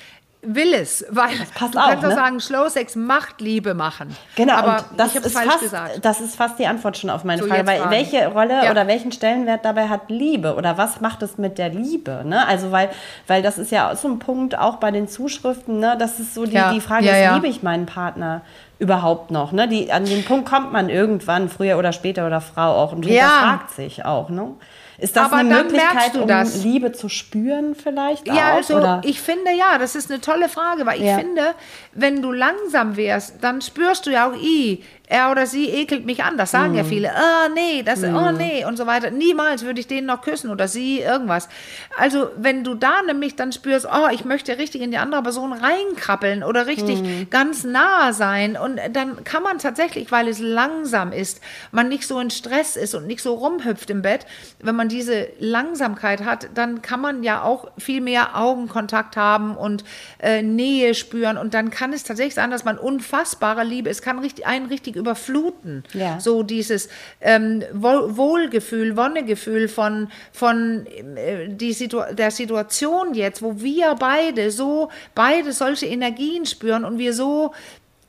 will 0.46 0.74
es, 0.74 1.04
weil 1.10 1.36
das 1.38 1.50
passt 1.50 1.74
du 1.74 1.78
auch, 1.78 1.88
kannst 1.88 2.02
ne? 2.02 2.08
auch 2.10 2.14
sagen, 2.14 2.40
Slow 2.40 2.68
Sex 2.68 2.96
macht 2.96 3.40
Liebe 3.40 3.74
machen. 3.74 4.16
Genau, 4.36 4.54
aber 4.54 4.84
das 4.96 5.14
ist 5.14 5.36
fast, 5.36 5.60
gesagt. 5.60 5.98
Das 6.02 6.20
ist 6.20 6.36
fast 6.36 6.58
die 6.58 6.66
Antwort 6.66 6.96
schon 6.96 7.10
auf 7.10 7.24
meine 7.24 7.42
so, 7.42 7.48
Frage, 7.48 7.66
weil 7.66 7.78
fragen. 7.78 7.90
welche 7.90 8.26
Rolle 8.28 8.64
ja. 8.64 8.70
oder 8.70 8.86
welchen 8.86 9.12
Stellenwert 9.12 9.64
dabei 9.64 9.88
hat 9.88 10.08
Liebe 10.08 10.54
oder 10.54 10.78
was 10.78 11.00
macht 11.00 11.22
es 11.22 11.38
mit 11.38 11.58
der 11.58 11.68
Liebe? 11.68 12.22
Ne? 12.24 12.46
Also 12.46 12.72
weil, 12.72 12.90
weil 13.26 13.42
das 13.42 13.58
ist 13.58 13.72
ja 13.72 13.94
so 13.96 14.08
ein 14.08 14.18
Punkt 14.18 14.58
auch 14.58 14.76
bei 14.76 14.90
den 14.90 15.08
Zuschriften, 15.08 15.80
ne? 15.80 15.96
das 15.98 16.20
ist 16.20 16.34
so 16.34 16.46
die, 16.46 16.54
ja. 16.54 16.72
die 16.72 16.80
Frage, 16.80 17.06
ja, 17.06 17.28
ist, 17.28 17.34
liebe 17.34 17.48
ich 17.48 17.62
meinen 17.62 17.86
Partner 17.86 18.42
überhaupt 18.78 19.30
noch? 19.30 19.52
Ne? 19.52 19.68
Die, 19.68 19.92
an 19.92 20.04
den 20.04 20.24
Punkt 20.24 20.48
kommt 20.48 20.72
man 20.72 20.88
irgendwann, 20.88 21.48
früher 21.48 21.78
oder 21.78 21.92
später 21.92 22.26
oder 22.26 22.40
Frau 22.40 22.74
auch 22.76 22.92
und 22.92 23.04
jeder 23.04 23.28
fragt 23.28 23.70
sich 23.72 24.04
auch. 24.04 24.28
Ne? 24.28 24.52
Ist 24.98 25.16
das 25.16 25.26
Aber 25.26 25.36
eine 25.36 25.62
Möglichkeit, 25.62 26.16
um 26.16 26.26
das. 26.26 26.62
Liebe 26.64 26.92
zu 26.92 27.08
spüren 27.08 27.74
vielleicht? 27.74 28.26
Ja, 28.26 28.52
auch, 28.52 28.56
also 28.56 28.76
oder? 28.76 29.02
ich 29.04 29.20
finde 29.20 29.52
ja, 29.52 29.78
das 29.78 29.94
ist 29.94 30.10
eine 30.10 30.20
tolle 30.20 30.48
Frage, 30.48 30.86
weil 30.86 30.98
ich 30.98 31.06
ja. 31.06 31.18
finde, 31.18 31.54
wenn 31.92 32.22
du 32.22 32.32
langsam 32.32 32.96
wärst, 32.96 33.36
dann 33.42 33.60
spürst 33.60 34.06
du 34.06 34.10
ja 34.10 34.28
auch, 34.28 34.34
i, 34.34 34.82
er 35.08 35.30
oder 35.30 35.46
sie 35.46 35.68
ekelt 35.68 36.04
mich 36.04 36.24
an. 36.24 36.36
Das 36.36 36.50
sagen 36.50 36.72
mm. 36.72 36.76
ja 36.76 36.82
mhm. 36.82 36.88
viele. 36.88 37.14
Ah, 37.14 37.48
nee, 37.54 37.82
das, 37.82 38.00
mm. 38.00 38.16
oh 38.16 38.32
nee 38.32 38.64
und 38.64 38.76
so 38.76 38.86
weiter. 38.86 39.10
Niemals 39.10 39.64
würde 39.64 39.80
ich 39.80 39.86
den 39.86 40.06
noch 40.06 40.20
küssen 40.20 40.50
oder 40.50 40.68
sie 40.68 41.00
irgendwas. 41.00 41.48
Also, 41.96 42.30
wenn 42.36 42.64
du 42.64 42.74
da 42.74 43.02
nämlich 43.02 43.36
dann 43.36 43.52
spürst, 43.52 43.86
oh, 43.86 44.08
ich 44.12 44.24
möchte 44.24 44.58
richtig 44.58 44.82
in 44.82 44.90
die 44.90 44.98
andere 44.98 45.22
Person 45.22 45.52
reinkrabbeln 45.52 46.42
oder 46.42 46.66
richtig 46.66 47.02
mm. 47.02 47.30
ganz 47.30 47.64
nah 47.64 48.12
sein 48.12 48.56
und 48.56 48.80
dann 48.92 49.22
kann 49.24 49.42
man 49.42 49.58
tatsächlich, 49.58 50.10
weil 50.10 50.28
es 50.28 50.40
langsam 50.40 51.12
ist, 51.12 51.40
man 51.70 51.88
nicht 51.88 52.06
so 52.06 52.18
in 52.18 52.30
Stress 52.30 52.76
ist 52.76 52.94
und 52.94 53.06
nicht 53.06 53.22
so 53.22 53.34
rumhüpft 53.34 53.90
im 53.90 54.02
Bett, 54.02 54.26
wenn 54.60 54.74
man 54.74 54.85
diese 54.88 55.28
Langsamkeit 55.38 56.24
hat, 56.24 56.48
dann 56.54 56.82
kann 56.82 57.00
man 57.00 57.22
ja 57.22 57.42
auch 57.42 57.70
viel 57.78 58.00
mehr 58.00 58.36
Augenkontakt 58.36 59.16
haben 59.16 59.56
und 59.56 59.84
äh, 60.18 60.42
Nähe 60.42 60.94
spüren 60.94 61.36
und 61.36 61.54
dann 61.54 61.70
kann 61.70 61.92
es 61.92 62.04
tatsächlich 62.04 62.34
sein, 62.34 62.50
dass 62.50 62.64
man 62.64 62.78
unfassbare 62.78 63.64
Liebe, 63.64 63.90
es 63.90 64.02
kann 64.02 64.18
richtig, 64.18 64.46
einen 64.46 64.66
richtig 64.66 64.96
überfluten. 64.96 65.84
Ja. 65.92 66.20
So 66.20 66.42
dieses 66.42 66.88
ähm, 67.20 67.62
Wohl 67.72 68.16
Wohlgefühl, 68.16 68.96
Wonnegefühl 68.96 69.68
von, 69.68 70.08
von 70.32 70.86
äh, 71.16 71.48
die 71.48 71.72
Situ 71.72 72.00
der 72.12 72.30
Situation 72.30 73.14
jetzt, 73.14 73.42
wo 73.42 73.60
wir 73.60 73.94
beide 73.98 74.50
so, 74.50 74.90
beide 75.14 75.52
solche 75.52 75.86
Energien 75.86 76.46
spüren 76.46 76.84
und 76.84 76.98
wir 76.98 77.12
so 77.12 77.52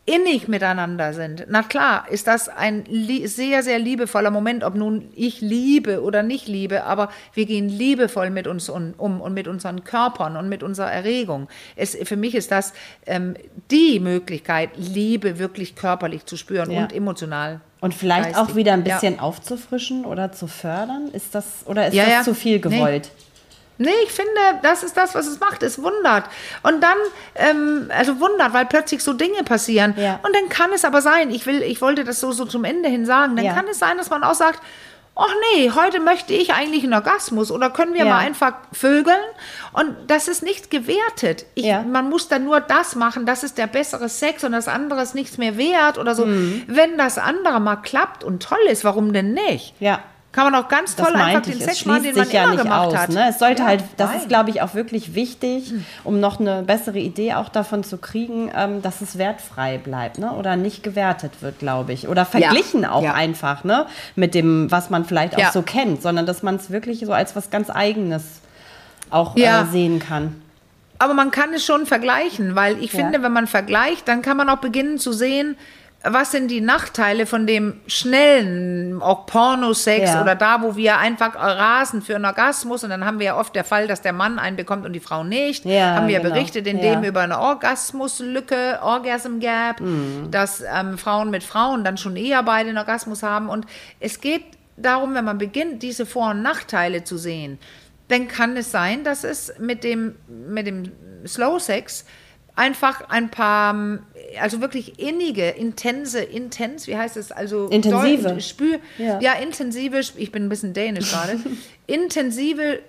innig 0.07 0.47
miteinander 0.47 1.13
sind. 1.13 1.45
Na 1.49 1.63
klar, 1.63 2.05
ist 2.09 2.27
das 2.27 2.47
ein 2.47 2.85
sehr, 3.25 3.61
sehr 3.61 3.77
liebevoller 3.77 4.31
Moment, 4.31 4.63
ob 4.63 4.73
nun 4.73 5.09
ich 5.15 5.41
liebe 5.41 6.01
oder 6.01 6.23
nicht 6.23 6.47
liebe, 6.47 6.85
aber 6.85 7.09
wir 7.33 7.45
gehen 7.45 7.67
liebevoll 7.67 8.29
mit 8.29 8.47
uns 8.47 8.69
um, 8.69 8.93
um 8.97 9.19
und 9.19 9.33
mit 9.33 9.49
unseren 9.49 9.83
Körpern 9.83 10.37
und 10.37 10.47
mit 10.47 10.63
unserer 10.63 10.89
Erregung. 10.89 11.49
Es, 11.75 11.95
für 12.03 12.15
mich 12.15 12.35
ist 12.35 12.51
das 12.51 12.73
ähm, 13.05 13.35
die 13.69 13.99
Möglichkeit, 13.99 14.69
Liebe 14.77 15.39
wirklich 15.39 15.75
körperlich 15.75 16.25
zu 16.25 16.37
spüren 16.37 16.71
ja. 16.71 16.81
und 16.81 16.93
emotional. 16.93 17.59
Und 17.81 17.93
vielleicht 17.93 18.33
geistig. 18.33 18.43
auch 18.43 18.55
wieder 18.55 18.73
ein 18.73 18.83
bisschen 18.83 19.15
ja. 19.15 19.21
aufzufrischen 19.21 20.05
oder 20.05 20.31
zu 20.31 20.47
fördern? 20.47 21.09
Ist 21.11 21.35
das, 21.35 21.65
oder 21.65 21.87
ist 21.87 21.93
ja, 21.93 22.05
das 22.05 22.25
zu 22.25 22.33
viel 22.33 22.59
gewollt? 22.59 23.11
Nee. 23.13 23.26
Nee, 23.77 23.89
ich 24.03 24.11
finde, 24.11 24.31
das 24.63 24.83
ist 24.83 24.97
das, 24.97 25.13
was 25.15 25.27
es 25.27 25.39
macht. 25.39 25.63
Es 25.63 25.81
wundert. 25.81 26.25
Und 26.63 26.81
dann, 26.81 26.97
ähm, 27.35 27.91
also 27.95 28.19
wundert, 28.19 28.53
weil 28.53 28.65
plötzlich 28.65 29.03
so 29.03 29.13
Dinge 29.13 29.43
passieren. 29.43 29.93
Ja. 29.97 30.19
Und 30.23 30.35
dann 30.35 30.49
kann 30.49 30.71
es 30.73 30.85
aber 30.85 31.01
sein, 31.01 31.29
ich 31.29 31.45
will, 31.45 31.61
ich 31.61 31.81
wollte 31.81 32.03
das 32.03 32.19
so, 32.19 32.31
so 32.31 32.45
zum 32.45 32.63
Ende 32.63 32.89
hin 32.89 33.05
sagen, 33.05 33.35
dann 33.35 33.45
ja. 33.45 33.53
kann 33.53 33.67
es 33.67 33.79
sein, 33.79 33.97
dass 33.97 34.09
man 34.09 34.23
auch 34.23 34.33
sagt, 34.33 34.61
ach 35.17 35.33
nee, 35.53 35.71
heute 35.71 35.99
möchte 35.99 36.33
ich 36.33 36.53
eigentlich 36.53 36.83
einen 36.83 36.93
Orgasmus 36.93 37.51
oder 37.51 37.69
können 37.69 37.93
wir 37.93 38.05
ja. 38.05 38.13
mal 38.13 38.19
einfach 38.19 38.53
vögeln? 38.71 39.17
Und 39.73 39.95
das 40.07 40.27
ist 40.27 40.43
nicht 40.43 40.69
gewertet. 40.69 41.45
Ich, 41.55 41.65
ja. 41.65 41.81
Man 41.81 42.09
muss 42.09 42.27
dann 42.27 42.45
nur 42.45 42.59
das 42.59 42.95
machen, 42.95 43.25
das 43.25 43.43
ist 43.43 43.57
der 43.57 43.67
bessere 43.67 44.09
Sex 44.09 44.43
und 44.43 44.51
das 44.51 44.67
andere 44.67 45.01
ist 45.01 45.15
nichts 45.15 45.37
mehr 45.37 45.57
wert 45.57 45.97
oder 45.97 46.15
so. 46.15 46.25
Mhm. 46.25 46.63
Wenn 46.67 46.97
das 46.97 47.17
andere 47.17 47.59
mal 47.59 47.77
klappt 47.77 48.23
und 48.23 48.43
toll 48.43 48.59
ist, 48.69 48.83
warum 48.83 49.13
denn 49.13 49.33
nicht? 49.33 49.73
Ja. 49.79 49.99
Kann 50.37 50.51
man 50.51 50.63
auch 50.63 50.67
ganz 50.67 50.95
toll 50.95 51.15
einfach 51.15 51.41
den 51.41 51.59
Sex 51.59 51.83
machen, 51.85 52.03
den 52.03 52.15
man 52.15 52.29
ja 52.29 52.43
immer 52.43 52.51
nicht 52.51 52.61
gemacht 52.61 52.87
aus, 52.89 52.95
hat. 52.95 53.09
Ne? 53.09 53.29
Es 53.29 53.39
sollte 53.39 53.63
ja, 53.63 53.69
halt, 53.69 53.83
das 53.97 54.11
nein. 54.11 54.19
ist 54.19 54.29
glaube 54.29 54.51
ich 54.51 54.61
auch 54.61 54.75
wirklich 54.75 55.15
wichtig, 55.15 55.73
um 56.03 56.19
noch 56.19 56.39
eine 56.39 56.61
bessere 56.61 56.99
Idee 56.99 57.33
auch 57.33 57.49
davon 57.49 57.83
zu 57.83 57.97
kriegen, 57.97 58.51
ähm, 58.55 58.83
dass 58.83 59.01
es 59.01 59.17
wertfrei 59.17 59.79
bleibt, 59.79 60.19
ne? 60.19 60.31
Oder 60.33 60.55
nicht 60.55 60.83
gewertet 60.83 61.31
wird, 61.41 61.57
glaube 61.57 61.91
ich. 61.91 62.07
Oder 62.07 62.23
verglichen 62.23 62.83
ja. 62.83 62.91
auch 62.91 63.01
ja. 63.01 63.15
einfach, 63.15 63.63
ne? 63.63 63.87
Mit 64.15 64.35
dem, 64.35 64.69
was 64.69 64.91
man 64.91 65.05
vielleicht 65.05 65.35
auch 65.35 65.51
so 65.51 65.63
kennt, 65.63 66.03
sondern 66.03 66.27
dass 66.27 66.43
man 66.43 66.57
es 66.57 66.69
wirklich 66.69 66.99
so 66.99 67.13
als 67.13 67.35
was 67.35 67.49
ganz 67.49 67.71
Eigenes 67.71 68.41
auch 69.09 69.35
äh, 69.35 69.65
sehen 69.71 69.97
kann. 69.97 70.39
Aber 70.99 71.15
man 71.15 71.31
kann 71.31 71.51
es 71.55 71.65
schon 71.65 71.87
vergleichen, 71.87 72.53
weil 72.53 72.77
ich 72.83 72.91
finde, 72.91 73.23
wenn 73.23 73.33
man 73.33 73.47
vergleicht, 73.47 74.07
dann 74.07 74.21
kann 74.21 74.37
man 74.37 74.49
auch 74.49 74.57
beginnen 74.59 74.99
zu 74.99 75.13
sehen, 75.13 75.57
was 76.03 76.31
sind 76.31 76.49
die 76.49 76.61
Nachteile 76.61 77.25
von 77.25 77.47
dem 77.47 77.81
schnellen, 77.87 79.01
auch 79.01 79.25
Pornosex 79.25 80.11
ja. 80.11 80.21
oder 80.21 80.35
da, 80.35 80.61
wo 80.61 80.75
wir 80.75 80.97
einfach 80.97 81.35
rasen 81.35 82.01
für 82.01 82.15
einen 82.15 82.25
Orgasmus 82.25 82.83
und 82.83 82.91
dann 82.91 83.03
haben 83.03 83.19
wir 83.19 83.25
ja 83.27 83.39
oft 83.39 83.55
der 83.55 83.63
Fall, 83.63 83.87
dass 83.87 84.01
der 84.01 84.13
Mann 84.13 84.37
einen 84.37 84.55
bekommt 84.55 84.85
und 84.85 84.93
die 84.93 84.99
Frau 84.99 85.23
nicht. 85.23 85.65
Ja, 85.65 85.95
haben 85.95 86.07
wir 86.07 86.19
genau. 86.19 86.33
berichtet 86.33 86.67
in 86.67 86.79
dem 86.79 87.03
über 87.03 87.21
eine 87.21 87.39
Orgasmuslücke, 87.39 88.79
Orgasm 88.81 89.39
Gap, 89.39 89.81
mhm. 89.81 90.29
dass 90.29 90.61
ähm, 90.61 90.97
Frauen 90.97 91.31
mit 91.31 91.43
Frauen 91.43 91.83
dann 91.83 91.97
schon 91.97 92.15
eher 92.15 92.43
beide 92.43 92.69
einen 92.69 92.77
Orgasmus 92.77 93.23
haben 93.23 93.49
und 93.49 93.65
es 93.99 94.21
geht 94.21 94.45
darum, 94.77 95.15
wenn 95.15 95.25
man 95.25 95.39
beginnt, 95.39 95.81
diese 95.81 96.05
Vor- 96.05 96.31
und 96.31 96.43
Nachteile 96.43 97.03
zu 97.03 97.17
sehen, 97.17 97.57
dann 98.07 98.27
kann 98.27 98.55
es 98.55 98.71
sein, 98.71 99.03
dass 99.03 99.23
es 99.23 99.53
mit 99.59 99.83
dem, 99.83 100.15
mit 100.27 100.67
dem 100.67 100.91
Slow 101.25 101.59
Sex 101.59 102.05
einfach 102.57 103.07
ein 103.09 103.29
paar, 103.29 103.99
also 104.41 104.59
wirklich 104.59 104.99
innige, 104.99 105.47
intense, 105.49 106.21
intens, 106.21 106.87
wie 106.87 106.97
heißt 106.97 107.15
es? 107.15 107.31
Also 107.31 107.67
intensive. 107.67 108.41
Spür, 108.41 108.79
ja. 108.97 109.19
ja, 109.21 109.33
intensive, 109.33 110.01
ich 110.17 110.31
bin 110.31 110.45
ein 110.45 110.49
bisschen 110.49 110.73
dänisch 110.73 111.11
gerade, 111.11 111.39
intensive 111.87 112.79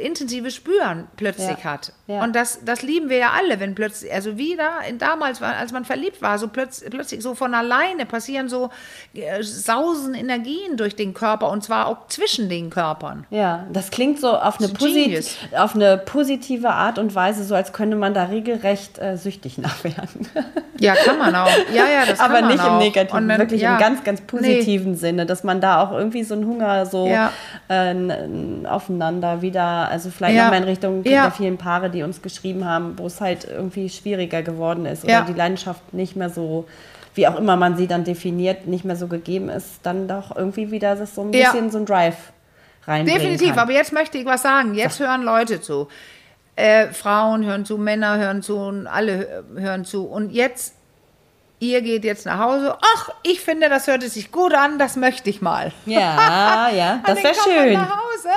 intensive 0.00 0.50
Spüren 0.50 1.08
plötzlich 1.16 1.58
ja. 1.58 1.64
hat. 1.64 1.92
Ja. 2.06 2.22
Und 2.22 2.36
das, 2.36 2.60
das 2.64 2.82
lieben 2.82 3.08
wir 3.08 3.16
ja 3.16 3.30
alle, 3.36 3.58
wenn 3.58 3.74
plötzlich, 3.74 4.12
also 4.12 4.38
wieder 4.38 4.70
in 4.88 4.98
damals, 4.98 5.42
als 5.42 5.72
man 5.72 5.84
verliebt 5.84 6.22
war, 6.22 6.38
so 6.38 6.48
plötzlich, 6.48 6.90
plötzlich 6.90 7.22
so 7.22 7.34
von 7.34 7.54
alleine 7.54 8.06
passieren 8.06 8.48
so 8.48 8.70
äh, 9.14 9.42
sausen 9.42 10.14
Energien 10.14 10.76
durch 10.76 10.94
den 10.94 11.14
Körper 11.14 11.50
und 11.50 11.64
zwar 11.64 11.86
auch 11.86 12.06
zwischen 12.08 12.48
den 12.48 12.70
Körpern. 12.70 13.26
Ja, 13.30 13.66
das 13.72 13.90
klingt 13.90 14.20
so 14.20 14.36
auf 14.36 14.58
eine, 14.58 14.68
posit 14.68 15.36
auf 15.56 15.74
eine 15.74 15.98
positive 15.98 16.70
Art 16.70 16.98
und 16.98 17.14
Weise, 17.14 17.44
so 17.44 17.54
als 17.54 17.72
könnte 17.72 17.96
man 17.96 18.14
da 18.14 18.24
regelrecht 18.24 18.98
äh, 18.98 19.16
süchtig 19.16 19.58
nachwerden. 19.58 20.28
Ja, 20.78 20.94
kann 20.94 21.18
man 21.18 21.34
auch. 21.34 21.48
Ja, 21.72 21.84
ja, 21.88 22.04
das 22.06 22.20
Aber 22.20 22.40
kann 22.40 22.48
nicht 22.48 22.58
man 22.58 22.66
auch. 22.66 22.72
im 22.74 22.78
negativen, 22.86 23.28
dann, 23.28 23.38
wirklich 23.38 23.62
ja. 23.62 23.74
im 23.74 23.80
ganz, 23.80 24.04
ganz 24.04 24.20
positiven 24.20 24.92
nee. 24.92 24.98
Sinne, 24.98 25.26
dass 25.26 25.44
man 25.44 25.60
da 25.60 25.82
auch 25.82 25.92
irgendwie 25.92 26.22
so 26.22 26.34
einen 26.34 26.46
Hunger 26.46 26.86
so 26.86 27.06
äh, 27.06 28.66
aufeinander 28.66 29.42
wieder 29.42 29.71
also 29.88 30.10
vielleicht 30.10 30.36
ja. 30.36 30.44
nochmal 30.44 30.62
in 30.62 30.68
Richtung 30.68 31.04
ja. 31.04 31.22
der 31.22 31.30
vielen 31.30 31.58
Paare, 31.58 31.90
die 31.90 32.02
uns 32.02 32.22
geschrieben 32.22 32.64
haben, 32.64 32.98
wo 32.98 33.06
es 33.06 33.20
halt 33.20 33.44
irgendwie 33.44 33.88
schwieriger 33.88 34.42
geworden 34.42 34.86
ist 34.86 35.04
oder 35.04 35.12
ja. 35.12 35.22
die 35.22 35.32
Leidenschaft 35.32 35.92
nicht 35.92 36.16
mehr 36.16 36.30
so, 36.30 36.66
wie 37.14 37.26
auch 37.26 37.38
immer 37.38 37.56
man 37.56 37.76
sie 37.76 37.86
dann 37.86 38.04
definiert, 38.04 38.66
nicht 38.66 38.84
mehr 38.84 38.96
so 38.96 39.08
gegeben 39.08 39.48
ist, 39.48 39.80
dann 39.82 40.08
doch 40.08 40.34
irgendwie 40.36 40.70
wieder 40.70 40.96
das 40.96 41.14
so 41.14 41.22
ein 41.22 41.30
bisschen 41.30 41.70
so 41.70 41.78
ein 41.78 41.86
Drive 41.86 42.32
reinbringen 42.84 43.20
Definitiv, 43.20 43.50
kann. 43.50 43.58
aber 43.58 43.72
jetzt 43.72 43.92
möchte 43.92 44.18
ich 44.18 44.24
was 44.24 44.42
sagen. 44.42 44.74
Jetzt 44.74 45.00
hören 45.00 45.22
Leute 45.22 45.60
zu. 45.60 45.88
Äh, 46.56 46.88
Frauen 46.88 47.44
hören 47.44 47.64
zu, 47.64 47.78
Männer 47.78 48.18
hören 48.18 48.42
zu 48.42 48.56
und 48.56 48.86
alle 48.86 49.44
hören 49.56 49.84
zu. 49.84 50.04
Und 50.04 50.32
jetzt 50.32 50.74
ihr 51.62 51.80
geht 51.80 52.04
jetzt 52.04 52.26
nach 52.26 52.38
Hause. 52.38 52.76
Ach, 52.80 53.10
ich 53.22 53.40
finde, 53.40 53.68
das 53.68 53.86
hört 53.86 54.02
sich 54.02 54.32
gut 54.32 54.52
an, 54.52 54.78
das 54.78 54.96
möchte 54.96 55.30
ich 55.30 55.40
mal. 55.40 55.72
Ja, 55.86 56.68
ja, 56.74 57.00
das 57.06 57.22
wäre 57.22 57.34
schön. 57.34 57.74
nach 57.74 57.90
Hause 57.90 58.30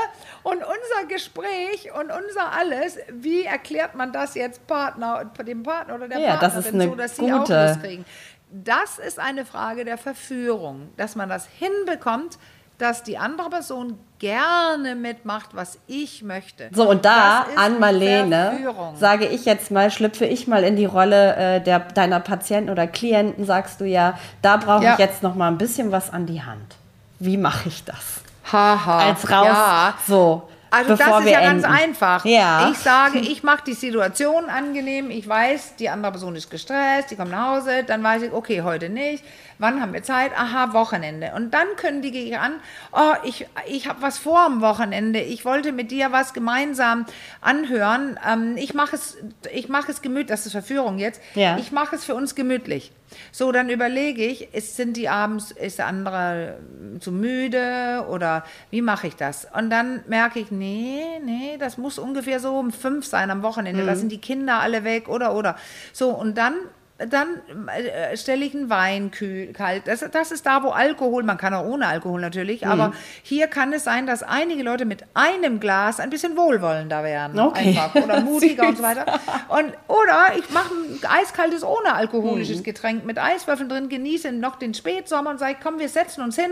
und 0.45 0.57
unser 0.57 1.07
Gespräch 1.09 1.91
und 1.99 2.11
unser 2.11 2.51
alles, 2.51 2.99
wie 3.11 3.45
erklärt 3.45 3.95
man 3.95 4.13
das 4.13 4.35
jetzt 4.35 4.67
Partner, 4.67 5.25
dem 5.43 5.63
Partner 5.63 5.95
oder 5.95 6.07
der 6.07 6.19
ja, 6.19 6.35
Partnerin 6.35 6.55
das 6.55 6.65
ist 6.65 6.73
eine 6.73 6.83
so, 6.83 6.95
dass 6.95 7.15
sie 7.15 7.21
gute. 7.23 7.35
auch 7.35 7.67
Lust 7.67 7.81
kriegen? 7.81 8.05
Das 8.51 8.99
ist 8.99 9.19
eine 9.19 9.43
Frage 9.43 9.85
der 9.85 9.97
Verführung, 9.97 10.89
dass 10.97 11.15
man 11.15 11.29
das 11.29 11.47
hinbekommt, 11.47 12.37
dass 12.77 13.01
die 13.01 13.17
andere 13.17 13.49
Person 13.49 13.97
gerne 14.19 14.93
mitmacht, 14.93 15.49
was 15.53 15.79
ich 15.87 16.21
möchte. 16.21 16.69
So, 16.73 16.87
und 16.87 17.05
da, 17.05 17.47
an 17.55 17.79
Marlene, 17.79 18.71
sage 18.95 19.25
ich 19.25 19.45
jetzt 19.45 19.71
mal, 19.71 19.89
schlüpfe 19.89 20.25
ich 20.25 20.47
mal 20.47 20.63
in 20.63 20.75
die 20.75 20.85
Rolle 20.85 21.35
äh, 21.37 21.61
der, 21.61 21.79
deiner 21.79 22.19
Patienten 22.19 22.69
oder 22.69 22.85
Klienten, 22.85 23.45
sagst 23.45 23.81
du 23.81 23.85
ja, 23.85 24.19
da 24.43 24.57
brauche 24.57 24.83
ja. 24.83 24.93
ich 24.93 24.99
jetzt 24.99 25.23
noch 25.23 25.33
mal 25.33 25.47
ein 25.47 25.57
bisschen 25.57 25.91
was 25.91 26.13
an 26.13 26.27
die 26.27 26.43
Hand. 26.43 26.75
Wie 27.17 27.37
mache 27.37 27.69
ich 27.69 27.83
das? 27.83 28.24
Haha. 28.51 29.09
Als 29.09 29.29
raus. 29.29 29.47
Ja. 29.47 29.93
So. 30.07 30.49
Also 30.75 30.95
das 30.95 30.99
ist 30.99 31.29
ja 31.29 31.39
enden. 31.39 31.61
ganz 31.61 31.63
einfach. 31.63 32.25
Ja. 32.25 32.69
Ich 32.69 32.77
sage, 32.79 33.19
ich 33.19 33.43
mache 33.43 33.63
die 33.65 33.73
Situation 33.73 34.49
angenehm. 34.49 35.09
Ich 35.09 35.27
weiß, 35.27 35.77
die 35.77 35.87
andere 35.89 36.11
Person 36.11 36.35
ist 36.35 36.49
gestresst, 36.49 37.11
die 37.11 37.15
kommt 37.15 37.31
nach 37.31 37.55
Hause. 37.55 37.83
Dann 37.85 38.03
weiß 38.03 38.23
ich, 38.23 38.33
okay, 38.33 38.61
heute 38.61 38.89
nicht. 38.89 39.23
Wann 39.57 39.81
haben 39.81 39.93
wir 39.93 40.03
Zeit? 40.03 40.31
Aha, 40.37 40.73
Wochenende. 40.73 41.31
Und 41.33 41.53
dann 41.53 41.67
kündige 41.77 42.19
ich 42.19 42.37
an, 42.37 42.55
oh, 42.91 43.13
ich, 43.23 43.47
ich 43.67 43.87
habe 43.87 44.01
was 44.01 44.17
vor 44.17 44.39
am 44.39 44.59
Wochenende. 44.59 45.21
Ich 45.21 45.45
wollte 45.45 45.71
mit 45.71 45.91
dir 45.91 46.11
was 46.11 46.33
gemeinsam 46.33 47.05
anhören. 47.39 48.19
Ähm, 48.27 48.57
ich 48.57 48.73
mache 48.73 48.97
es, 48.97 49.17
ich 49.53 49.69
mache 49.69 49.91
es 49.91 50.01
gemütlich. 50.01 50.27
Das 50.27 50.45
ist 50.45 50.51
Verführung 50.51 50.97
jetzt. 50.97 51.21
Ja. 51.35 51.57
Ich 51.57 51.71
mache 51.71 51.95
es 51.95 52.03
für 52.03 52.15
uns 52.15 52.35
gemütlich. 52.35 52.91
So, 53.31 53.51
dann 53.51 53.69
überlege 53.69 54.23
ich, 54.23 54.53
ist, 54.53 54.75
sind 54.75 54.97
die 54.97 55.09
abends, 55.09 55.51
ist 55.51 55.79
der 55.79 55.87
andere 55.87 56.57
zu 56.99 57.11
müde 57.11 58.05
oder 58.09 58.43
wie 58.71 58.81
mache 58.81 59.07
ich 59.07 59.15
das? 59.15 59.47
Und 59.53 59.69
dann 59.69 60.03
merke 60.07 60.39
ich, 60.39 60.51
nee, 60.51 61.03
nee, 61.23 61.57
das 61.59 61.77
muss 61.77 61.99
ungefähr 61.99 62.39
so 62.39 62.57
um 62.57 62.71
fünf 62.71 63.05
sein 63.05 63.31
am 63.31 63.43
Wochenende. 63.43 63.83
Mhm. 63.83 63.87
Da 63.87 63.95
sind 63.95 64.11
die 64.11 64.21
Kinder 64.21 64.59
alle 64.59 64.83
weg 64.83 65.07
oder 65.09 65.35
oder. 65.35 65.55
So, 65.93 66.09
und 66.09 66.37
dann 66.37 66.55
dann 66.97 67.41
äh, 67.67 68.15
stelle 68.15 68.45
ich 68.45 68.55
einen 68.55 68.69
Wein 68.69 69.11
kühl, 69.11 69.51
kalt. 69.51 69.83
Das, 69.85 70.05
das 70.11 70.31
ist 70.31 70.45
da, 70.45 70.63
wo 70.63 70.69
Alkohol, 70.69 71.23
man 71.23 71.37
kann 71.37 71.53
auch 71.53 71.65
ohne 71.65 71.87
Alkohol 71.87 72.21
natürlich, 72.21 72.61
mhm. 72.61 72.71
aber 72.71 72.93
hier 73.21 73.47
kann 73.47 73.73
es 73.73 73.83
sein, 73.83 74.07
dass 74.07 74.23
einige 74.23 74.63
Leute 74.63 74.85
mit 74.85 75.03
einem 75.13 75.59
Glas 75.59 75.99
ein 75.99 76.09
bisschen 76.09 76.37
wohlwollender 76.37 77.03
werden. 77.03 77.37
Okay. 77.37 77.77
Einfach, 77.77 77.95
oder 77.95 78.21
mutiger 78.21 78.69
und 78.69 78.77
so 78.77 78.83
weiter. 78.83 79.19
Und, 79.49 79.73
oder 79.87 80.37
ich 80.37 80.49
mache 80.51 80.73
ein 80.73 80.99
eiskaltes, 81.21 81.65
ohne 81.65 81.93
alkoholisches 81.93 82.59
mhm. 82.59 82.63
Getränk 82.63 83.05
mit 83.05 83.19
Eiswürfeln 83.19 83.67
drin, 83.67 83.89
genieße 83.89 84.31
noch 84.31 84.55
den 84.55 84.73
Spätsommer 84.73 85.31
und 85.31 85.39
sage, 85.39 85.57
komm, 85.61 85.79
wir 85.79 85.89
setzen 85.89 86.23
uns 86.23 86.37
hin 86.37 86.51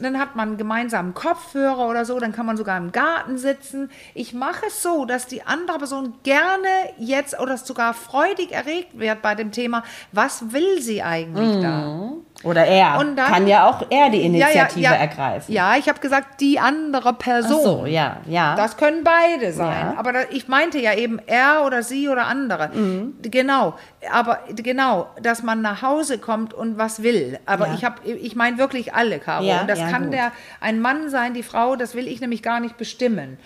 dann 0.00 0.18
hat 0.18 0.36
man 0.36 0.56
gemeinsam 0.56 1.14
Kopfhörer 1.14 1.88
oder 1.88 2.04
so, 2.04 2.18
dann 2.18 2.32
kann 2.32 2.46
man 2.46 2.56
sogar 2.56 2.76
im 2.78 2.92
Garten 2.92 3.38
sitzen. 3.38 3.90
Ich 4.14 4.34
mache 4.34 4.66
es 4.66 4.82
so, 4.82 5.04
dass 5.04 5.26
die 5.26 5.42
andere 5.42 5.78
Person 5.78 6.14
gerne 6.22 6.68
jetzt 6.98 7.38
oder 7.38 7.56
sogar 7.56 7.94
freudig 7.94 8.52
erregt 8.52 8.98
wird 8.98 9.22
bei 9.22 9.34
dem 9.34 9.52
Thema, 9.52 9.84
was 10.12 10.52
will 10.52 10.80
sie 10.80 11.02
eigentlich 11.02 11.56
mhm. 11.56 11.62
da? 11.62 12.12
Oder 12.44 12.66
er. 12.66 12.98
Dann, 12.98 13.16
Kann 13.16 13.46
ja 13.46 13.68
auch 13.68 13.86
er 13.90 14.10
die 14.10 14.22
Initiative 14.22 14.80
ja, 14.80 14.90
ja, 14.90 14.96
ja, 14.96 15.00
ergreifen. 15.00 15.52
Ja, 15.52 15.76
ich 15.76 15.88
habe 15.88 15.98
gesagt, 15.98 16.40
die 16.40 16.60
andere 16.60 17.14
Person. 17.14 17.58
Ach 17.58 17.64
so, 17.64 17.86
ja, 17.86 18.18
ja. 18.26 18.54
Das 18.54 18.76
können 18.76 19.02
beide 19.02 19.52
sein. 19.52 19.96
Aber 19.96 20.12
da, 20.12 20.20
ich 20.30 20.46
meinte 20.46 20.78
ja 20.78 20.94
eben 20.94 21.18
er 21.26 21.64
oder 21.64 21.82
sie 21.82 22.08
oder 22.08 22.26
andere. 22.26 22.68
Mhm. 22.68 23.14
Genau. 23.22 23.74
Aber 24.12 24.40
genau, 24.54 25.08
dass 25.22 25.42
man 25.42 25.62
nach 25.62 25.82
Hause 25.82 26.18
kommt 26.18 26.52
und 26.52 26.76
was 26.76 27.02
will. 27.02 27.38
Aber 27.46 27.72
ich 27.74 27.84
habe, 27.84 28.06
ich 28.06 28.36
meine 28.36 28.58
wirklich 28.58 28.94
alle, 28.94 29.18
Caro. 29.18 29.44
und 29.60 29.68
das 29.68 29.78
kann 29.78 30.04
gut. 30.04 30.12
der 30.12 30.32
ein 30.60 30.80
Mann 30.80 31.08
sein, 31.08 31.34
die 31.34 31.42
Frau, 31.42 31.76
das 31.76 31.94
will 31.94 32.06
ich 32.06 32.20
nämlich 32.20 32.42
gar 32.42 32.60
nicht 32.60 32.76
bestimmen. 32.76 33.38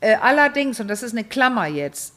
Äh, 0.00 0.16
allerdings, 0.22 0.78
und 0.80 0.88
das 0.88 1.02
ist 1.02 1.12
eine 1.12 1.24
Klammer 1.24 1.66
jetzt, 1.66 2.14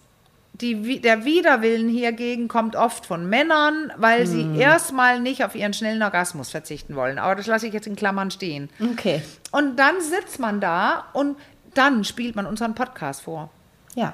die, 0.61 1.01
der 1.01 1.25
Widerwillen 1.25 1.89
hiergegen 1.89 2.47
kommt 2.47 2.75
oft 2.75 3.05
von 3.05 3.27
Männern, 3.27 3.91
weil 3.97 4.27
sie 4.27 4.43
hm. 4.43 4.59
erstmal 4.59 5.19
nicht 5.19 5.43
auf 5.43 5.55
ihren 5.55 5.73
schnellen 5.73 6.01
Orgasmus 6.03 6.49
verzichten 6.49 6.95
wollen. 6.95 7.19
Aber 7.19 7.35
das 7.35 7.47
lasse 7.47 7.67
ich 7.67 7.73
jetzt 7.73 7.87
in 7.87 7.95
Klammern 7.95 8.31
stehen. 8.31 8.69
Okay. 8.79 9.21
Und 9.51 9.77
dann 9.77 9.99
sitzt 10.01 10.39
man 10.39 10.61
da 10.61 11.05
und 11.13 11.37
dann 11.73 12.03
spielt 12.03 12.35
man 12.35 12.45
unseren 12.45 12.75
Podcast 12.75 13.21
vor. 13.23 13.49
Ja. 13.95 14.13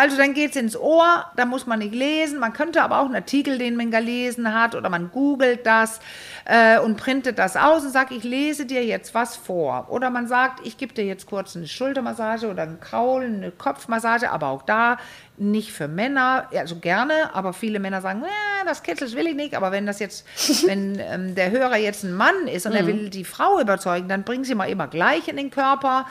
Also 0.00 0.16
dann 0.16 0.32
geht 0.32 0.52
es 0.52 0.56
ins 0.56 0.78
Ohr, 0.78 1.26
da 1.36 1.44
muss 1.44 1.66
man 1.66 1.80
nicht 1.80 1.94
lesen. 1.94 2.38
Man 2.38 2.54
könnte 2.54 2.82
aber 2.82 3.00
auch 3.00 3.04
einen 3.04 3.16
Artikel, 3.16 3.58
den 3.58 3.76
man 3.76 3.90
gelesen 3.90 4.54
hat, 4.54 4.74
oder 4.74 4.88
man 4.88 5.10
googelt 5.10 5.66
das 5.66 6.00
äh, 6.46 6.78
und 6.78 6.96
printet 6.96 7.38
das 7.38 7.54
aus 7.54 7.84
und 7.84 7.90
sagt, 7.90 8.10
ich 8.10 8.24
lese 8.24 8.64
dir 8.64 8.82
jetzt 8.82 9.14
was 9.14 9.36
vor. 9.36 9.88
Oder 9.90 10.08
man 10.08 10.26
sagt, 10.26 10.66
ich 10.66 10.78
gebe 10.78 10.94
dir 10.94 11.04
jetzt 11.04 11.26
kurz 11.26 11.54
eine 11.54 11.68
Schultermassage 11.68 12.48
oder 12.48 12.62
einen 12.62 12.80
Kraul, 12.80 13.24
eine 13.24 13.50
Kopfmassage, 13.50 14.30
aber 14.30 14.46
auch 14.46 14.62
da 14.62 14.96
nicht 15.36 15.70
für 15.70 15.86
Männer, 15.86 16.48
also 16.56 16.76
gerne, 16.76 17.34
aber 17.34 17.52
viele 17.52 17.78
Männer 17.78 18.00
sagen, 18.00 18.22
äh, 18.22 18.64
das 18.64 18.82
Kitzels 18.82 19.14
will 19.14 19.26
ich 19.26 19.34
nicht, 19.34 19.54
aber 19.54 19.70
wenn 19.70 19.84
das 19.84 19.98
jetzt, 19.98 20.24
wenn 20.66 20.98
ähm, 20.98 21.34
der 21.34 21.50
Hörer 21.50 21.76
jetzt 21.76 22.04
ein 22.04 22.14
Mann 22.14 22.48
ist 22.50 22.64
und 22.64 22.72
mhm. 22.72 22.78
er 22.78 22.86
will 22.86 23.10
die 23.10 23.24
Frau 23.24 23.60
überzeugen, 23.60 24.08
dann 24.08 24.22
bringen 24.22 24.44
sie 24.44 24.54
mal 24.54 24.70
immer 24.70 24.88
gleich 24.88 25.28
in 25.28 25.36
den 25.36 25.50
Körper. 25.50 26.06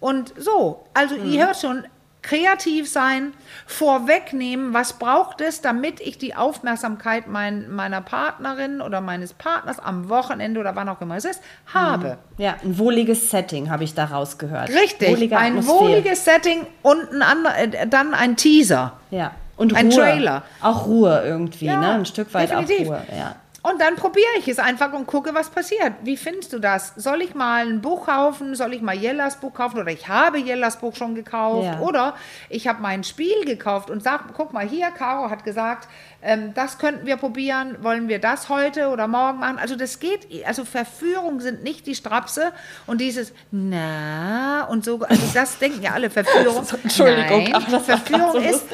Und 0.00 0.34
so, 0.36 0.86
also 0.92 1.14
mhm. 1.14 1.30
ihr 1.30 1.46
hört 1.46 1.56
schon, 1.56 1.84
kreativ 2.28 2.90
sein, 2.90 3.32
vorwegnehmen, 3.66 4.74
was 4.74 4.98
braucht 4.98 5.40
es, 5.40 5.62
damit 5.62 6.00
ich 6.00 6.18
die 6.18 6.34
Aufmerksamkeit 6.34 7.26
mein, 7.26 7.70
meiner 7.70 8.02
Partnerin 8.02 8.82
oder 8.82 9.00
meines 9.00 9.32
Partners 9.32 9.78
am 9.78 10.10
Wochenende 10.10 10.60
oder 10.60 10.76
wann 10.76 10.88
auch 10.90 11.00
immer 11.00 11.16
es 11.16 11.24
ist, 11.24 11.40
habe. 11.72 12.18
Mhm. 12.36 12.42
Ja, 12.42 12.56
ein 12.62 12.78
wohliges 12.78 13.30
Setting 13.30 13.70
habe 13.70 13.84
ich 13.84 13.94
daraus 13.94 14.36
gehört. 14.36 14.68
Richtig, 14.68 15.10
Wohlige 15.10 15.38
ein 15.38 15.58
Atmosphäre. 15.58 15.80
wohliges 15.80 16.24
Setting 16.24 16.66
und 16.82 17.12
ein 17.12 17.22
andere, 17.22 17.56
äh, 17.56 17.86
dann 17.86 18.12
ein 18.12 18.36
Teaser. 18.36 18.92
Ja. 19.10 19.32
Und 19.56 19.74
ein 19.74 19.86
Ruhe. 19.86 19.96
Trailer. 19.96 20.42
Auch 20.60 20.86
Ruhe 20.86 21.22
irgendwie, 21.24 21.66
ja, 21.66 21.80
ne? 21.80 21.90
Ein 21.94 22.06
Stück 22.06 22.32
weit 22.34 22.50
definitiv. 22.50 22.88
auch 22.88 22.92
Ruhe. 22.92 23.02
Ja. 23.16 23.36
Und 23.60 23.80
dann 23.80 23.96
probiere 23.96 24.38
ich 24.38 24.46
es 24.46 24.60
einfach 24.60 24.92
und 24.92 25.06
gucke, 25.06 25.34
was 25.34 25.50
passiert. 25.50 25.94
Wie 26.02 26.16
findest 26.16 26.52
du 26.52 26.60
das? 26.60 26.92
Soll 26.96 27.22
ich 27.22 27.34
mal 27.34 27.66
ein 27.66 27.80
Buch 27.80 28.06
kaufen? 28.06 28.54
Soll 28.54 28.72
ich 28.72 28.82
mal 28.82 28.94
Jellas 28.94 29.40
Buch 29.40 29.52
kaufen? 29.52 29.80
Oder 29.80 29.90
ich 29.90 30.06
habe 30.06 30.38
Jellas 30.38 30.78
Buch 30.78 30.94
schon 30.94 31.16
gekauft? 31.16 31.64
Ja. 31.64 31.80
Oder 31.80 32.14
ich 32.48 32.68
habe 32.68 32.80
mein 32.80 33.02
Spiel 33.02 33.44
gekauft 33.44 33.90
und 33.90 34.02
sag, 34.02 34.32
guck 34.34 34.52
mal 34.52 34.66
hier, 34.66 34.90
Caro 34.92 35.28
hat 35.28 35.42
gesagt, 35.42 35.88
ähm, 36.20 36.52
das 36.52 36.78
könnten 36.78 37.06
wir 37.06 37.16
probieren, 37.16 37.76
wollen 37.80 38.08
wir 38.08 38.18
das 38.18 38.48
heute 38.48 38.88
oder 38.88 39.06
morgen 39.06 39.38
machen? 39.38 39.58
Also 39.58 39.76
das 39.76 40.00
geht, 40.00 40.26
also 40.44 40.64
Verführung 40.64 41.40
sind 41.40 41.62
nicht 41.62 41.86
die 41.86 41.94
Strapse 41.94 42.52
und 42.86 43.00
dieses 43.00 43.32
na 43.52 44.64
und 44.64 44.84
so, 44.84 44.98
also 45.00 45.22
das 45.32 45.58
denken 45.58 45.82
ja 45.82 45.92
alle 45.92 46.10
Verführung. 46.10 46.66
Entschuldigung, 46.82 47.44
Nein, 47.44 47.54
aber 47.54 47.70
das 47.70 47.84
Verführung 47.84 48.32
so 48.32 48.38
ist 48.38 48.66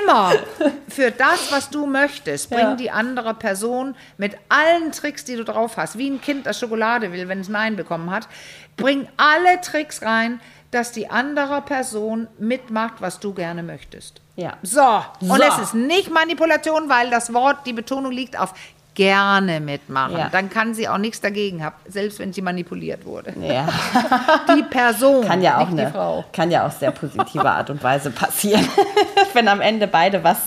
immer 0.00 0.32
für 0.88 1.10
das, 1.10 1.50
was 1.50 1.70
du 1.70 1.86
möchtest, 1.86 2.50
bring 2.50 2.60
ja. 2.60 2.76
die 2.76 2.90
andere 2.92 3.34
Person 3.34 3.96
mit 4.16 4.36
allen 4.48 4.92
Tricks, 4.92 5.24
die 5.24 5.34
du 5.34 5.42
drauf 5.42 5.76
hast, 5.76 5.98
wie 5.98 6.08
ein 6.08 6.20
Kind, 6.20 6.46
das 6.46 6.60
Schokolade 6.60 7.12
will, 7.12 7.26
wenn 7.26 7.40
es 7.40 7.48
Nein 7.48 7.74
bekommen 7.74 8.12
hat, 8.12 8.28
bring 8.76 9.08
alle 9.16 9.60
Tricks 9.60 10.02
rein, 10.02 10.40
dass 10.70 10.92
die 10.92 11.10
andere 11.10 11.62
Person 11.62 12.28
mitmacht, 12.38 13.00
was 13.00 13.18
du 13.18 13.34
gerne 13.34 13.64
möchtest. 13.64 14.20
Ja. 14.38 14.56
So. 14.62 15.02
Und 15.18 15.36
so. 15.36 15.42
es 15.42 15.58
ist 15.58 15.74
nicht 15.74 16.12
Manipulation, 16.12 16.88
weil 16.88 17.10
das 17.10 17.34
Wort, 17.34 17.66
die 17.66 17.72
Betonung 17.72 18.12
liegt 18.12 18.38
auf 18.38 18.54
gerne 18.98 19.60
mitmachen. 19.60 20.18
Ja. 20.18 20.28
Dann 20.28 20.50
kann 20.50 20.74
sie 20.74 20.88
auch 20.88 20.98
nichts 20.98 21.20
dagegen 21.20 21.64
haben, 21.64 21.76
selbst 21.86 22.18
wenn 22.18 22.32
sie 22.32 22.42
manipuliert 22.42 23.06
wurde. 23.06 23.32
Ja. 23.40 23.68
Die 24.56 24.64
Person, 24.64 25.24
kann 25.24 25.40
ja 25.40 25.58
auch 25.58 25.68
eine, 25.68 25.88
Frau. 25.88 26.24
Kann 26.32 26.50
ja 26.50 26.66
auch 26.66 26.72
sehr 26.72 26.90
positive 26.90 27.48
Art 27.48 27.70
und 27.70 27.80
Weise 27.80 28.10
passieren. 28.10 28.66
wenn 29.34 29.46
am 29.46 29.60
Ende 29.60 29.86
beide 29.86 30.24
was 30.24 30.38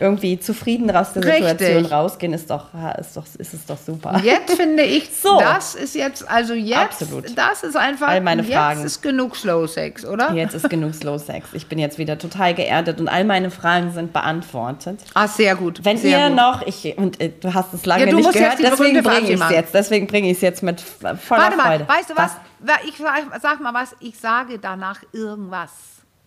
irgendwie 0.00 0.40
zufrieden 0.40 0.90
aus 0.90 1.12
der 1.12 1.22
Richtig. 1.22 1.50
Situation 1.50 1.86
rausgehen, 1.86 2.32
ist 2.32 2.50
doch, 2.50 2.66
ist 2.98 3.16
doch, 3.16 3.24
ist 3.38 3.54
es 3.54 3.64
doch 3.64 3.78
super. 3.78 4.20
Jetzt 4.24 4.56
finde 4.56 4.82
ich, 4.82 5.08
so. 5.22 5.38
das 5.38 5.76
ist 5.76 5.94
jetzt, 5.94 6.28
also 6.28 6.54
jetzt, 6.54 7.02
Absolut. 7.02 7.38
das 7.38 7.62
ist 7.62 7.76
einfach, 7.76 8.08
all 8.08 8.22
meine 8.22 8.42
jetzt 8.42 8.52
Fragen. 8.52 8.84
ist 8.84 9.02
genug 9.02 9.36
Slow 9.36 9.68
Sex, 9.68 10.04
oder? 10.04 10.32
Jetzt 10.32 10.54
ist 10.54 10.68
genug 10.68 10.96
Slow 10.96 11.16
Sex. 11.18 11.46
Ich 11.52 11.68
bin 11.68 11.78
jetzt 11.78 11.96
wieder 11.96 12.18
total 12.18 12.54
geerdet 12.54 13.00
und 13.00 13.06
all 13.06 13.22
meine 13.22 13.52
Fragen 13.52 13.92
sind 13.92 14.12
beantwortet. 14.12 14.98
Ah, 15.14 15.28
sehr 15.28 15.54
gut. 15.54 15.84
Wenn 15.84 15.96
sehr 15.96 16.18
ihr 16.18 16.26
gut. 16.26 16.36
noch, 16.36 16.66
ich, 16.66 16.98
und 16.98 17.20
äh, 17.20 17.30
du 17.40 17.54
hast 17.54 17.72
es 17.72 17.86
lange 17.86 17.99
ja, 18.08 18.14
nicht 18.14 18.32
gehört, 18.32 18.58
deswegen 18.58 19.02
bringe 19.02 19.30
ich 19.30 19.40
es 19.40 19.50
jetzt. 19.50 19.74
Deswegen 19.74 20.06
bringe 20.06 20.30
ich 20.30 20.36
es 20.36 20.42
jetzt 20.42 20.62
mit 20.62 20.80
voller 20.80 21.18
Warte 21.28 21.56
mal, 21.56 21.66
Freude. 21.66 21.88
weißt 21.88 22.10
du 22.10 22.16
was? 22.16 22.36
was? 22.60 22.76
Ich 22.86 22.96
sag, 22.96 23.40
sag 23.40 23.60
mal 23.60 23.74
was, 23.74 23.94
ich 24.00 24.18
sage 24.18 24.58
danach 24.58 25.00
irgendwas. 25.12 25.70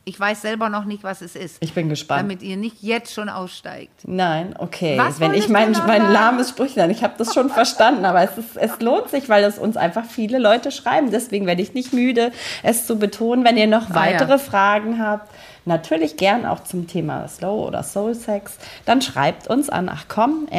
Ich 0.05 0.19
weiß 0.19 0.41
selber 0.41 0.67
noch 0.67 0.83
nicht, 0.83 1.05
was 1.05 1.21
es 1.21 1.33
ist. 1.33 1.57
Ich 1.61 1.73
bin 1.73 1.87
gespannt. 1.87 2.23
Damit 2.23 2.41
ihr 2.41 2.57
nicht 2.57 2.83
jetzt 2.83 3.13
schon 3.13 3.29
aussteigt. 3.29 4.01
Nein, 4.05 4.53
okay. 4.57 4.97
Was 4.97 5.21
Wenn 5.21 5.33
ich 5.33 5.47
mein, 5.47 5.71
mein 5.87 6.11
lahmes 6.11 6.49
Sprüchlein, 6.49 6.89
ich 6.91 7.05
habe 7.05 7.13
das 7.17 7.33
schon 7.33 7.49
verstanden, 7.49 8.03
aber 8.03 8.21
es, 8.21 8.37
ist, 8.37 8.57
es 8.57 8.81
lohnt 8.81 9.09
sich, 9.09 9.29
weil 9.29 9.45
es 9.45 9.57
uns 9.57 9.77
einfach 9.77 10.03
viele 10.03 10.39
Leute 10.39 10.71
schreiben. 10.71 11.09
Deswegen 11.09 11.45
werde 11.45 11.61
ich 11.61 11.73
nicht 11.73 11.93
müde, 11.93 12.33
es 12.63 12.85
zu 12.85 12.99
betonen. 12.99 13.45
Wenn 13.45 13.55
ihr 13.55 13.67
noch 13.67 13.91
ah, 13.91 13.95
weitere 13.95 14.31
ja. 14.31 14.37
Fragen 14.39 14.99
habt, 14.99 15.31
natürlich 15.65 16.17
gern 16.17 16.45
auch 16.45 16.63
zum 16.63 16.87
Thema 16.87 17.27
Slow 17.27 17.67
oder 17.67 17.83
Soul 17.83 18.15
Sex, 18.15 18.57
dann 18.85 19.01
schreibt 19.01 19.47
uns 19.47 19.69
an 19.69 19.89
achcom.rnd.de. 19.89 20.53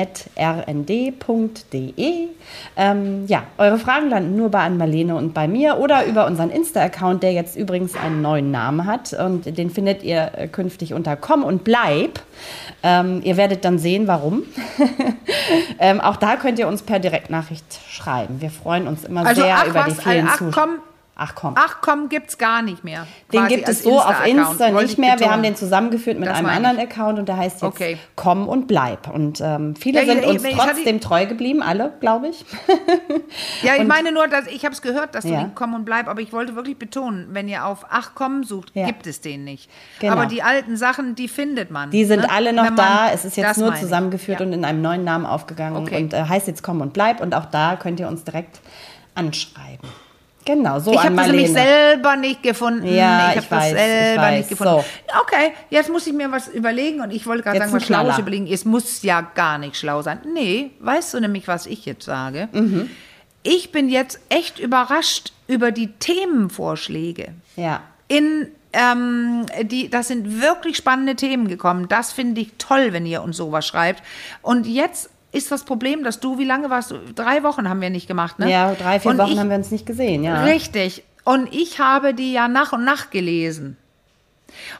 Ähm, 2.76 3.26
ja, 3.26 3.42
eure 3.58 3.78
Fragen 3.78 4.10
landen 4.10 4.36
nur 4.36 4.50
bei 4.50 4.60
Ann-Marlene 4.60 5.14
und 5.16 5.34
bei 5.34 5.48
mir 5.48 5.78
oder 5.78 6.06
über 6.06 6.26
unseren 6.26 6.50
Insta-Account, 6.50 7.22
der 7.22 7.32
jetzt 7.32 7.56
übrigens 7.56 7.96
einen 7.96 8.22
neuen 8.22 8.50
Namen 8.50 8.86
hat 8.86 9.12
und 9.12 9.56
den 9.58 9.70
findet 9.70 10.02
ihr 10.02 10.32
äh, 10.36 10.48
künftig 10.48 10.94
unter 10.94 11.16
komm 11.16 11.44
und 11.44 11.64
bleib. 11.64 12.20
Ähm, 12.82 13.20
ihr 13.24 13.36
werdet 13.36 13.64
dann 13.64 13.78
sehen, 13.78 14.06
warum. 14.06 14.42
ähm, 15.78 16.00
auch 16.00 16.16
da 16.16 16.36
könnt 16.36 16.58
ihr 16.58 16.68
uns 16.68 16.82
per 16.82 16.98
Direktnachricht 16.98 17.64
schreiben. 17.88 18.40
Wir 18.40 18.50
freuen 18.50 18.86
uns 18.86 19.04
immer 19.04 19.26
also, 19.26 19.42
sehr 19.42 19.66
über 19.66 19.84
die 19.84 19.94
vielen 19.94 20.28
Zuschauer. 20.28 20.78
Ach 21.16 21.34
komm. 21.36 21.54
Ach 21.56 21.76
komm, 21.80 22.08
gibt's 22.08 22.38
gar 22.38 22.62
nicht 22.62 22.82
mehr. 22.82 23.06
Den 23.32 23.46
gibt 23.46 23.68
es 23.68 23.84
so 23.84 24.00
auf 24.00 24.26
Insta 24.26 24.70
nicht 24.70 24.98
mehr. 24.98 25.18
Wir 25.20 25.30
haben 25.30 25.44
den 25.44 25.54
zusammengeführt 25.54 26.18
mit 26.18 26.28
das 26.28 26.38
einem 26.38 26.48
anderen 26.48 26.78
ich. 26.78 26.84
Account 26.84 27.20
und 27.20 27.28
der 27.28 27.36
heißt 27.36 27.62
jetzt 27.62 27.74
okay. 27.74 27.98
Komm 28.16 28.48
und 28.48 28.66
Bleib. 28.66 29.08
Und 29.08 29.40
ähm, 29.40 29.76
viele 29.76 30.00
ja, 30.00 30.06
sind 30.06 30.24
ich, 30.24 30.28
uns 30.28 30.44
ich, 30.44 30.56
trotzdem 30.56 31.00
treu 31.00 31.26
geblieben, 31.26 31.62
alle, 31.62 31.92
glaube 32.00 32.28
ich. 32.28 32.44
ja, 33.62 33.76
ich 33.76 33.86
meine 33.86 34.10
nur, 34.10 34.26
dass 34.26 34.48
ich 34.48 34.64
habe 34.64 34.74
es 34.74 34.82
gehört, 34.82 35.14
dass 35.14 35.24
ja. 35.24 35.44
du 35.44 35.50
Komm 35.54 35.74
und 35.74 35.84
Bleib, 35.84 36.08
aber 36.08 36.20
ich 36.20 36.32
wollte 36.32 36.56
wirklich 36.56 36.78
betonen, 36.78 37.28
wenn 37.30 37.46
ihr 37.48 37.64
auf 37.64 37.86
Ach 37.90 38.12
komm 38.16 38.42
sucht, 38.42 38.72
ja. 38.74 38.86
gibt 38.86 39.06
es 39.06 39.20
den 39.20 39.44
nicht. 39.44 39.70
Genau. 40.00 40.14
Aber 40.14 40.26
die 40.26 40.42
alten 40.42 40.76
Sachen, 40.76 41.14
die 41.14 41.28
findet 41.28 41.70
man. 41.70 41.92
Die 41.92 42.04
sind 42.04 42.22
ne? 42.22 42.30
alle 42.30 42.52
noch 42.52 42.64
man, 42.64 42.76
da. 42.76 43.10
Es 43.12 43.24
ist 43.24 43.36
jetzt 43.36 43.58
nur 43.58 43.74
zusammengeführt 43.76 44.40
und 44.40 44.52
in 44.52 44.64
einem 44.64 44.82
neuen 44.82 45.04
Namen 45.04 45.26
aufgegangen 45.26 45.76
okay. 45.76 46.02
und 46.02 46.12
äh, 46.12 46.24
heißt 46.24 46.48
jetzt 46.48 46.64
Komm 46.64 46.80
und 46.80 46.92
Bleib. 46.92 47.20
Und 47.20 47.34
auch 47.34 47.46
da 47.46 47.76
könnt 47.76 48.00
ihr 48.00 48.08
uns 48.08 48.24
direkt 48.24 48.60
anschreiben. 49.14 49.88
Genau, 50.44 50.78
so 50.78 50.92
Ich 50.92 50.98
habe 50.98 51.16
das 51.16 51.26
nämlich 51.28 51.52
selber 51.52 52.16
nicht 52.16 52.42
gefunden. 52.42 52.86
Ja, 52.86 53.30
ich 53.30 53.36
habe 53.36 53.46
das 53.48 53.70
selber 53.70 54.22
weiß, 54.22 54.38
nicht 54.38 54.48
gefunden. 54.50 54.74
So. 54.74 55.20
Okay, 55.22 55.52
jetzt 55.70 55.90
muss 55.90 56.06
ich 56.06 56.12
mir 56.12 56.30
was 56.30 56.48
überlegen 56.48 57.00
und 57.00 57.10
ich 57.10 57.26
wollte 57.26 57.42
gerade 57.42 57.58
sagen, 57.58 57.72
was 57.72 57.84
Schlaues 57.84 58.18
überlegen. 58.18 58.46
Es 58.46 58.64
muss 58.64 59.02
ja 59.02 59.22
gar 59.22 59.58
nicht 59.58 59.76
schlau 59.76 60.02
sein. 60.02 60.20
Nee, 60.32 60.72
weißt 60.80 61.14
du 61.14 61.20
nämlich, 61.20 61.48
was 61.48 61.66
ich 61.66 61.86
jetzt 61.86 62.04
sage? 62.04 62.48
Mhm. 62.52 62.90
Ich 63.42 63.72
bin 63.72 63.88
jetzt 63.88 64.20
echt 64.28 64.58
überrascht 64.58 65.32
über 65.46 65.70
die 65.70 65.88
Themenvorschläge. 65.92 67.34
Ja. 67.56 67.82
In 68.08 68.48
ähm, 68.74 69.46
die, 69.62 69.88
das 69.88 70.08
sind 70.08 70.42
wirklich 70.42 70.76
spannende 70.76 71.14
Themen 71.14 71.48
gekommen. 71.48 71.88
Das 71.88 72.12
finde 72.12 72.40
ich 72.40 72.54
toll, 72.58 72.92
wenn 72.92 73.06
ihr 73.06 73.22
uns 73.22 73.36
sowas 73.36 73.66
schreibt. 73.66 74.02
Und 74.42 74.66
jetzt 74.66 75.10
ist 75.34 75.50
das 75.50 75.64
Problem, 75.64 76.04
dass 76.04 76.20
du, 76.20 76.38
wie 76.38 76.44
lange 76.44 76.70
warst 76.70 76.90
du? 76.90 76.98
Drei 77.14 77.42
Wochen 77.42 77.68
haben 77.68 77.80
wir 77.80 77.90
nicht 77.90 78.06
gemacht, 78.06 78.38
ne? 78.38 78.50
Ja, 78.50 78.72
drei, 78.74 79.00
vier 79.00 79.10
und 79.10 79.18
Wochen 79.18 79.32
ich, 79.32 79.38
haben 79.38 79.50
wir 79.50 79.56
uns 79.56 79.70
nicht 79.70 79.86
gesehen, 79.86 80.22
ja. 80.22 80.44
Richtig. 80.44 81.02
Und 81.24 81.52
ich 81.52 81.78
habe 81.80 82.14
die 82.14 82.32
ja 82.32 82.48
nach 82.48 82.72
und 82.72 82.84
nach 82.84 83.10
gelesen. 83.10 83.76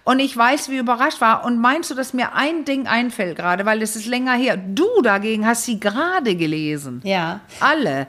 Und 0.05 0.21
ich 0.21 0.37
weiß, 0.37 0.69
wie 0.71 0.79
überrascht 0.79 1.21
war. 1.21 1.45
Und 1.45 1.59
meinst 1.59 1.91
du, 1.91 1.95
dass 1.95 2.13
mir 2.13 2.35
ein 2.35 2.65
Ding 2.65 2.87
einfällt 2.87 3.37
gerade, 3.37 3.67
weil 3.67 3.83
es 3.83 3.97
ist 3.97 4.07
länger 4.07 4.35
her? 4.35 4.57
Du 4.57 4.87
dagegen 5.03 5.47
hast 5.47 5.65
sie 5.65 5.81
gerade 5.81 6.37
gelesen. 6.37 7.01
Ja. 7.05 7.41
Alle. 7.61 8.07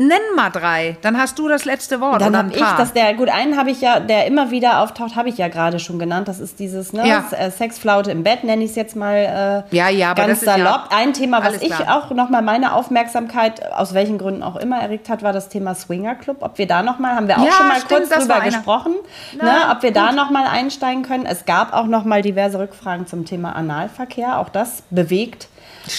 Nenn 0.00 0.18
mal 0.34 0.48
drei. 0.48 0.96
Dann 1.02 1.18
hast 1.18 1.38
du 1.38 1.46
das 1.46 1.66
letzte 1.66 2.00
Wort. 2.00 2.22
Dann 2.22 2.34
habe 2.36 2.50
ich 2.52 2.58
das, 2.58 2.94
der, 2.94 3.12
gut, 3.14 3.28
einen 3.28 3.58
habe 3.58 3.70
ich 3.70 3.82
ja, 3.82 4.00
der 4.00 4.26
immer 4.26 4.50
wieder 4.50 4.80
auftaucht, 4.80 5.14
habe 5.14 5.28
ich 5.28 5.36
ja 5.36 5.48
gerade 5.48 5.78
schon 5.78 5.98
genannt. 5.98 6.26
Das 6.26 6.40
ist 6.40 6.58
dieses, 6.58 6.94
ne, 6.94 7.06
Ja. 7.06 7.24
äh, 7.32 7.50
Sexflaute 7.50 8.10
im 8.10 8.24
Bett, 8.24 8.42
nenne 8.42 8.64
ich 8.64 8.70
es 8.70 8.76
jetzt 8.76 8.96
mal 8.96 9.64
äh, 9.70 9.76
Ja, 9.76 9.90
ja, 9.90 10.14
ganz 10.14 10.40
ist 10.40 10.46
ja 10.46 10.56
salopp. 10.56 10.88
Ein 10.90 11.12
Thema, 11.12 11.44
was 11.44 11.60
ich 11.60 11.70
klar. 11.70 11.98
auch 11.98 12.10
nochmal 12.12 12.40
meine 12.40 12.72
Aufmerksamkeit, 12.74 13.70
aus 13.72 13.92
welchen 13.92 14.16
Gründen 14.16 14.42
auch 14.42 14.56
immer, 14.56 14.80
erregt 14.80 15.10
hat, 15.10 15.22
war 15.22 15.34
das 15.34 15.50
Thema 15.50 15.74
Swinger 15.74 16.14
Club. 16.14 16.38
Ob 16.40 16.56
wir 16.56 16.66
da 16.66 16.82
nochmal, 16.82 17.14
haben 17.14 17.28
wir 17.28 17.38
auch 17.38 17.52
schon 17.52 17.68
mal 17.68 17.80
stimmt, 17.80 18.08
kurz 18.08 18.18
drüber 18.20 18.40
gesprochen, 18.40 18.94
ne, 19.40 19.52
ob 19.70 19.82
wir 19.82 19.92
da 19.92 20.12
nochmal 20.12 20.46
einsteigen 20.46 21.02
können. 21.02 21.26
Es 21.26 21.44
gab 21.44 21.74
auch 21.74 21.86
nochmal 21.86 22.22
diverse 22.22 22.58
Rückfragen 22.58 23.06
zum 23.06 23.26
Thema 23.26 23.54
Analverkehr. 23.54 24.38
Auch 24.38 24.48
das 24.48 24.82
bewegt 24.88 25.48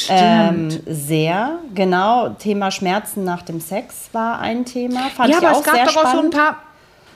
ähm, 0.09 0.69
sehr. 0.86 1.59
Genau, 1.73 2.29
Thema 2.29 2.71
Schmerzen 2.71 3.23
nach 3.23 3.41
dem 3.41 3.59
Sex 3.59 4.09
war 4.13 4.39
ein 4.39 4.65
Thema. 4.65 5.09
Fand 5.09 5.32
ja, 5.32 5.39
ich 5.39 5.45
aber 5.45 5.55
auch 5.55 5.59
es 5.61 5.65
gab 5.65 5.75
sehr 5.75 5.86
doch 5.86 5.97
auch 5.97 6.01
so 6.01 6.19
ein 6.19 6.32
spannend. 6.32 6.34
paar. 6.34 6.57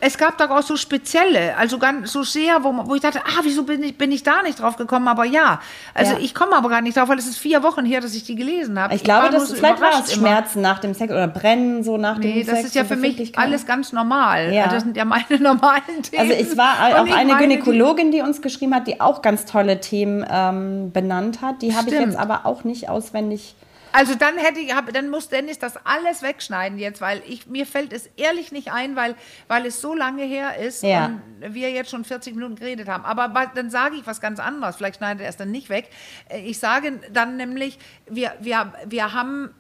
Es 0.08 0.20
gab 0.20 0.38
doch 0.38 0.52
auch 0.52 0.62
so 0.62 0.78
spezielle, 0.78 1.58
also 1.58 1.80
ganz 1.80 2.12
so 2.12 2.22
sehr, 2.22 2.64
wo, 2.64 2.72
wo 2.88 2.94
ich 2.94 3.02
dachte, 3.02 3.22
ah, 3.26 3.40
wieso 3.42 3.64
bin 3.64 3.82
ich, 3.82 3.98
bin 3.98 4.12
ich 4.12 4.22
da 4.22 4.44
nicht 4.44 4.62
drauf 4.62 4.76
gekommen? 4.76 5.08
Aber 5.08 5.26
ja, 5.26 5.60
also 5.96 6.14
Ja. 6.14 6.20
ich 6.20 6.36
komme 6.36 6.56
aber 6.56 6.70
gar 6.70 6.82
nicht 6.82 6.96
drauf, 6.96 7.10
weil 7.10 7.18
es 7.18 7.26
ist 7.26 7.40
vier 7.40 7.64
Wochen 7.64 7.86
her, 7.86 8.02
dass 8.02 8.14
ich 8.14 8.24
die 8.24 8.36
gelesen 8.36 8.80
habe. 8.80 8.94
Ich 8.94 9.04
glaube, 9.04 9.24
war 9.24 9.32
nur 9.32 9.40
das, 9.40 9.50
so 9.50 9.56
vielleicht 9.56 9.82
war 9.82 10.00
es 10.00 10.14
immer. 10.16 10.28
Schmerzen 10.28 10.62
nach 10.62 10.78
dem 10.78 10.94
Sex 10.94 11.12
oder 11.12 11.28
Brennen 11.28 11.84
so 11.84 11.98
nach 11.98 12.20
Nee, 12.20 12.34
dem 12.44 12.46
das 12.46 12.56
Sex. 12.58 12.68
ist 12.68 12.76
ja 12.76 12.84
für 12.86 12.98
mich 12.98 13.36
alles 13.36 13.66
ganz 13.66 13.94
normal. 13.94 14.54
Ja. 14.54 14.68
Das 14.68 14.84
sind 14.84 14.96
ja 14.96 15.06
meine 15.06 15.26
normalen 15.40 16.04
Themen. 16.04 16.22
Also 16.22 16.34
es 16.34 16.56
war 16.56 16.76
auch 17.02 17.16
eine 17.16 17.36
Gynäkologin, 17.38 18.12
die 18.12 18.22
uns 18.22 18.44
geschrieben 18.44 18.76
hat, 18.76 18.86
die 18.86 19.02
auch 19.02 19.24
ganz 19.24 19.46
tolle 19.46 19.80
Themen 19.82 20.24
ähm, 20.30 20.92
benannt 20.92 21.42
hat. 21.42 21.64
Die 21.64 21.76
habe 21.76 21.90
ich 21.90 22.00
jetzt 22.00 22.16
aber 22.16 22.46
auch 22.46 22.64
nicht 22.64 22.90
auswendig. 22.90 23.56
Also 23.96 24.16
dann 24.16 24.38
hätte 24.38 24.60
ich, 24.60 24.76
hab, 24.76 24.92
dann 24.94 25.10
muss 25.10 25.30
Dennis 25.30 25.58
das 25.58 25.78
alles 25.86 26.22
wegschneiden 26.22 26.78
jetzt, 26.80 27.00
weil 27.02 27.22
ich, 27.28 27.48
mir 27.48 27.66
fällt 27.66 27.94
es 27.94 28.08
ehrlich 28.18 28.52
nicht 28.52 28.72
ein, 28.72 28.96
weil, 28.96 29.16
weil 29.48 29.66
es 29.66 29.80
so 29.80 29.94
lange 29.96 30.24
her 30.24 30.58
ist 30.58 30.84
Ja. 30.84 31.06
und 31.06 31.22
wir 31.54 31.72
jetzt 31.72 31.92
schon 31.92 32.04
40 32.04 32.36
Minuten 32.36 32.56
geredet 32.56 32.88
haben. 32.90 33.06
Aber 33.06 33.52
dann 33.56 33.70
sage 33.70 33.96
ich 33.96 34.06
was 34.06 34.20
ganz 34.20 34.40
anderes. 34.40 34.76
Vielleicht 34.76 34.98
schneidet 34.98 35.22
er 35.24 35.30
es 35.30 35.38
dann 35.38 35.52
nicht 35.52 35.70
weg. 35.70 35.90
Äh, 36.30 36.40
Ich 36.42 36.60
sage 36.60 37.00
dann 37.14 37.38
nämlich, 37.38 37.80
wir, 38.10 38.34
wir, 38.42 38.74
wir 38.86 39.14
haben 39.14 39.52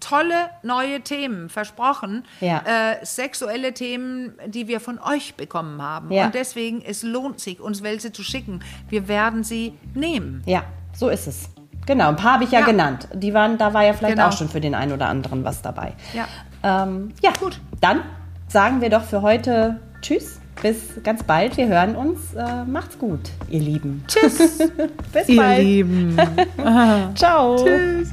tolle 0.00 0.50
neue 0.62 1.00
Themen 1.00 1.48
versprochen, 1.48 2.24
Ja. 2.40 2.62
äh, 2.92 3.04
sexuelle 3.04 3.74
Themen, 3.74 4.34
die 4.46 4.68
wir 4.68 4.80
von 4.80 4.98
euch 5.00 5.34
bekommen 5.34 5.82
haben. 5.82 6.12
Ja. 6.12 6.26
Und 6.26 6.34
deswegen, 6.34 6.82
es 6.82 7.02
lohnt 7.02 7.40
sich, 7.40 7.58
uns 7.58 7.82
welche 7.82 8.12
zu 8.12 8.22
schicken. 8.22 8.60
Wir 8.88 9.08
werden 9.08 9.42
sie 9.44 9.72
nehmen. 9.94 10.42
Ja, 10.46 10.64
so 10.94 11.08
ist 11.08 11.26
es. 11.26 11.48
Genau, 11.88 12.08
ein 12.10 12.16
paar 12.16 12.34
habe 12.34 12.44
ich 12.44 12.50
ja, 12.50 12.60
Ja. 12.60 12.66
genannt. 12.66 13.08
Die 13.14 13.32
waren, 13.32 13.56
da 13.56 13.72
war 13.72 13.82
ja 13.82 13.94
vielleicht 13.94 14.16
Genau. 14.16 14.28
auch 14.28 14.32
schon 14.32 14.50
für 14.50 14.60
den 14.60 14.74
einen 14.74 14.92
oder 14.92 15.08
anderen 15.08 15.42
was 15.42 15.62
dabei. 15.62 15.94
Ja. 16.12 16.26
Ähm, 16.62 17.12
ja, 17.22 17.30
gut. 17.40 17.58
Dann 17.80 18.00
sagen 18.46 18.82
wir 18.82 18.90
doch 18.90 19.02
für 19.04 19.22
heute 19.22 19.80
Tschüss. 20.02 20.38
Bis 20.60 21.02
ganz 21.02 21.22
bald. 21.22 21.56
Wir 21.56 21.68
hören 21.68 21.96
uns. 21.96 22.34
Äh, 22.34 22.64
macht's 22.66 22.98
gut, 22.98 23.20
ihr 23.48 23.60
Lieben. 23.60 24.04
Tschüss. 24.06 24.38
Bis 25.12 25.34
bald. 25.36 25.62
Lieben. 25.62 26.16
Ciao. 27.14 27.56
Tschüss. 27.56 28.12